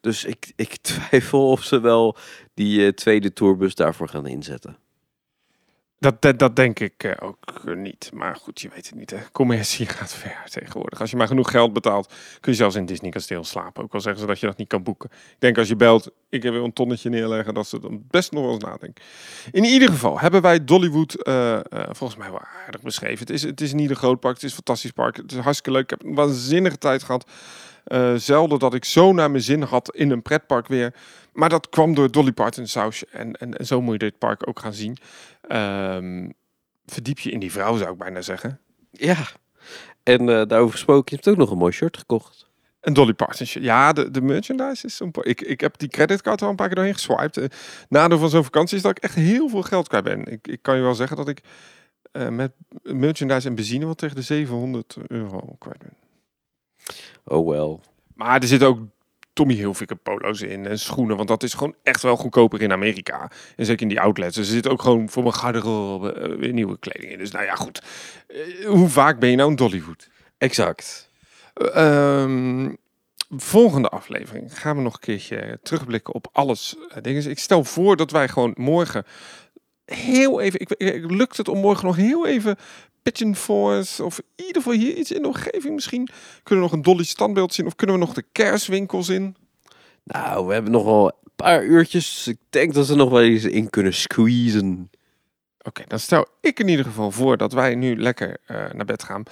Dus 0.00 0.24
ik, 0.24 0.52
ik 0.56 0.76
twijfel 0.90 1.50
of 1.50 1.62
ze 1.62 1.80
wel 1.80 2.16
die 2.54 2.80
uh, 2.80 2.88
tweede 2.88 3.32
tourbus 3.32 3.74
daarvoor 3.74 4.08
gaan 4.08 4.26
inzetten. 4.26 4.76
Dat, 6.00 6.22
dat, 6.22 6.38
dat, 6.38 6.56
denk 6.56 6.80
ik 6.80 7.04
uh, 7.04 7.12
ook 7.20 7.74
niet. 7.74 8.10
Maar 8.14 8.36
goed, 8.36 8.60
je 8.60 8.68
weet 8.74 8.86
het 8.86 8.98
niet. 8.98 9.10
Hè. 9.10 9.18
Commercie 9.32 9.86
gaat 9.96 10.14
ver 10.14 10.42
tegenwoordig. 10.50 11.00
Als 11.00 11.10
je 11.10 11.16
maar 11.16 11.26
genoeg 11.26 11.50
geld 11.50 11.72
betaalt, 11.72 12.12
kun 12.40 12.52
je 12.52 12.58
zelfs 12.58 12.74
in 12.74 12.86
Disney 12.86 13.10
kasteel 13.10 13.44
slapen. 13.44 13.82
Ook 13.82 13.94
al 13.94 14.00
zeggen 14.00 14.20
ze 14.20 14.26
dat 14.26 14.40
je 14.40 14.46
dat 14.46 14.56
niet 14.56 14.68
kan 14.68 14.82
boeken. 14.82 15.10
Ik 15.12 15.36
denk 15.38 15.58
als 15.58 15.68
je 15.68 15.76
belt, 15.76 16.10
ik 16.28 16.42
wil 16.42 16.64
een 16.64 16.72
tonnetje 16.72 17.10
neerleggen, 17.10 17.54
dat 17.54 17.68
ze 17.68 17.80
dan 17.80 18.04
best 18.10 18.32
nog 18.32 18.42
wel 18.42 18.52
eens 18.52 18.64
nadenken. 18.64 19.04
In 19.50 19.64
ieder 19.64 19.88
geval 19.88 20.20
hebben 20.20 20.42
wij 20.42 20.64
Dollywood 20.64 21.28
uh, 21.28 21.60
volgens 21.72 22.18
mij 22.18 22.30
wel 22.30 22.42
aardig 22.64 22.80
beschreven. 22.80 23.18
Het 23.18 23.30
is, 23.30 23.42
het 23.42 23.60
is 23.60 23.72
niet 23.72 23.90
een 23.90 23.96
groot 23.96 24.20
park, 24.20 24.34
het 24.34 24.44
is 24.44 24.50
een 24.50 24.56
fantastisch 24.56 24.90
park. 24.90 25.16
Het 25.16 25.32
is 25.32 25.38
hartstikke 25.38 25.70
leuk. 25.70 25.82
Ik 25.82 25.90
heb 25.90 26.04
een 26.04 26.14
waanzinnige 26.14 26.78
tijd 26.78 27.02
gehad. 27.02 27.30
Uh, 27.88 28.14
zelden 28.14 28.58
dat 28.58 28.74
ik 28.74 28.84
zo 28.84 29.12
naar 29.12 29.30
mijn 29.30 29.42
zin 29.42 29.62
had 29.62 29.94
in 29.94 30.10
een 30.10 30.22
pretpark 30.22 30.66
weer. 30.66 30.94
Maar 31.32 31.48
dat 31.48 31.68
kwam 31.68 31.94
door 31.94 32.10
Dolly 32.10 32.32
Parton 32.32 32.66
sausje. 32.66 33.06
En, 33.10 33.32
en, 33.32 33.58
en 33.58 33.66
zo 33.66 33.82
moet 33.82 33.92
je 33.92 33.98
dit 33.98 34.18
park 34.18 34.48
ook 34.48 34.58
gaan 34.58 34.72
zien. 34.72 34.96
Um, 35.52 36.32
verdiep 36.86 37.18
je 37.18 37.30
in 37.30 37.38
die 37.38 37.52
vrouw, 37.52 37.76
zou 37.76 37.92
ik 37.92 37.98
bijna 37.98 38.20
zeggen. 38.20 38.60
Ja, 38.90 39.16
en 40.02 40.20
uh, 40.20 40.42
daarover 40.46 40.72
gesproken, 40.72 41.04
je 41.04 41.14
hebt 41.14 41.28
ook 41.28 41.36
nog 41.36 41.50
een 41.50 41.58
mooi 41.58 41.72
shirt 41.72 41.96
gekocht. 41.96 42.46
Een 42.80 42.92
Dolly 42.92 43.12
Parton 43.12 43.46
shirt. 43.46 43.64
Ja, 43.64 43.92
de, 43.92 44.10
de 44.10 44.20
merchandise 44.20 44.86
is 44.86 44.96
zo'n... 44.96 45.12
Ik, 45.20 45.40
ik 45.40 45.60
heb 45.60 45.78
die 45.78 45.88
creditcard 45.88 46.42
al 46.42 46.48
een 46.48 46.56
paar 46.56 46.66
keer 46.66 46.76
doorheen 46.76 46.94
geswiped. 46.94 47.36
Uh, 47.36 47.44
nadeel 47.88 48.18
van 48.18 48.30
zo'n 48.30 48.44
vakantie 48.44 48.76
is 48.76 48.82
dat 48.82 48.96
ik 48.96 49.02
echt 49.02 49.14
heel 49.14 49.48
veel 49.48 49.62
geld 49.62 49.88
kwijt 49.88 50.04
ben. 50.04 50.24
Ik, 50.24 50.48
ik 50.48 50.62
kan 50.62 50.76
je 50.76 50.82
wel 50.82 50.94
zeggen 50.94 51.16
dat 51.16 51.28
ik 51.28 51.40
uh, 52.12 52.28
met 52.28 52.52
merchandise 52.82 53.48
en 53.48 53.54
benzine 53.54 53.84
wel 53.84 53.94
tegen 53.94 54.16
de 54.16 54.22
700 54.22 54.96
euro 55.06 55.56
kwijt 55.58 55.78
ben. 55.78 56.07
Oh 57.24 57.48
wel. 57.48 57.80
Maar 58.14 58.40
er 58.40 58.48
zit 58.48 58.62
ook 58.62 58.78
Tommy 59.38 59.54
Hilfiger 59.54 59.96
polo's 59.96 60.40
in 60.40 60.66
en 60.66 60.78
schoenen. 60.78 61.16
Want 61.16 61.28
dat 61.28 61.42
is 61.42 61.54
gewoon 61.54 61.74
echt 61.82 62.02
wel 62.02 62.16
goedkoper 62.16 62.62
in 62.62 62.72
Amerika. 62.72 63.30
En 63.56 63.66
zeker 63.66 63.82
in 63.82 63.88
die 63.88 64.00
outlets. 64.00 64.36
Dus 64.36 64.46
er 64.46 64.52
zit 64.52 64.68
ook 64.68 64.82
gewoon 64.82 65.08
voor 65.08 65.22
mijn 65.22 65.34
garderobe 65.34 66.14
uh, 66.14 66.38
weer 66.38 66.52
nieuwe 66.52 66.78
kleding 66.78 67.12
in. 67.12 67.18
Dus 67.18 67.30
nou 67.30 67.44
ja, 67.44 67.54
goed. 67.54 67.82
Uh, 68.28 68.66
hoe 68.66 68.88
vaak 68.88 69.18
ben 69.18 69.30
je 69.30 69.36
nou 69.36 69.50
in 69.50 69.56
Dollywood? 69.56 70.08
Exact. 70.38 71.10
Uh, 71.54 72.20
um, 72.22 72.76
volgende 73.36 73.88
aflevering 73.88 74.58
gaan 74.58 74.76
we 74.76 74.82
nog 74.82 74.94
een 74.94 75.00
keertje 75.00 75.58
terugblikken 75.62 76.14
op 76.14 76.28
alles. 76.32 76.76
dingen. 77.02 77.30
Ik 77.30 77.38
stel 77.38 77.64
voor 77.64 77.96
dat 77.96 78.10
wij 78.10 78.28
gewoon 78.28 78.52
morgen 78.56 79.04
heel 79.84 80.40
even... 80.40 80.60
Ik, 80.60 80.70
ik, 80.70 81.10
lukt 81.10 81.36
het 81.36 81.48
om 81.48 81.58
morgen 81.58 81.86
nog 81.86 81.96
heel 81.96 82.26
even 82.26 82.56
Pigeon 83.12 83.36
Force 83.36 84.04
of 84.04 84.18
in 84.18 84.44
ieder 84.46 84.62
geval 84.62 84.78
hier 84.78 84.94
iets 84.94 85.12
in 85.12 85.22
de 85.22 85.28
omgeving 85.28 85.74
misschien. 85.74 86.08
Kunnen 86.42 86.64
we 86.64 86.70
nog 86.70 86.72
een 86.72 86.92
Dolly 86.92 87.04
standbeeld 87.04 87.54
zien 87.54 87.66
of 87.66 87.74
kunnen 87.74 87.98
we 87.98 88.04
nog 88.04 88.14
de 88.14 88.24
kerstwinkels 88.32 89.08
in? 89.08 89.36
Nou, 90.04 90.46
we 90.46 90.52
hebben 90.52 90.72
nog 90.72 90.84
wel 90.84 91.06
een 91.06 91.32
paar 91.36 91.64
uurtjes. 91.64 92.26
Ik 92.26 92.38
denk 92.50 92.74
dat 92.74 92.86
ze 92.86 92.94
nog 92.94 93.10
wel 93.10 93.22
eens 93.22 93.44
in 93.44 93.70
kunnen 93.70 93.94
squeezen. 93.94 94.90
Oké, 95.58 95.68
okay, 95.68 95.84
dan 95.88 95.98
stel 95.98 96.26
ik 96.40 96.60
in 96.60 96.68
ieder 96.68 96.84
geval 96.84 97.10
voor 97.10 97.36
dat 97.36 97.52
wij 97.52 97.74
nu 97.74 97.96
lekker 97.96 98.36
uh, 98.50 98.70
naar 98.72 98.84
bed 98.84 99.02
gaan. 99.02 99.22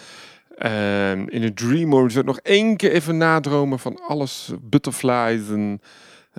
Uh, 0.59 1.11
in 1.11 1.43
een 1.43 1.55
dream 1.55 1.89
mode 1.89 2.25
nog 2.25 2.39
één 2.39 2.77
keer 2.77 2.93
even 2.93 3.17
nadromen 3.17 3.79
van 3.79 4.01
alles. 4.09 4.53
Butterflies 4.61 5.49
en 5.49 5.81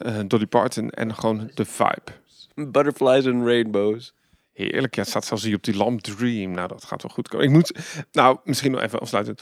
uh, 0.05 0.19
Dolly 0.27 0.45
Parton 0.45 0.89
en 0.89 1.15
gewoon 1.15 1.51
de 1.53 1.65
vibe. 1.65 2.11
Butterflies 2.55 3.25
and 3.25 3.45
rainbows. 3.45 4.13
Heerlijk, 4.57 4.95
ja, 4.95 5.01
het 5.01 5.09
staat 5.09 5.25
zelfs 5.25 5.43
hier 5.43 5.55
op 5.55 5.63
die 5.63 5.75
lamp 5.75 6.01
Dream. 6.01 6.51
Nou, 6.51 6.67
dat 6.67 6.83
gaat 6.83 7.01
wel 7.01 7.11
goed 7.11 7.27
komen. 7.27 7.45
Ik 7.45 7.51
moet, 7.51 7.71
nou, 8.11 8.37
misschien 8.43 8.71
nog 8.71 8.81
even 8.81 8.99
afsluiten. 8.99 9.35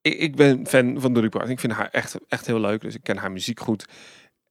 Ik, 0.00 0.18
ik 0.18 0.36
ben 0.36 0.66
fan 0.66 1.00
van 1.00 1.12
Dolly 1.12 1.28
Parton. 1.28 1.50
Ik 1.50 1.60
vind 1.60 1.72
haar 1.72 1.88
echt, 1.90 2.16
echt 2.28 2.46
heel 2.46 2.60
leuk. 2.60 2.80
Dus 2.80 2.94
ik 2.94 3.02
ken 3.02 3.16
haar 3.16 3.32
muziek 3.32 3.60
goed. 3.60 3.84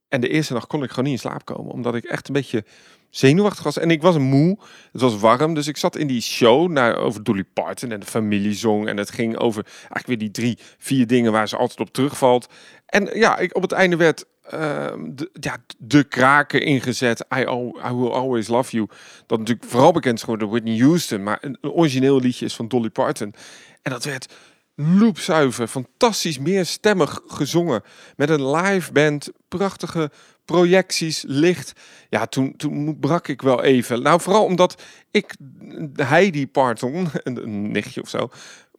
En 0.08 0.20
de 0.20 0.28
eerste 0.28 0.52
nacht 0.52 0.66
kon 0.66 0.82
ik 0.82 0.90
gewoon 0.90 1.04
niet 1.04 1.12
in 1.12 1.18
slaap 1.18 1.44
komen. 1.44 1.72
Omdat 1.72 1.94
ik 1.94 2.04
echt 2.04 2.28
een 2.28 2.34
beetje 2.34 2.64
zenuwachtig 3.10 3.64
was. 3.64 3.78
En 3.78 3.90
ik 3.90 4.02
was 4.02 4.18
moe. 4.18 4.58
Het 4.92 5.00
was 5.00 5.18
warm. 5.18 5.54
Dus 5.54 5.66
ik 5.66 5.76
zat 5.76 5.96
in 5.96 6.06
die 6.06 6.22
show 6.22 6.70
naar, 6.70 6.96
over 6.96 7.22
Dolly 7.22 7.44
Parton 7.44 7.92
en 7.92 8.00
de 8.00 8.06
familiezong. 8.06 8.88
En 8.88 8.96
het 8.96 9.10
ging 9.10 9.36
over 9.36 9.64
eigenlijk 9.64 10.06
weer 10.06 10.18
die 10.18 10.30
drie, 10.30 10.58
vier 10.78 11.06
dingen 11.06 11.32
waar 11.32 11.48
ze 11.48 11.56
altijd 11.56 11.80
op 11.80 11.92
terugvalt. 11.92 12.48
En 12.86 13.18
ja, 13.18 13.38
ik, 13.38 13.56
op 13.56 13.62
het 13.62 13.72
einde 13.72 13.96
werd 13.96 14.24
uh, 14.44 14.92
de, 15.08 15.30
ja, 15.32 15.56
de 15.78 16.04
kraken 16.04 16.62
ingezet. 16.62 17.24
I, 17.34 17.44
Will 17.94 18.10
Always 18.10 18.48
Love 18.48 18.76
You. 18.76 18.88
Dat 19.26 19.38
natuurlijk 19.38 19.70
vooral 19.70 19.92
bekend 19.92 20.14
is 20.14 20.20
geworden 20.20 20.48
door 20.48 20.56
Whitney 20.56 20.78
Houston. 20.78 21.22
Maar 21.22 21.38
een, 21.40 21.58
origineel 21.60 22.20
liedje 22.20 22.44
is 22.44 22.56
van 22.56 22.68
Dolly 22.68 22.90
Parton. 22.90 23.34
En 23.82 23.90
dat 23.92 24.04
werd 24.04 24.32
loopzuiver, 24.74 25.66
fantastisch 25.66 26.38
meerstemmig 26.38 27.20
gezongen. 27.26 27.82
Met 28.16 28.30
een 28.30 28.50
live 28.50 28.92
band, 28.92 29.30
prachtige 29.48 30.10
projecties, 30.44 31.24
licht. 31.26 31.72
Ja, 32.08 32.26
toen, 32.26 32.56
toen 32.56 32.98
brak 32.98 33.28
ik 33.28 33.42
wel 33.42 33.62
even. 33.62 34.02
Nou, 34.02 34.20
vooral 34.20 34.44
omdat 34.44 34.82
ik 35.10 35.36
Heidi 35.94 36.48
Parton, 36.48 37.08
een 37.22 37.70
nichtje 37.70 38.02
of 38.02 38.08
zo, 38.08 38.30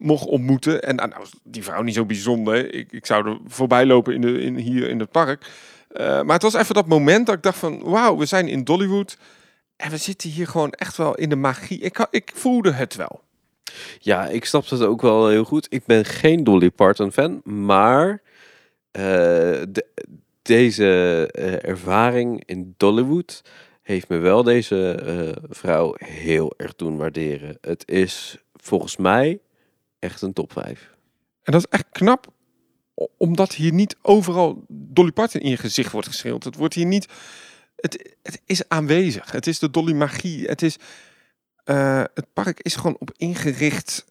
mocht 0.02 0.26
ontmoeten. 0.26 0.82
En 0.82 0.96
nou, 0.96 1.12
die 1.42 1.64
vrouw 1.64 1.82
niet 1.82 1.94
zo 1.94 2.04
bijzonder. 2.04 2.74
Ik, 2.74 2.92
ik 2.92 3.06
zou 3.06 3.28
er 3.28 3.38
voorbij 3.46 3.86
lopen 3.86 4.14
in 4.14 4.20
de, 4.20 4.40
in, 4.40 4.56
hier 4.56 4.88
in 4.88 4.98
het 4.98 5.10
park. 5.10 5.50
Uh, 5.92 6.22
maar 6.22 6.34
het 6.34 6.42
was 6.42 6.54
even 6.54 6.74
dat 6.74 6.86
moment 6.86 7.26
dat 7.26 7.34
ik 7.34 7.42
dacht 7.42 7.58
van... 7.58 7.82
Wauw, 7.82 8.16
we 8.16 8.26
zijn 8.26 8.48
in 8.48 8.64
Dollywood. 8.64 9.16
En 9.76 9.90
we 9.90 9.96
zitten 9.96 10.30
hier 10.30 10.46
gewoon 10.46 10.72
echt 10.72 10.96
wel 10.96 11.14
in 11.14 11.28
de 11.28 11.36
magie. 11.36 11.78
Ik, 11.78 12.06
ik 12.10 12.30
voelde 12.34 12.72
het 12.72 12.94
wel. 12.94 13.22
Ja, 13.98 14.28
ik 14.28 14.44
snap 14.44 14.68
het 14.68 14.82
ook 14.82 15.02
wel 15.02 15.28
heel 15.28 15.44
goed. 15.44 15.66
Ik 15.70 15.84
ben 15.86 16.04
geen 16.04 16.44
Dolly 16.44 16.70
Parton 16.70 17.12
fan. 17.12 17.40
Maar 17.44 18.22
de, 18.92 19.86
deze 20.42 21.28
uh, 21.38 21.64
ervaring 21.64 22.42
in 22.46 22.74
Dollywood... 22.76 23.42
heeft 23.82 24.08
me 24.08 24.16
wel 24.16 24.42
deze 24.42 24.98
vrouw 25.48 25.94
heel 25.98 26.54
erg 26.56 26.76
doen 26.76 26.96
waarderen. 26.96 27.58
Het 27.60 27.82
is 27.88 28.38
volgens 28.54 28.96
mij 28.96 29.40
echt 30.02 30.22
een 30.22 30.32
top 30.32 30.52
5. 30.52 30.90
En 31.42 31.52
dat 31.52 31.60
is 31.60 31.70
echt 31.70 31.86
knap, 31.90 32.32
omdat 33.16 33.54
hier 33.54 33.72
niet 33.72 33.96
overal 34.02 34.64
Dolly 34.68 35.12
Parton 35.12 35.40
in 35.40 35.50
je 35.50 35.56
gezicht 35.56 35.92
wordt 35.92 36.06
geschreeuwd. 36.06 36.44
Het 36.44 36.56
wordt 36.56 36.74
hier 36.74 36.86
niet. 36.86 37.06
Het, 37.76 38.16
het 38.22 38.40
is 38.46 38.68
aanwezig. 38.68 39.30
Het 39.30 39.46
is 39.46 39.58
de 39.58 39.70
Dolly 39.70 39.92
magie. 39.92 40.46
Het 40.46 40.62
is. 40.62 40.76
Uh, 41.64 42.04
het 42.14 42.32
park 42.32 42.60
is 42.60 42.74
gewoon 42.74 42.96
op 42.98 43.12
ingericht. 43.16 44.04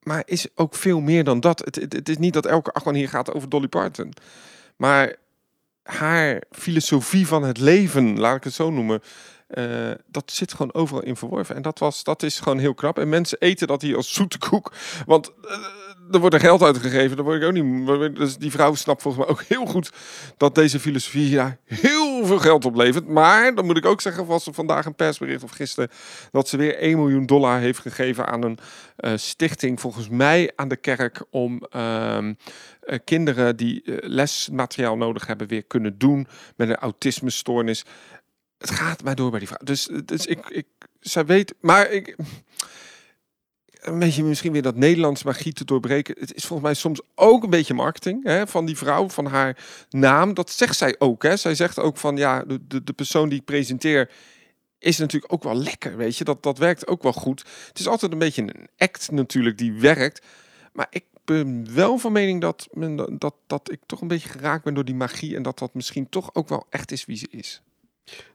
Maar 0.00 0.22
is 0.24 0.46
ook 0.54 0.74
veel 0.74 1.00
meer 1.00 1.24
dan 1.24 1.40
dat. 1.40 1.58
Het, 1.58 1.74
het, 1.74 1.92
het 1.92 2.08
is 2.08 2.18
niet 2.18 2.32
dat 2.32 2.46
elke 2.46 2.72
achtbaan 2.72 2.94
hier 2.94 3.08
gaat 3.08 3.32
over 3.32 3.48
Dolly 3.48 3.68
Parton. 3.68 4.12
Maar 4.76 5.16
haar 5.82 6.42
filosofie 6.50 7.26
van 7.26 7.42
het 7.42 7.58
leven, 7.58 8.18
laat 8.18 8.36
ik 8.36 8.44
het 8.44 8.52
zo 8.52 8.70
noemen, 8.70 9.02
uh, 9.48 9.90
dat 10.06 10.32
zit 10.32 10.52
gewoon 10.52 10.74
overal 10.74 11.02
in 11.02 11.16
verworven. 11.16 11.56
En 11.56 11.62
dat, 11.62 11.78
was, 11.78 12.04
dat 12.04 12.22
is 12.22 12.40
gewoon 12.40 12.58
heel 12.58 12.74
knap. 12.74 12.98
En 12.98 13.08
mensen 13.08 13.38
eten 13.38 13.66
dat 13.66 13.82
hier 13.82 13.96
als 13.96 14.12
zoete 14.12 14.38
koek. 14.38 14.72
Want 15.06 15.32
uh, 15.44 15.50
er 16.10 16.20
wordt 16.20 16.34
er 16.34 16.40
geld 16.40 16.62
uitgegeven. 16.62 17.16
Daar 17.16 17.24
word 17.24 17.42
ik 17.42 17.48
ook 17.48 17.52
niet. 17.52 18.16
Dus 18.16 18.36
die 18.36 18.50
vrouw 18.50 18.74
snapt 18.74 19.02
volgens 19.02 19.24
mij 19.24 19.34
ook 19.34 19.42
heel 19.42 19.66
goed 19.66 19.92
dat 20.36 20.54
deze 20.54 20.80
filosofie 20.80 21.26
hier 21.26 21.58
heel 21.64 22.26
veel 22.26 22.38
geld 22.38 22.64
oplevert. 22.64 23.08
Maar 23.08 23.54
dan 23.54 23.66
moet 23.66 23.76
ik 23.76 23.86
ook 23.86 24.00
zeggen, 24.00 24.26
was 24.26 24.46
er 24.46 24.54
vandaag 24.54 24.86
een 24.86 24.94
persbericht 24.94 25.42
of 25.42 25.50
gisteren 25.50 25.90
dat 26.30 26.48
ze 26.48 26.56
weer 26.56 26.78
1 26.78 26.98
miljoen 26.98 27.26
dollar 27.26 27.58
heeft 27.58 27.78
gegeven 27.78 28.26
aan 28.26 28.42
een 28.42 28.58
uh, 29.00 29.12
stichting, 29.16 29.80
volgens 29.80 30.08
mij 30.08 30.52
aan 30.56 30.68
de 30.68 30.76
kerk, 30.76 31.24
om 31.30 31.62
uh, 31.76 32.18
kinderen 33.04 33.56
die 33.56 33.82
lesmateriaal 34.00 34.96
nodig 34.96 35.26
hebben 35.26 35.46
weer 35.46 35.62
kunnen 35.62 35.98
doen 35.98 36.26
met 36.56 36.68
een 36.68 36.76
autismestoornis 36.76 37.84
het 38.58 38.70
gaat 38.70 39.02
maar 39.02 39.14
door 39.14 39.30
bij 39.30 39.38
die 39.38 39.48
vrouw. 39.48 39.64
Dus, 39.64 39.88
dus 40.04 40.26
ik, 40.26 40.48
ik, 40.48 40.66
zij 41.00 41.26
weet, 41.26 41.54
maar 41.60 41.90
ik, 41.90 42.16
een 43.80 43.98
beetje 43.98 44.24
misschien 44.24 44.52
weer 44.52 44.62
dat 44.62 44.76
Nederlands 44.76 45.22
magie 45.22 45.52
te 45.52 45.64
doorbreken. 45.64 46.16
Het 46.18 46.34
is 46.34 46.44
volgens 46.44 46.68
mij 46.68 46.74
soms 46.74 47.00
ook 47.14 47.42
een 47.42 47.50
beetje 47.50 47.74
marketing 47.74 48.24
hè, 48.24 48.46
van 48.46 48.66
die 48.66 48.76
vrouw, 48.76 49.08
van 49.08 49.26
haar 49.26 49.64
naam. 49.90 50.34
Dat 50.34 50.50
zegt 50.50 50.76
zij 50.76 50.94
ook. 50.98 51.22
Hè. 51.22 51.36
Zij 51.36 51.54
zegt 51.54 51.78
ook 51.78 51.96
van 51.96 52.16
ja, 52.16 52.42
de, 52.42 52.66
de, 52.66 52.84
de 52.84 52.92
persoon 52.92 53.28
die 53.28 53.38
ik 53.38 53.44
presenteer 53.44 54.10
is 54.78 54.98
natuurlijk 54.98 55.32
ook 55.32 55.42
wel 55.42 55.54
lekker, 55.54 55.96
weet 55.96 56.16
je. 56.16 56.24
Dat, 56.24 56.42
dat 56.42 56.58
werkt 56.58 56.86
ook 56.86 57.02
wel 57.02 57.12
goed. 57.12 57.44
Het 57.68 57.78
is 57.78 57.88
altijd 57.88 58.12
een 58.12 58.18
beetje 58.18 58.42
een 58.42 58.68
act 58.76 59.10
natuurlijk 59.10 59.58
die 59.58 59.72
werkt. 59.72 60.26
Maar 60.72 60.86
ik 60.90 61.04
ben 61.24 61.74
wel 61.74 61.98
van 61.98 62.12
mening 62.12 62.40
dat, 62.40 62.68
dat, 63.18 63.34
dat 63.46 63.72
ik 63.72 63.80
toch 63.86 64.00
een 64.00 64.08
beetje 64.08 64.28
geraakt 64.28 64.64
ben 64.64 64.74
door 64.74 64.84
die 64.84 64.94
magie. 64.94 65.36
En 65.36 65.42
dat 65.42 65.58
dat 65.58 65.74
misschien 65.74 66.08
toch 66.08 66.34
ook 66.34 66.48
wel 66.48 66.66
echt 66.70 66.92
is 66.92 67.04
wie 67.04 67.16
ze 67.16 67.26
is. 67.30 67.62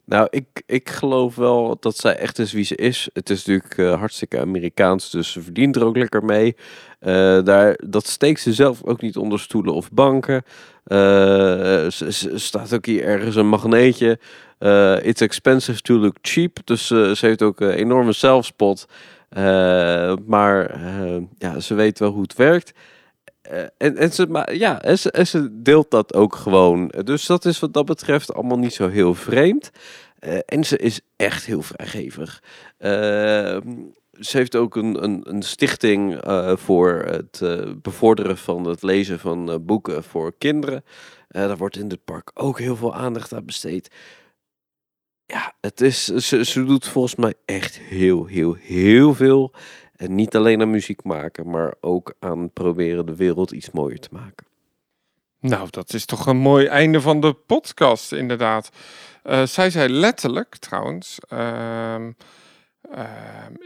Nou, 0.04 0.26
ik, 0.30 0.62
ik 0.66 0.90
geloof 0.90 1.34
wel 1.34 1.76
dat 1.80 1.96
zij 1.96 2.16
echt 2.16 2.38
is 2.38 2.52
wie 2.52 2.64
ze 2.64 2.74
is. 2.74 3.08
Het 3.12 3.30
is 3.30 3.44
natuurlijk 3.44 3.76
uh, 3.76 3.98
hartstikke 3.98 4.40
Amerikaans, 4.40 5.10
dus 5.10 5.32
ze 5.32 5.42
verdient 5.42 5.76
er 5.76 5.84
ook 5.84 5.96
lekker 5.96 6.24
mee. 6.24 6.56
Uh, 7.00 7.42
daar, 7.44 7.78
dat 7.86 8.06
steekt 8.06 8.40
ze 8.40 8.52
zelf 8.52 8.84
ook 8.84 9.00
niet 9.00 9.16
onder 9.16 9.40
stoelen 9.40 9.74
of 9.74 9.90
banken. 9.90 10.44
Uh, 10.86 10.98
ze, 11.88 12.30
staat 12.34 12.74
ook 12.74 12.86
hier 12.86 13.04
ergens 13.04 13.36
een 13.36 13.48
magneetje. 13.48 14.18
it's 15.02 15.20
expensive 15.20 15.80
to 15.80 15.94
look 15.94 16.16
cheap. 16.22 16.58
Dus 16.64 16.86
ze 16.86 17.16
heeft 17.20 17.42
ook 17.42 17.60
een 17.60 17.70
enorme 17.70 18.12
zelfspot. 18.12 18.86
maar 20.26 20.80
ja, 21.38 21.60
ze 21.60 21.74
weet 21.74 21.98
wel 21.98 22.10
hoe 22.10 22.22
het 22.22 22.34
werkt. 22.34 22.72
Eh, 23.42 23.64
en, 23.76 24.12
ze, 24.12 24.26
maar, 24.26 24.54
ja, 24.54 24.82
en, 24.82 25.26
ze, 25.26 25.48
deelt 25.62 25.90
dat 25.90 26.14
ook 26.14 26.36
gewoon. 26.36 26.88
Dus 27.04 27.26
dat 27.26 27.44
is 27.44 27.58
wat 27.58 27.72
dat 27.72 27.84
betreft 27.84 28.34
allemaal 28.34 28.58
niet 28.58 28.74
zo 28.74 28.88
heel 28.88 29.14
vreemd. 29.14 29.70
Uh, 30.20 30.38
en 30.46 30.64
ze 30.64 30.76
is 30.76 31.00
echt 31.16 31.44
heel 31.44 31.62
vrijgevig. 31.62 32.42
Uh, 32.78 32.88
ze 34.20 34.36
heeft 34.36 34.56
ook 34.56 34.76
een, 34.76 35.04
een, 35.04 35.20
een 35.24 35.42
stichting 35.42 36.20
voor 36.58 37.02
het 37.06 37.42
bevorderen 37.82 38.38
van 38.38 38.64
het 38.64 38.82
lezen 38.82 39.18
van 39.18 39.64
boeken 39.66 40.04
voor 40.04 40.34
kinderen. 40.38 40.84
daar 41.28 41.56
wordt 41.56 41.76
in 41.76 41.88
het 41.88 42.04
park 42.04 42.30
ook 42.34 42.58
heel 42.58 42.76
veel 42.76 42.94
aandacht 42.94 43.32
aan 43.32 43.44
besteed. 43.44 43.90
Ja, 45.26 45.54
het 45.60 45.80
is, 45.80 46.04
ze, 46.04 46.44
ze 46.44 46.64
doet 46.64 46.88
volgens 46.88 47.14
mij 47.14 47.34
echt 47.44 47.78
heel, 47.78 48.26
heel, 48.26 48.54
heel 48.54 49.14
veel. 49.14 49.52
En 50.02 50.14
niet 50.14 50.36
alleen 50.36 50.60
aan 50.60 50.70
muziek 50.70 51.04
maken, 51.04 51.50
maar 51.50 51.74
ook 51.80 52.14
aan 52.18 52.50
proberen 52.50 53.06
de 53.06 53.16
wereld 53.16 53.50
iets 53.50 53.70
mooier 53.70 54.00
te 54.00 54.08
maken. 54.12 54.46
Nou, 55.40 55.68
dat 55.70 55.92
is 55.92 56.04
toch 56.04 56.26
een 56.26 56.36
mooi 56.36 56.66
einde 56.66 57.00
van 57.00 57.20
de 57.20 57.32
podcast, 57.32 58.12
inderdaad. 58.12 58.70
Uh, 59.24 59.46
zij 59.46 59.70
zei 59.70 59.88
letterlijk, 59.88 60.56
trouwens, 60.56 61.18
uh, 61.32 61.38
uh, 62.94 63.04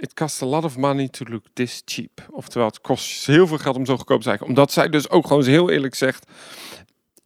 it 0.00 0.14
costs 0.14 0.42
a 0.42 0.46
lot 0.46 0.64
of 0.64 0.76
money 0.76 1.08
to 1.08 1.24
look 1.28 1.44
this 1.52 1.82
cheap. 1.84 2.26
Oftewel, 2.30 2.66
het 2.66 2.80
kost 2.80 3.26
heel 3.26 3.46
veel 3.46 3.58
geld 3.58 3.76
om 3.76 3.86
zo 3.86 3.96
goedkoop 3.96 4.22
te 4.22 4.28
zijn. 4.28 4.42
Omdat 4.42 4.72
zij 4.72 4.88
dus 4.88 5.10
ook 5.10 5.26
gewoon 5.26 5.44
heel 5.44 5.70
eerlijk 5.70 5.94
zegt, 5.94 6.30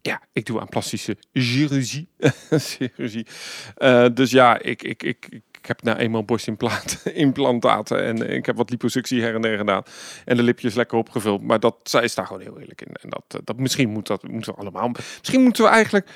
ja, 0.00 0.22
ik 0.32 0.46
doe 0.46 0.60
aan 0.60 0.68
plastische 0.68 1.16
chirurgie. 1.32 2.08
chirurgie. 2.68 3.26
Uh, 3.78 4.06
dus 4.14 4.30
ja, 4.30 4.58
ik, 4.60 4.82
ik, 4.82 5.02
ik 5.02 5.42
heb 5.66 5.82
nou 5.82 5.98
eenmaal 5.98 6.24
borstimplantaten 6.24 8.04
en 8.08 8.30
ik 8.30 8.46
heb 8.46 8.56
wat 8.56 8.70
liposuctie 8.70 9.22
her 9.22 9.34
en 9.34 9.42
der 9.42 9.58
gedaan. 9.58 9.82
En 10.24 10.36
de 10.36 10.42
lipjes 10.42 10.74
lekker 10.74 10.98
opgevuld. 10.98 11.42
Maar 11.42 11.60
dat, 11.60 11.76
zij 11.82 12.02
is 12.02 12.14
daar 12.14 12.26
gewoon 12.26 12.42
heel 12.42 12.60
eerlijk 12.60 12.80
in. 12.80 12.94
En 13.02 13.10
dat, 13.10 13.24
eh, 13.28 13.40
dat 13.44 13.56
misschien 13.56 13.88
moet 13.88 14.06
dat 14.06 14.28
moeten 14.28 14.52
we 14.52 14.60
allemaal. 14.60 14.90
Misschien 15.18 15.42
moeten 15.42 15.64
we 15.64 15.70
eigenlijk. 15.70 16.10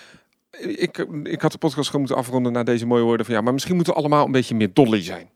Ik, 0.60 1.06
ik 1.22 1.40
had 1.40 1.52
de 1.52 1.58
podcast 1.58 1.86
gewoon 1.86 2.00
moeten 2.00 2.20
afronden 2.20 2.52
naar 2.52 2.64
deze 2.64 2.86
mooie 2.86 3.02
woorden 3.02 3.26
van 3.26 3.34
ja, 3.34 3.40
maar 3.40 3.52
misschien 3.52 3.74
moeten 3.74 3.92
we 3.92 3.98
allemaal 3.98 4.26
een 4.26 4.32
beetje 4.32 4.54
meer 4.54 4.70
dolly 4.72 5.02
zijn. 5.02 5.30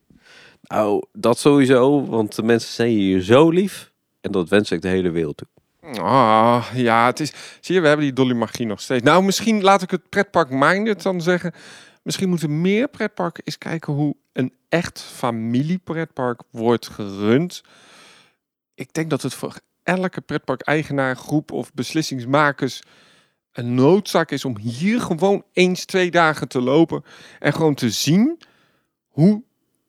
Nou, 0.62 1.02
dat 1.12 1.38
sowieso, 1.38 2.06
want 2.06 2.34
de 2.34 2.42
mensen 2.42 2.72
zijn 2.72 2.88
hier 2.88 3.20
zo 3.20 3.50
lief. 3.50 3.92
En 4.20 4.32
dat 4.32 4.48
wens 4.48 4.70
ik 4.70 4.82
de 4.82 4.88
hele 4.88 5.10
wereld 5.10 5.36
toe. 5.36 5.48
Ah, 5.96 6.66
ja, 6.74 7.06
het 7.06 7.20
is. 7.20 7.32
Zie 7.60 7.74
je, 7.74 7.80
we 7.80 7.86
hebben 7.86 8.06
die 8.06 8.14
dolly 8.14 8.34
magie 8.34 8.66
nog 8.66 8.80
steeds. 8.80 9.02
Nou, 9.02 9.24
misschien 9.24 9.62
laat 9.62 9.82
ik 9.82 9.90
het 9.90 10.08
pretpark 10.08 10.50
Minded 10.50 11.02
dan 11.02 11.20
zeggen. 11.20 11.52
Misschien 12.08 12.28
moeten 12.28 12.60
meer 12.60 12.88
pretparken 12.88 13.42
eens 13.44 13.58
kijken 13.58 13.92
hoe 13.92 14.16
een 14.32 14.52
echt 14.68 15.00
familiepretpark 15.00 16.42
wordt 16.50 16.88
gerund. 16.88 17.62
Ik 18.74 18.92
denk 18.92 19.10
dat 19.10 19.22
het 19.22 19.34
voor 19.34 19.60
elke 19.82 20.20
pretpark-eigenaar, 20.20 21.16
groep 21.16 21.52
of 21.52 21.72
beslissingsmakers 21.74 22.82
een 23.52 23.74
noodzaak 23.74 24.30
is 24.30 24.44
om 24.44 24.58
hier 24.58 25.00
gewoon 25.00 25.44
eens 25.52 25.84
twee 25.84 26.10
dagen 26.10 26.48
te 26.48 26.60
lopen 26.60 27.04
en 27.38 27.52
gewoon 27.52 27.74
te 27.74 27.90
zien 27.90 28.38
hoe 29.08 29.42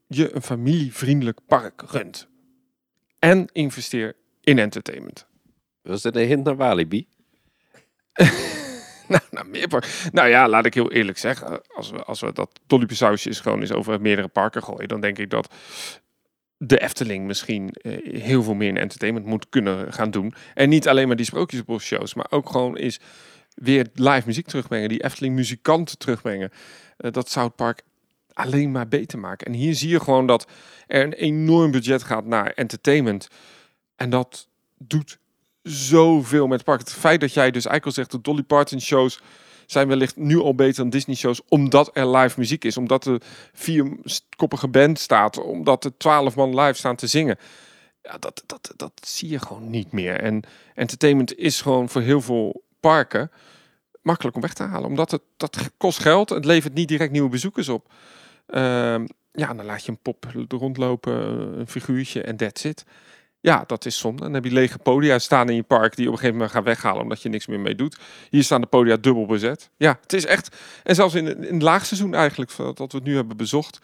je 0.08 0.36
een 0.36 0.42
familievriendelijk 0.42 1.40
park 1.46 1.82
runt. 1.82 2.28
En 3.20 3.50
investeer 3.52 4.16
in 4.42 4.60
entertainment. 4.60 5.26
Was 5.82 6.02
dit 6.02 6.16
een 6.16 6.28
hint 6.28 6.44
naar 6.44 6.56
Walibi? 6.56 7.08
nou, 9.14 9.24
nou, 9.32 9.48
meer 9.48 9.68
nou 10.12 10.28
ja, 10.28 10.48
laat 10.48 10.66
ik 10.66 10.74
heel 10.74 10.92
eerlijk 10.92 11.18
zeggen. 11.18 11.62
Als 11.68 11.92
we, 11.92 12.04
als 12.04 12.20
we 12.20 12.32
dat 12.34 12.60
is 13.26 13.40
gewoon 13.40 13.60
eens 13.60 13.72
over 13.72 14.02
meerdere 14.02 14.28
parken 14.28 14.64
gooien, 14.64 14.88
dan 14.88 15.02
denk 15.02 15.18
ik 15.18 15.30
dat 15.30 15.54
de 16.58 16.80
Efteling 16.80 17.26
misschien 17.26 17.70
eh, 17.70 18.22
heel 18.22 18.44
veel 18.44 18.54
meer 18.54 18.68
in 18.68 18.78
entertainment 18.78 19.26
moet 19.26 19.50
kunnen 19.50 19.94
gaan 19.94 20.12
doen. 20.12 20.34
En 20.54 20.70
niet 20.70 20.88
alleen 20.88 21.08
maar 21.08 21.16
die 21.16 21.26
sprookjesbosshows, 21.26 22.14
maar 22.14 22.28
ook 22.30 22.50
gewoon 22.50 22.76
eens 22.76 23.00
weer 23.54 23.88
live 23.94 24.24
muziek 24.26 24.48
terugbrengen. 24.48 24.90
Die 24.90 25.04
Efteling 25.04 25.36
muzikanten 25.36 25.98
terugbrengen. 25.98 26.52
Uh, 26.98 27.12
dat 27.12 27.30
zou 27.30 27.48
het 27.48 27.56
park 27.56 27.82
alleen 28.34 28.72
maar 28.72 28.88
beter 28.88 29.20
maken. 29.20 29.48
En 29.48 29.54
hier 29.54 29.76
zie 29.76 29.90
je 29.90 30.00
gewoon 30.00 30.28
dat 30.28 30.52
er 30.88 31.04
een 31.04 31.14
enorm 31.14 31.72
budget 31.72 32.04
gaat 32.04 32.26
naar 32.26 32.52
entertainment. 32.52 33.28
En 33.96 34.10
dat 34.10 34.48
doet 34.78 35.20
zoveel 35.64 36.48
met 36.48 36.64
park. 36.64 36.80
Het 36.80 36.94
feit 36.94 37.22
dat 37.22 37.34
jij 37.34 37.52
dus 37.52 37.66
eigenlijk 37.66 37.96
zegt, 37.96 38.12
de 38.12 38.22
Dolly 38.22 38.44
Parton 38.44 38.82
shows 38.82 39.22
zijn 39.66 39.88
wellicht 39.88 40.16
nu 40.16 40.40
al 40.40 40.56
beter 40.56 40.76
dan 40.76 40.90
Disney 40.90 41.16
shows, 41.16 41.42
omdat 41.48 41.90
er 41.94 42.18
live 42.18 42.40
muziek 42.40 42.64
is, 42.64 42.78
omdat 42.78 43.06
er 43.06 43.22
vierkoppige 43.54 44.68
band 44.68 45.00
staat, 45.00 45.38
omdat 45.38 45.86
er 45.86 45.98
twaalf 45.98 46.36
man 46.36 46.60
live 46.60 46.74
staan 46.74 46.96
te 46.96 47.08
zingen. 47.08 47.38
Ja, 48.02 48.18
dat, 48.18 48.44
dat, 48.46 48.74
dat 48.76 48.92
zie 49.06 49.30
je 49.30 49.40
gewoon 49.40 49.70
niet 49.70 49.92
meer. 49.92 50.20
En 50.22 50.44
entertainment 50.76 51.38
is 51.38 51.62
gewoon 51.62 51.90
voor 51.90 52.02
heel 52.02 52.22
veel 52.22 52.64
parken 52.80 53.32
makkelijk 54.02 54.36
om 54.36 54.42
weg 54.42 54.54
te 54.54 54.64
halen, 54.64 54.90
omdat 54.90 55.12
het 55.12 55.22
dat 55.38 55.72
kost 55.78 56.00
geld. 56.00 56.30
Het 56.30 56.46
levert 56.46 56.74
niet 56.74 56.88
direct 56.88 57.12
nieuwe 57.12 57.30
bezoekers 57.30 57.70
op. 57.70 57.94
Uh, 58.48 58.60
ja, 59.32 59.54
dan 59.54 59.66
laat 59.66 59.86
je 59.86 59.92
een 59.92 60.02
pop 60.02 60.26
rondlopen, 60.48 61.14
een 61.60 61.68
figuurtje 61.68 62.22
en 62.22 62.38
that's 62.38 62.64
it. 62.64 62.86
Ja, 63.42 63.64
dat 63.68 63.86
is 63.86 63.98
zonde. 63.98 64.22
Dan 64.22 64.34
heb 64.34 64.44
je 64.44 64.52
lege 64.52 64.78
podia 64.78 65.20
staan 65.20 65.50
in 65.50 65.56
je 65.56 65.64
park 65.64 65.96
die 65.96 66.06
op 66.06 66.12
een 66.12 66.18
gegeven 66.18 66.38
moment 66.38 66.52
gaan 66.52 66.64
weghalen 66.64 67.02
omdat 67.02 67.22
je 67.22 67.30
niks 67.30 67.48
meer 67.48 67.60
mee 67.60 67.76
doet. 67.76 68.00
Hier 68.30 68.44
staan 68.44 68.62
de 68.62 68.68
podia 68.68 68.98
dubbel 68.98 69.26
bezet. 69.26 69.70
Ja, 69.78 69.98
het 70.02 70.14
is 70.14 70.26
echt. 70.26 70.56
En 70.84 70.96
zelfs 70.96 71.16
in, 71.16 71.28
in 71.46 71.54
het 71.54 71.62
laagseizoen 71.62 72.14
eigenlijk, 72.14 72.56
dat 72.58 72.78
we 72.78 72.98
het 72.98 73.04
nu 73.04 73.16
hebben 73.16 73.38
bezocht. 73.38 73.80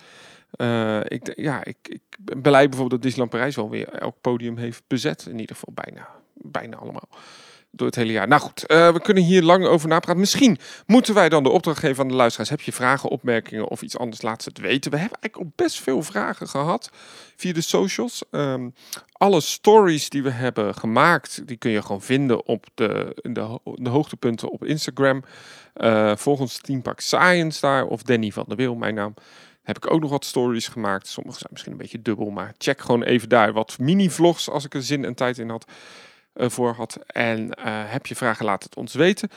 Uh, 0.57 0.99
ik, 1.03 1.33
ja, 1.35 1.63
ik, 1.63 1.77
ik 1.81 2.01
ben 2.19 2.41
blij 2.41 2.69
bijvoorbeeld 2.69 2.89
dat 2.89 3.01
Disneyland 3.01 3.31
Parijs 3.31 3.55
wel 3.55 3.69
weer 3.69 3.89
elk 3.89 4.15
podium 4.21 4.57
heeft 4.57 4.83
bezet. 4.87 5.25
In 5.25 5.39
ieder 5.39 5.55
geval 5.55 5.73
bijna, 5.73 6.09
bijna 6.33 6.77
allemaal 6.77 7.09
door 7.75 7.87
het 7.87 7.95
hele 7.95 8.11
jaar. 8.11 8.27
Nou 8.27 8.41
goed, 8.41 8.63
uh, 8.67 8.91
we 8.91 9.01
kunnen 9.01 9.23
hier 9.23 9.41
lang 9.41 9.65
over 9.65 9.87
napraten. 9.87 10.19
Misschien 10.19 10.57
moeten 10.85 11.13
wij 11.13 11.29
dan 11.29 11.43
de 11.43 11.49
opdracht 11.49 11.79
geven 11.79 12.03
aan 12.03 12.09
de 12.09 12.15
luisteraars. 12.15 12.49
Heb 12.49 12.61
je 12.61 12.71
vragen, 12.71 13.09
opmerkingen 13.09 13.67
of 13.67 13.81
iets 13.81 13.97
anders? 13.97 14.21
Laat 14.21 14.43
ze 14.43 14.49
het 14.49 14.57
weten. 14.57 14.91
We 14.91 14.97
hebben 14.97 15.17
eigenlijk 15.21 15.51
al 15.57 15.65
best 15.65 15.81
veel 15.81 16.03
vragen 16.03 16.47
gehad 16.47 16.89
via 17.35 17.53
de 17.53 17.61
socials. 17.61 18.23
Um, 18.31 18.73
alle 19.11 19.41
stories 19.41 20.09
die 20.09 20.23
we 20.23 20.31
hebben 20.31 20.75
gemaakt, 20.75 21.47
die 21.47 21.57
kun 21.57 21.71
je 21.71 21.81
gewoon 21.81 22.01
vinden 22.01 22.45
op 22.45 22.65
de, 22.73 23.15
de, 23.21 23.59
de 23.63 23.89
hoogtepunten 23.89 24.49
op 24.49 24.65
Instagram. 24.65 25.23
Uh, 25.75 26.15
volgens 26.15 26.57
Teampak 26.57 26.99
Science 26.99 27.61
daar, 27.61 27.85
of 27.85 28.03
Danny 28.03 28.31
van 28.31 28.45
der 28.47 28.57
Wil, 28.57 28.75
mijn 28.75 28.95
naam 28.95 29.13
heb 29.63 29.77
ik 29.77 29.91
ook 29.91 30.01
nog 30.01 30.09
wat 30.09 30.25
stories 30.25 30.67
gemaakt. 30.67 31.07
Sommige 31.07 31.37
zijn 31.37 31.49
misschien 31.51 31.71
een 31.71 31.77
beetje 31.77 32.01
dubbel, 32.01 32.29
maar 32.29 32.53
check 32.57 32.81
gewoon 32.81 33.03
even 33.03 33.29
daar 33.29 33.53
wat 33.53 33.77
mini-vlogs 33.79 34.49
als 34.49 34.65
ik 34.65 34.73
er 34.73 34.83
zin 34.83 35.05
en 35.05 35.13
tijd 35.13 35.37
in 35.37 35.49
had. 35.49 35.65
Eh, 36.35 36.49
voor 36.49 36.73
had. 36.73 36.97
En 37.07 37.53
eh, 37.53 37.63
heb 37.67 38.05
je 38.05 38.15
vragen, 38.15 38.45
laat 38.45 38.63
het 38.63 38.75
ons 38.75 38.93
weten. 38.93 39.29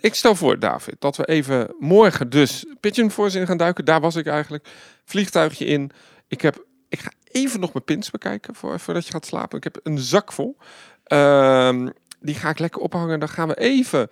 Ik 0.00 0.14
stel 0.14 0.34
voor, 0.34 0.58
David, 0.58 0.96
dat 0.98 1.16
we 1.16 1.24
even 1.24 1.74
morgen 1.78 2.30
dus 2.30 2.66
Pigeon 2.80 3.10
in 3.32 3.46
gaan 3.46 3.56
duiken. 3.56 3.84
Daar 3.84 4.00
was 4.00 4.16
ik 4.16 4.26
eigenlijk. 4.26 4.68
Vliegtuigje 5.04 5.64
in. 5.64 5.90
Ik, 6.28 6.40
heb, 6.40 6.64
ik 6.88 6.98
ga 6.98 7.10
even 7.24 7.60
nog 7.60 7.72
mijn 7.72 7.84
pins 7.84 8.10
bekijken 8.10 8.54
voor, 8.54 8.80
voordat 8.80 9.06
je 9.06 9.12
gaat 9.12 9.26
slapen. 9.26 9.56
Ik 9.56 9.64
heb 9.64 9.80
een 9.82 9.98
zak 9.98 10.32
vol. 10.32 10.56
Ehm, 11.04 11.88
die 12.20 12.34
ga 12.34 12.48
ik 12.48 12.58
lekker 12.58 12.80
ophangen. 12.80 13.20
Dan 13.20 13.28
gaan 13.28 13.48
we 13.48 13.58
even 13.58 14.10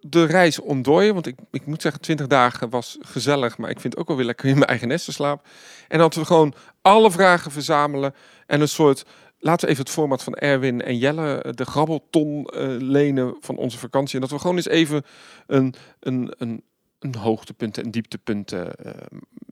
de 0.00 0.24
reis 0.24 0.58
ontdooien. 0.58 1.14
Want 1.14 1.26
ik, 1.26 1.38
ik 1.50 1.66
moet 1.66 1.82
zeggen, 1.82 2.00
20 2.00 2.26
dagen 2.26 2.70
was 2.70 2.98
gezellig. 3.00 3.58
Maar 3.58 3.70
ik 3.70 3.80
vind 3.80 3.92
het 3.92 4.02
ook 4.02 4.08
wel 4.08 4.16
weer 4.16 4.26
lekker 4.26 4.48
in 4.48 4.54
mijn 4.54 4.66
eigen 4.66 4.88
nest 4.88 5.04
te 5.04 5.12
slapen. 5.12 5.50
En 5.88 5.98
dat 5.98 6.14
we 6.14 6.24
gewoon 6.24 6.54
alle 6.82 7.10
vragen 7.10 7.50
verzamelen. 7.50 8.14
En 8.46 8.60
een 8.60 8.68
soort, 8.68 9.04
laten 9.42 9.66
we 9.66 9.72
even 9.72 9.84
het 9.84 9.92
format 9.92 10.22
van 10.22 10.34
Erwin 10.34 10.82
en 10.82 10.98
Jelle, 10.98 11.42
eh, 11.42 11.52
de 11.52 11.64
grabbelton 11.64 12.44
eh, 12.44 12.66
lenen 12.78 13.36
van 13.40 13.56
onze 13.56 13.78
vakantie. 13.78 14.14
En 14.14 14.20
dat 14.20 14.30
we 14.30 14.38
gewoon 14.38 14.56
eens 14.56 14.68
even 14.68 15.04
een, 15.46 15.74
een, 16.00 16.34
een, 16.38 16.62
een 16.98 17.14
hoogtepunten 17.14 17.84
en 17.84 17.90
dieptepunten 17.90 18.74
eh, 18.74 18.92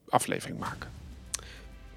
aflevering 0.09 0.59
maken. 0.59 0.91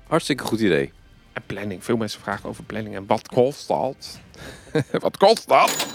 Hartstikke 0.07 0.43
goed 0.43 0.59
idee. 0.59 0.91
En 1.33 1.43
planning. 1.45 1.83
Veel 1.83 1.97
mensen 1.97 2.21
vragen 2.21 2.49
over 2.49 2.63
planning. 2.63 2.95
En 2.95 3.05
wat 3.05 3.27
kost 3.27 3.67
dat? 3.67 4.19
wat 4.99 5.17
kost 5.17 5.47
dat? 5.47 5.87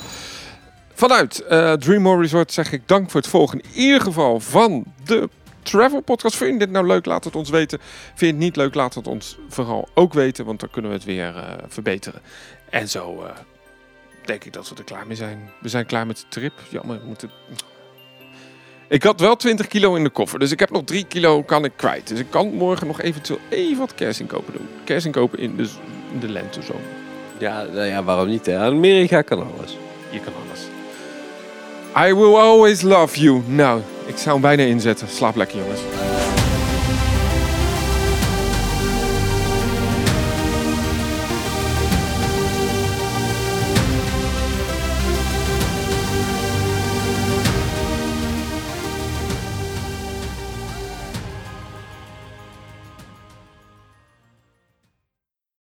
Vanuit 0.92 1.40
eh 1.40 1.72
Dreammore 1.72 2.20
Resort 2.20 2.52
zeg 2.52 2.72
ik 2.72 2.88
dank 2.88 3.10
voor 3.10 3.20
het 3.20 3.30
volgen. 3.30 3.60
In 3.60 3.70
ieder 3.74 4.00
geval 4.00 4.40
van 4.40 4.84
de 5.04 5.28
Travel 5.70 6.00
Podcast. 6.00 6.36
Vind 6.36 6.52
je 6.52 6.58
dit 6.58 6.70
nou 6.70 6.86
leuk? 6.86 7.04
Laat 7.06 7.24
het 7.24 7.36
ons 7.36 7.50
weten. 7.50 7.78
Vind 7.80 8.20
je 8.20 8.26
het 8.26 8.36
niet 8.36 8.56
leuk? 8.56 8.74
Laat 8.74 8.94
het 8.94 9.06
ons 9.06 9.38
vooral 9.48 9.88
ook 9.94 10.12
weten. 10.12 10.44
Want 10.44 10.60
dan 10.60 10.70
kunnen 10.70 10.90
we 10.90 10.96
het 10.96 11.06
weer 11.06 11.36
eh, 11.36 11.52
verbeteren. 11.68 12.20
En 12.70 12.88
zo 12.88 13.22
eh, 13.22 13.30
denk 14.24 14.44
ik 14.44 14.52
dat 14.52 14.68
we 14.68 14.74
er 14.74 14.84
klaar 14.84 15.06
mee 15.06 15.16
zijn. 15.16 15.50
We 15.60 15.68
zijn 15.68 15.86
klaar 15.86 16.06
met 16.06 16.16
de 16.16 16.24
trip. 16.28 16.52
Jammer, 16.68 17.00
we 17.00 17.06
moeten... 17.06 17.30
Ik 18.88 19.02
had 19.02 19.20
wel 19.20 19.36
20 19.36 19.66
kilo 19.66 19.94
in 19.94 20.04
de 20.04 20.10
koffer. 20.10 20.38
Dus 20.38 20.50
ik 20.50 20.60
heb 20.60 20.70
nog 20.70 20.84
3 20.84 21.04
kilo 21.04 21.42
kan 21.42 21.64
ik 21.64 21.72
kwijt. 21.76 22.08
Dus 22.08 22.18
ik 22.18 22.30
kan 22.30 22.54
morgen 22.54 22.86
nog 22.86 23.00
eventueel 23.00 23.40
even 23.48 23.78
wat 23.78 23.94
kerstinkopen 23.94 24.52
doen. 24.52 24.68
Kerstinkopen 24.84 25.38
in 25.38 25.56
de, 25.56 25.68
in 26.12 26.20
de 26.20 26.28
lente 26.28 26.62
zo. 26.62 26.80
Ja, 27.38 27.62
nou 27.62 27.86
ja, 27.86 28.04
waarom 28.04 28.28
niet? 28.28 28.46
Hè? 28.46 28.58
Amerika 28.58 29.22
kan 29.22 29.52
alles. 29.52 29.76
Je 30.10 30.20
kan 30.20 30.32
alles. 30.46 30.67
I 32.00 32.12
will 32.12 32.36
always 32.36 32.82
love 32.82 33.20
you. 33.20 33.42
Nou, 33.46 33.80
ik 34.06 34.16
zou 34.16 34.30
hem 34.30 34.40
bijna 34.40 34.62
inzetten. 34.62 35.08
Slaap 35.08 35.36
lekker 35.36 35.58
jongens. 35.58 35.80